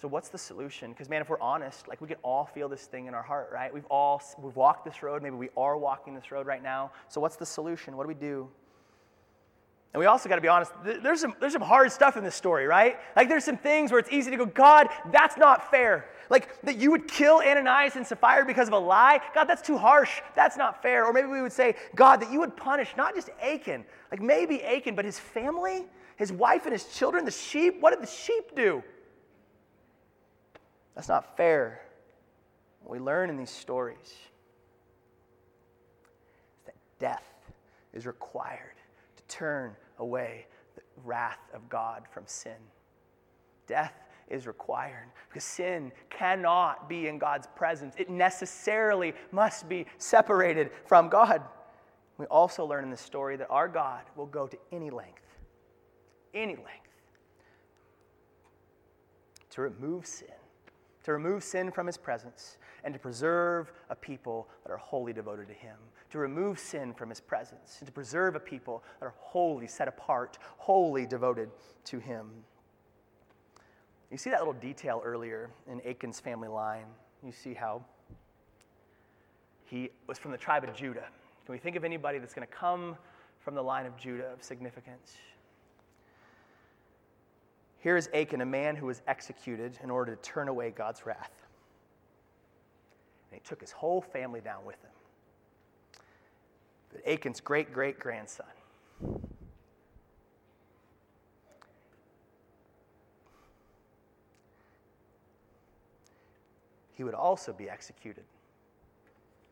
So 0.00 0.06
what's 0.06 0.28
the 0.28 0.38
solution? 0.38 0.92
Because 0.92 1.08
man, 1.08 1.22
if 1.22 1.28
we're 1.28 1.40
honest, 1.40 1.88
like 1.88 2.00
we 2.00 2.06
can 2.06 2.18
all 2.22 2.44
feel 2.44 2.68
this 2.68 2.84
thing 2.84 3.06
in 3.06 3.14
our 3.14 3.22
heart, 3.24 3.50
right? 3.52 3.74
We've 3.74 3.86
all 3.86 4.22
we've 4.38 4.54
walked 4.54 4.84
this 4.84 5.02
road. 5.02 5.24
Maybe 5.24 5.34
we 5.34 5.48
are 5.56 5.76
walking 5.76 6.14
this 6.14 6.30
road 6.30 6.46
right 6.46 6.62
now. 6.62 6.92
So 7.08 7.20
what's 7.20 7.34
the 7.34 7.46
solution? 7.46 7.96
What 7.96 8.04
do 8.04 8.08
we 8.08 8.14
do? 8.14 8.48
And 9.94 10.00
we 10.00 10.06
also 10.06 10.28
got 10.28 10.34
to 10.34 10.40
be 10.40 10.48
honest, 10.48 10.72
there's 10.82 11.20
some, 11.20 11.36
there's 11.38 11.52
some 11.52 11.62
hard 11.62 11.92
stuff 11.92 12.16
in 12.16 12.24
this 12.24 12.34
story, 12.34 12.66
right? 12.66 12.98
Like 13.14 13.28
there's 13.28 13.44
some 13.44 13.56
things 13.56 13.92
where 13.92 14.00
it's 14.00 14.10
easy 14.10 14.28
to 14.32 14.36
go, 14.36 14.44
God, 14.44 14.88
that's 15.12 15.36
not 15.36 15.70
fair. 15.70 16.06
Like 16.28 16.60
that 16.62 16.78
you 16.78 16.90
would 16.90 17.06
kill 17.06 17.36
Ananias 17.36 17.94
and 17.94 18.04
Sapphira 18.04 18.44
because 18.44 18.66
of 18.66 18.74
a 18.74 18.78
lie. 18.78 19.20
God, 19.36 19.44
that's 19.44 19.62
too 19.62 19.78
harsh. 19.78 20.20
That's 20.34 20.56
not 20.56 20.82
fair. 20.82 21.06
Or 21.06 21.12
maybe 21.12 21.28
we 21.28 21.40
would 21.42 21.52
say, 21.52 21.76
God, 21.94 22.20
that 22.22 22.32
you 22.32 22.40
would 22.40 22.56
punish 22.56 22.92
not 22.96 23.14
just 23.14 23.30
Achan, 23.40 23.84
like 24.10 24.20
maybe 24.20 24.64
Achan, 24.64 24.96
but 24.96 25.04
his 25.04 25.20
family, 25.20 25.84
his 26.16 26.32
wife 26.32 26.64
and 26.64 26.72
his 26.72 26.86
children, 26.86 27.24
the 27.24 27.30
sheep. 27.30 27.80
What 27.80 27.90
did 27.90 28.02
the 28.02 28.10
sheep 28.10 28.56
do? 28.56 28.82
That's 30.96 31.08
not 31.08 31.36
fair. 31.36 31.82
What 32.82 32.90
we 32.90 32.98
learn 32.98 33.30
in 33.30 33.36
these 33.36 33.50
stories 33.50 33.96
is 34.02 34.16
that 36.66 36.74
death 36.98 37.24
is 37.92 38.06
required 38.06 38.74
to 39.18 39.22
turn 39.36 39.76
away 39.98 40.46
the 40.74 40.82
wrath 41.04 41.50
of 41.52 41.68
God 41.68 42.04
from 42.12 42.24
sin. 42.26 42.52
Death 43.66 43.94
is 44.28 44.46
required 44.46 45.08
because 45.28 45.44
sin 45.44 45.92
cannot 46.10 46.88
be 46.88 47.08
in 47.08 47.18
God's 47.18 47.46
presence. 47.54 47.94
It 47.98 48.08
necessarily 48.10 49.14
must 49.32 49.68
be 49.68 49.86
separated 49.98 50.70
from 50.86 51.08
God. 51.08 51.42
We 52.18 52.26
also 52.26 52.64
learn 52.64 52.84
in 52.84 52.90
this 52.90 53.00
story 53.00 53.36
that 53.36 53.48
our 53.50 53.68
God 53.68 54.02
will 54.16 54.26
go 54.26 54.46
to 54.46 54.56
any 54.72 54.90
length, 54.90 55.22
any 56.32 56.56
length, 56.56 56.68
to 59.50 59.60
remove 59.60 60.06
sin, 60.06 60.28
to 61.04 61.12
remove 61.12 61.44
sin 61.44 61.70
from 61.70 61.86
his 61.86 61.96
presence, 61.96 62.58
and 62.82 62.92
to 62.92 63.00
preserve 63.00 63.72
a 63.90 63.94
people 63.94 64.48
that 64.64 64.72
are 64.72 64.78
wholly 64.78 65.12
devoted 65.12 65.46
to 65.48 65.54
him, 65.54 65.76
to 66.10 66.18
remove 66.18 66.58
sin 66.58 66.92
from 66.92 67.08
his 67.08 67.20
presence, 67.20 67.76
and 67.78 67.86
to 67.86 67.92
preserve 67.92 68.34
a 68.36 68.40
people 68.40 68.82
that 68.98 69.06
are 69.06 69.14
wholly 69.18 69.66
set 69.66 69.86
apart, 69.86 70.38
wholly 70.58 71.06
devoted 71.06 71.50
to 71.84 71.98
him. 71.98 72.30
You 74.10 74.18
see 74.18 74.30
that 74.30 74.38
little 74.38 74.54
detail 74.54 75.02
earlier 75.04 75.50
in 75.70 75.80
Achan's 75.80 76.20
family 76.20 76.48
line. 76.48 76.86
You 77.24 77.32
see 77.32 77.54
how 77.54 77.84
he 79.66 79.90
was 80.06 80.18
from 80.18 80.30
the 80.30 80.38
tribe 80.38 80.64
of 80.64 80.74
Judah. 80.74 81.06
Can 81.44 81.52
we 81.52 81.58
think 81.58 81.76
of 81.76 81.84
anybody 81.84 82.18
that's 82.18 82.32
going 82.34 82.46
to 82.46 82.54
come 82.54 82.96
from 83.40 83.54
the 83.54 83.62
line 83.62 83.86
of 83.86 83.96
Judah 83.96 84.32
of 84.32 84.42
significance? 84.42 85.16
Here 87.84 87.98
is 87.98 88.08
Achan, 88.14 88.40
a 88.40 88.46
man 88.46 88.76
who 88.76 88.86
was 88.86 89.02
executed 89.06 89.78
in 89.82 89.90
order 89.90 90.16
to 90.16 90.22
turn 90.22 90.48
away 90.48 90.70
God's 90.70 91.04
wrath. 91.04 91.32
And 93.30 93.38
he 93.38 93.46
took 93.46 93.60
his 93.60 93.72
whole 93.72 94.00
family 94.00 94.40
down 94.40 94.64
with 94.64 94.80
him. 94.80 94.90
But 96.90 97.02
Achan's 97.04 97.42
great 97.42 97.74
great 97.74 97.98
grandson, 97.98 98.46
he 106.94 107.04
would 107.04 107.12
also 107.12 107.52
be 107.52 107.68
executed 107.68 108.24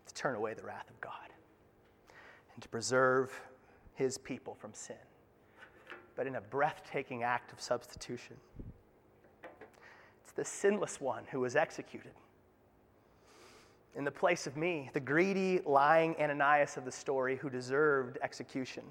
to 0.06 0.14
turn 0.14 0.36
away 0.36 0.54
the 0.54 0.62
wrath 0.62 0.88
of 0.88 0.98
God 1.02 1.12
and 2.54 2.62
to 2.62 2.68
preserve 2.70 3.38
his 3.92 4.16
people 4.16 4.54
from 4.54 4.72
sin, 4.72 4.96
but 6.16 6.26
in 6.26 6.36
a 6.36 6.40
breathtaking 6.40 7.22
act 7.22 7.52
of 7.52 7.60
substitution. 7.60 8.36
It's 10.22 10.32
the 10.34 10.44
sinless 10.44 11.00
one 11.00 11.24
who 11.30 11.40
was 11.40 11.56
executed 11.56 12.12
in 13.94 14.04
the 14.04 14.10
place 14.10 14.46
of 14.46 14.56
me, 14.56 14.90
the 14.94 15.00
greedy, 15.00 15.60
lying 15.66 16.16
Ananias 16.18 16.76
of 16.76 16.84
the 16.84 16.92
story 16.92 17.36
who 17.36 17.50
deserved 17.50 18.18
execution. 18.22 18.84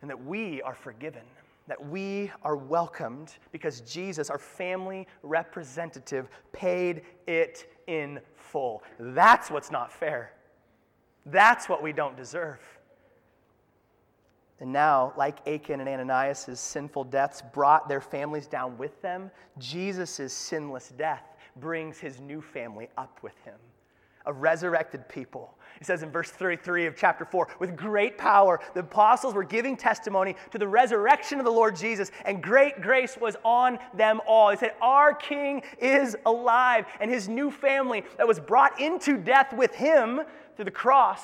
And 0.00 0.10
that 0.10 0.24
we 0.24 0.62
are 0.62 0.74
forgiven, 0.74 1.22
that 1.66 1.84
we 1.88 2.30
are 2.42 2.56
welcomed 2.56 3.34
because 3.52 3.80
Jesus, 3.80 4.30
our 4.30 4.38
family 4.38 5.08
representative, 5.22 6.28
paid 6.52 7.02
it 7.26 7.66
in 7.86 8.20
full. 8.36 8.82
That's 9.00 9.50
what's 9.50 9.70
not 9.70 9.92
fair. 9.92 10.32
That's 11.26 11.68
what 11.68 11.82
we 11.82 11.92
don't 11.92 12.16
deserve. 12.16 12.60
And 14.64 14.72
now, 14.72 15.12
like 15.18 15.46
Achan 15.46 15.80
and 15.80 15.88
Ananias' 15.90 16.58
sinful 16.58 17.04
deaths 17.04 17.42
brought 17.52 17.86
their 17.86 18.00
families 18.00 18.46
down 18.46 18.78
with 18.78 18.98
them, 19.02 19.30
Jesus' 19.58 20.32
sinless 20.32 20.88
death 20.96 21.36
brings 21.56 21.98
his 21.98 22.18
new 22.18 22.40
family 22.40 22.88
up 22.96 23.18
with 23.20 23.36
him, 23.44 23.56
a 24.24 24.32
resurrected 24.32 25.06
people. 25.06 25.58
It 25.82 25.86
says 25.86 26.02
in 26.02 26.10
verse 26.10 26.30
33 26.30 26.86
of 26.86 26.96
chapter 26.96 27.26
4 27.26 27.48
with 27.58 27.76
great 27.76 28.16
power, 28.16 28.58
the 28.72 28.80
apostles 28.80 29.34
were 29.34 29.44
giving 29.44 29.76
testimony 29.76 30.34
to 30.50 30.56
the 30.56 30.66
resurrection 30.66 31.38
of 31.38 31.44
the 31.44 31.52
Lord 31.52 31.76
Jesus, 31.76 32.10
and 32.24 32.42
great 32.42 32.80
grace 32.80 33.18
was 33.20 33.36
on 33.44 33.78
them 33.92 34.22
all. 34.26 34.48
He 34.48 34.56
said, 34.56 34.72
Our 34.80 35.12
King 35.12 35.62
is 35.78 36.16
alive, 36.24 36.86
and 37.00 37.10
his 37.10 37.28
new 37.28 37.50
family 37.50 38.02
that 38.16 38.26
was 38.26 38.40
brought 38.40 38.80
into 38.80 39.18
death 39.18 39.52
with 39.52 39.74
him 39.74 40.22
through 40.56 40.64
the 40.64 40.70
cross 40.70 41.20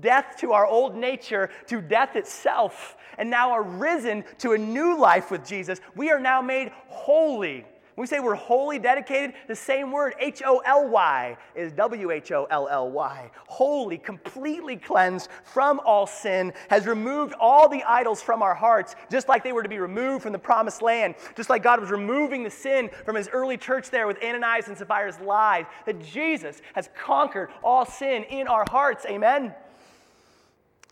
death 0.00 0.36
to 0.38 0.52
our 0.52 0.66
old 0.66 0.96
nature, 0.96 1.50
to 1.66 1.80
death 1.80 2.16
itself, 2.16 2.96
and 3.18 3.30
now 3.30 3.50
are 3.50 3.62
risen 3.62 4.24
to 4.38 4.52
a 4.52 4.58
new 4.58 4.98
life 4.98 5.30
with 5.30 5.46
Jesus. 5.46 5.80
We 5.94 6.10
are 6.10 6.20
now 6.20 6.42
made 6.42 6.72
holy 6.88 7.64
when 7.96 8.02
we 8.02 8.08
say 8.08 8.20
we're 8.20 8.34
wholly 8.34 8.78
dedicated, 8.78 9.34
the 9.48 9.56
same 9.56 9.90
word, 9.90 10.16
H 10.20 10.42
O 10.44 10.58
L 10.66 10.86
Y, 10.86 11.34
is 11.54 11.72
W 11.72 12.10
H 12.10 12.30
O 12.30 12.46
L 12.50 12.68
L 12.68 12.90
Y. 12.90 13.30
Holy, 13.48 13.96
completely 13.96 14.76
cleansed 14.76 15.30
from 15.44 15.80
all 15.82 16.06
sin, 16.06 16.52
has 16.68 16.86
removed 16.86 17.32
all 17.40 17.70
the 17.70 17.82
idols 17.84 18.20
from 18.20 18.42
our 18.42 18.54
hearts, 18.54 18.96
just 19.10 19.30
like 19.30 19.42
they 19.42 19.54
were 19.54 19.62
to 19.62 19.68
be 19.70 19.78
removed 19.78 20.22
from 20.22 20.32
the 20.32 20.38
promised 20.38 20.82
land, 20.82 21.14
just 21.34 21.48
like 21.48 21.62
God 21.62 21.80
was 21.80 21.90
removing 21.90 22.42
the 22.42 22.50
sin 22.50 22.90
from 23.06 23.16
his 23.16 23.28
early 23.28 23.56
church 23.56 23.88
there 23.88 24.06
with 24.06 24.22
Ananias 24.22 24.68
and 24.68 24.76
Sapphira's 24.76 25.18
lies, 25.20 25.64
that 25.86 25.98
Jesus 26.02 26.60
has 26.74 26.90
conquered 26.94 27.48
all 27.64 27.86
sin 27.86 28.24
in 28.24 28.46
our 28.46 28.66
hearts. 28.68 29.06
Amen? 29.06 29.54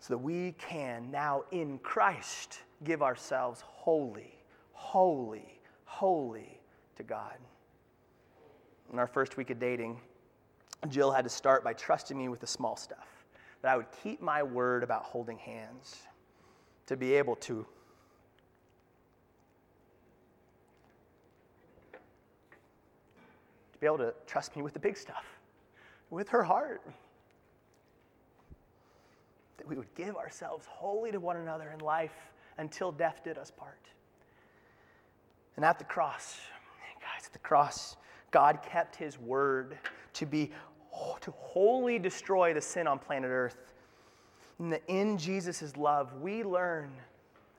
So 0.05 0.13
that 0.13 0.19
we 0.19 0.53
can 0.59 1.09
now 1.09 1.45
in 1.49 1.79
Christ 1.79 2.59
give 2.83 3.01
ourselves 3.01 3.63
holy, 3.65 4.37
holy, 4.71 5.59
holy 5.85 6.59
to 6.97 7.01
God. 7.01 7.33
In 8.93 8.99
our 8.99 9.07
first 9.07 9.35
week 9.35 9.49
of 9.49 9.57
dating, 9.57 9.99
Jill 10.89 11.09
had 11.09 11.23
to 11.23 11.29
start 11.29 11.63
by 11.63 11.73
trusting 11.73 12.15
me 12.15 12.29
with 12.29 12.39
the 12.39 12.45
small 12.45 12.77
stuff 12.77 13.25
that 13.63 13.73
I 13.73 13.77
would 13.77 13.87
keep 14.03 14.21
my 14.21 14.43
word 14.43 14.83
about 14.83 15.01
holding 15.01 15.39
hands, 15.39 16.03
to 16.85 16.95
be 16.95 17.15
able 17.15 17.37
to 17.37 17.65
to 23.73 23.79
be 23.79 23.87
able 23.87 23.97
to 23.97 24.13
trust 24.27 24.55
me 24.55 24.61
with 24.61 24.73
the 24.73 24.79
big 24.79 24.97
stuff, 24.97 25.25
with 26.11 26.29
her 26.29 26.43
heart. 26.43 26.83
That 29.57 29.67
we 29.67 29.75
would 29.75 29.93
give 29.95 30.15
ourselves 30.15 30.65
wholly 30.69 31.11
to 31.11 31.19
one 31.19 31.37
another 31.37 31.71
in 31.71 31.79
life 31.79 32.15
until 32.57 32.91
death 32.91 33.21
did 33.23 33.37
us 33.37 33.51
part. 33.51 33.79
And 35.55 35.63
at 35.63 35.79
the 35.79 35.85
cross, 35.85 36.39
Guys, 37.05 37.27
at 37.27 37.33
the 37.33 37.39
cross, 37.39 37.97
God 38.31 38.59
kept 38.63 38.95
his 38.95 39.19
word 39.19 39.77
to 40.13 40.25
be 40.25 40.51
to 41.21 41.31
wholly 41.31 41.99
destroy 41.99 42.53
the 42.53 42.61
sin 42.61 42.87
on 42.87 42.97
planet 42.97 43.29
Earth. 43.29 43.73
And 44.59 44.79
in 44.87 45.17
Jesus' 45.17 45.75
love, 45.75 46.13
we 46.21 46.43
learn 46.43 46.91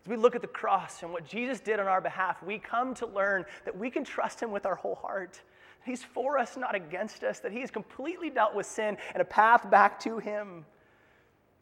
as 0.02 0.08
we 0.08 0.16
look 0.16 0.34
at 0.34 0.40
the 0.40 0.48
cross 0.48 1.02
and 1.02 1.12
what 1.12 1.26
Jesus 1.26 1.60
did 1.60 1.80
on 1.80 1.86
our 1.86 2.00
behalf, 2.00 2.42
we 2.42 2.58
come 2.58 2.94
to 2.94 3.06
learn 3.06 3.44
that 3.64 3.76
we 3.76 3.90
can 3.90 4.04
trust 4.04 4.40
him 4.40 4.52
with 4.52 4.64
our 4.64 4.76
whole 4.76 4.94
heart. 4.94 5.40
He's 5.84 6.02
for 6.02 6.38
us, 6.38 6.56
not 6.56 6.74
against 6.74 7.24
us, 7.24 7.40
that 7.40 7.52
he 7.52 7.60
has 7.60 7.70
completely 7.70 8.30
dealt 8.30 8.54
with 8.54 8.66
sin 8.66 8.96
and 9.12 9.20
a 9.20 9.24
path 9.24 9.68
back 9.70 10.00
to 10.00 10.18
him 10.18 10.64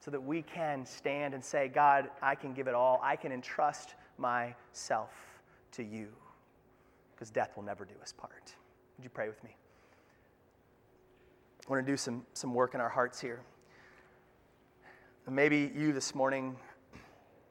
so 0.05 0.11
that 0.11 0.23
we 0.23 0.43
can 0.43 0.85
stand 0.85 1.33
and 1.33 1.43
say, 1.43 1.67
God, 1.67 2.11
I 2.21 2.35
can 2.35 2.53
give 2.53 2.69
it 2.69 2.75
all. 2.75 3.01
I 3.03 3.17
can 3.17 3.33
entrust 3.33 3.95
myself 4.19 5.11
to 5.73 5.83
you 5.83 6.09
because 7.15 7.31
death 7.31 7.53
will 7.57 7.63
never 7.63 7.87
do 7.87 7.95
us 8.03 8.13
part. 8.13 8.55
Would 8.99 9.05
you 9.05 9.09
pray 9.09 9.29
with 9.29 9.43
me? 9.43 9.57
I 11.67 11.71
want 11.71 11.87
to 11.87 11.91
do 11.91 11.97
some, 11.97 12.27
some 12.35 12.53
work 12.53 12.75
in 12.75 12.83
our 12.83 12.89
hearts 12.91 13.19
here. 13.19 13.41
Maybe 15.27 15.73
you 15.75 15.95
this 15.95 16.15
morning, 16.15 16.55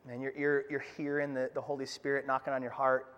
man, 0.06 0.22
you're, 0.22 0.38
you're, 0.38 0.66
you're 0.70 0.86
hearing 0.96 1.34
the, 1.34 1.50
the 1.56 1.62
Holy 1.62 1.88
Spirit 1.88 2.28
knocking 2.28 2.54
on 2.54 2.62
your 2.62 2.70
heart, 2.70 3.16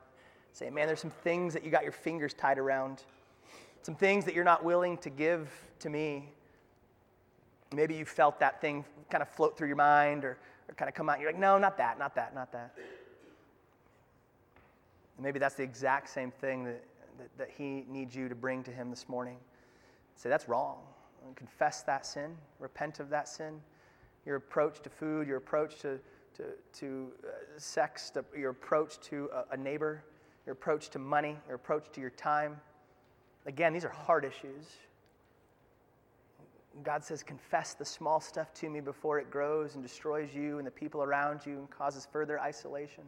saying, 0.54 0.74
man, 0.74 0.88
there's 0.88 1.02
some 1.02 1.12
things 1.12 1.54
that 1.54 1.66
you 1.66 1.72
got 1.72 1.84
your 1.84 1.92
fingers 1.92 2.34
tied 2.34 2.58
around, 2.58 3.04
some 3.82 3.96
things 3.96 4.24
that 4.24 4.34
you're 4.34 4.46
not 4.46 4.64
willing 4.64 4.98
to 5.00 5.10
give 5.10 5.52
to 5.80 5.90
me. 5.90 6.30
Maybe 7.74 7.96
you 7.96 8.06
felt 8.06 8.40
that 8.40 8.62
thing 8.62 8.86
kind 9.10 9.22
of 9.22 9.30
float 9.30 9.58
through 9.58 9.68
your 9.68 9.76
mind 9.76 10.24
or, 10.24 10.38
or 10.70 10.76
kind 10.76 10.90
of 10.90 10.96
come 10.96 11.10
out. 11.10 11.20
You're 11.20 11.32
like, 11.32 11.40
no, 11.40 11.58
not 11.58 11.78
that, 11.78 11.98
not 12.00 12.16
that, 12.16 12.34
not 12.36 12.52
that. 12.52 12.74
Maybe 15.20 15.40
that's 15.40 15.56
the 15.56 15.64
exact 15.64 16.10
same 16.10 16.32
thing 16.32 16.66
that, 16.66 16.84
that, 17.18 17.38
that, 17.38 17.50
He 17.58 17.86
needs 17.88 18.16
you 18.16 18.28
to 18.30 18.36
bring 18.36 18.64
to 18.64 18.72
Him 18.72 18.90
this 18.90 19.08
morning. 19.08 19.38
Say, 20.16 20.30
that's 20.30 20.48
wrong. 20.48 20.80
Confess 21.36 21.82
that 21.84 22.06
sin, 22.06 22.38
repent 22.60 23.00
of 23.00 23.10
that 23.10 23.28
sin. 23.28 23.60
Your 24.26 24.36
approach 24.36 24.82
to 24.82 24.90
food, 24.90 25.28
your 25.28 25.38
approach 25.38 25.80
to 25.80 26.00
to, 26.36 26.44
to 26.80 27.12
uh, 27.24 27.30
sex, 27.58 28.10
to 28.12 28.24
your 28.38 28.52
approach 28.52 29.00
to 29.02 29.30
a, 29.34 29.54
a 29.54 29.58
neighbor, 29.58 30.04
your 30.46 30.54
approach 30.54 30.90
to 30.90 31.00
money, 31.00 31.38
your 31.48 31.56
approach 31.56 31.86
to 31.94 32.02
your 32.02 32.10
time. 32.12 32.60
Again, 33.46 33.74
these 33.74 33.86
are 33.86 33.90
hard 33.90 34.26
issues. 34.26 34.66
God 36.84 37.04
says, 37.04 37.24
Confess 37.24 37.74
the 37.74 37.86
small 37.86 38.20
stuff 38.20 38.54
to 38.56 38.70
me 38.70 38.82
before 38.82 39.20
it 39.20 39.32
grows 39.32 39.76
and 39.76 39.84
destroys 39.84 40.34
you 40.34 40.58
and 40.58 40.68
the 40.68 40.72
people 40.72 41.04
around 41.04 41.46
you 41.46 41.54
and 41.58 41.70
causes 41.70 42.08
further 42.12 42.40
isolation. 42.40 43.04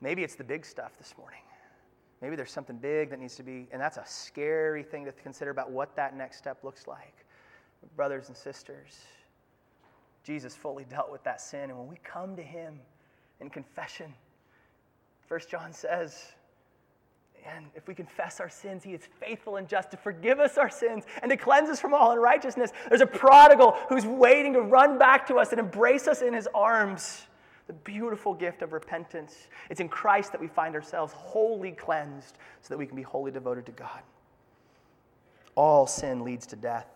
Maybe 0.00 0.24
it's 0.24 0.34
the 0.34 0.44
big 0.44 0.64
stuff 0.64 0.92
this 0.98 1.14
morning. 1.18 1.40
Maybe 2.20 2.36
there's 2.36 2.52
something 2.52 2.76
big 2.76 3.10
that 3.10 3.18
needs 3.18 3.34
to 3.36 3.42
be, 3.42 3.66
and 3.72 3.80
that's 3.80 3.96
a 3.96 4.04
scary 4.06 4.82
thing 4.82 5.04
to 5.04 5.12
consider 5.12 5.50
about 5.50 5.70
what 5.70 5.94
that 5.96 6.16
next 6.16 6.38
step 6.38 6.62
looks 6.62 6.86
like. 6.86 7.14
Brothers 7.96 8.28
and 8.28 8.36
sisters, 8.36 9.00
Jesus 10.22 10.54
fully 10.54 10.84
dealt 10.84 11.10
with 11.10 11.24
that 11.24 11.40
sin. 11.40 11.70
And 11.70 11.78
when 11.78 11.88
we 11.88 11.96
come 12.04 12.36
to 12.36 12.42
him 12.42 12.78
in 13.40 13.50
confession, 13.50 14.14
First 15.26 15.50
John 15.50 15.72
says, 15.72 16.32
and 17.44 17.66
if 17.74 17.88
we 17.88 17.94
confess 17.94 18.40
our 18.40 18.48
sins, 18.48 18.84
he 18.84 18.92
is 18.92 19.08
faithful 19.18 19.56
and 19.56 19.68
just 19.68 19.90
to 19.90 19.96
forgive 19.96 20.38
us 20.38 20.58
our 20.58 20.70
sins 20.70 21.04
and 21.22 21.30
to 21.30 21.36
cleanse 21.36 21.68
us 21.68 21.80
from 21.80 21.92
all 21.92 22.12
unrighteousness. 22.12 22.70
There's 22.88 23.00
a 23.00 23.06
prodigal 23.06 23.76
who's 23.88 24.06
waiting 24.06 24.52
to 24.52 24.60
run 24.60 24.98
back 24.98 25.26
to 25.28 25.36
us 25.36 25.50
and 25.50 25.58
embrace 25.58 26.06
us 26.06 26.22
in 26.22 26.32
his 26.34 26.48
arms. 26.54 27.26
The 27.66 27.72
beautiful 27.72 28.34
gift 28.34 28.62
of 28.62 28.72
repentance. 28.72 29.48
It's 29.70 29.80
in 29.80 29.88
Christ 29.88 30.32
that 30.32 30.40
we 30.40 30.48
find 30.48 30.74
ourselves 30.74 31.12
wholly 31.12 31.72
cleansed 31.72 32.38
so 32.60 32.68
that 32.68 32.78
we 32.78 32.86
can 32.86 32.96
be 32.96 33.02
wholly 33.02 33.30
devoted 33.30 33.66
to 33.66 33.72
God. 33.72 34.02
All 35.54 35.86
sin 35.86 36.24
leads 36.24 36.46
to 36.48 36.56
death. 36.56 36.86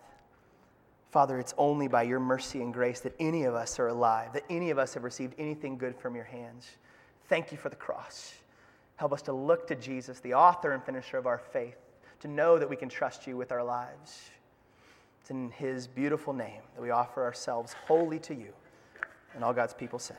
Father, 1.11 1.39
it's 1.39 1.53
only 1.57 1.87
by 1.87 2.03
your 2.03 2.19
mercy 2.19 2.61
and 2.61 2.73
grace 2.73 2.99
that 3.01 3.15
any 3.19 3.43
of 3.43 3.55
us 3.55 3.79
are 3.79 3.87
alive, 3.87 4.33
that 4.33 4.43
any 4.49 4.69
of 4.69 4.77
us 4.77 4.93
have 4.93 5.03
received 5.03 5.33
anything 5.37 5.77
good 5.77 5.95
from 5.95 6.15
your 6.15 6.25
hands. 6.25 6.67
Thank 7.27 7.51
you 7.51 7.57
for 7.57 7.69
the 7.69 7.75
cross. 7.75 8.35
Help 8.97 9.13
us 9.13 9.21
to 9.23 9.33
look 9.33 9.67
to 9.67 9.75
Jesus, 9.75 10.19
the 10.19 10.33
author 10.33 10.71
and 10.73 10.83
finisher 10.83 11.17
of 11.17 11.25
our 11.25 11.37
faith, 11.37 11.77
to 12.19 12.27
know 12.27 12.57
that 12.57 12.69
we 12.69 12.75
can 12.75 12.89
trust 12.89 13.25
you 13.27 13.37
with 13.37 13.51
our 13.51 13.63
lives. 13.63 14.31
It's 15.21 15.31
in 15.31 15.51
his 15.51 15.87
beautiful 15.87 16.33
name 16.33 16.61
that 16.75 16.81
we 16.81 16.89
offer 16.89 17.23
ourselves 17.23 17.75
wholly 17.85 18.19
to 18.19 18.33
you. 18.33 18.53
And 19.35 19.43
all 19.43 19.53
God's 19.53 19.73
people 19.73 19.99
said. 19.99 20.17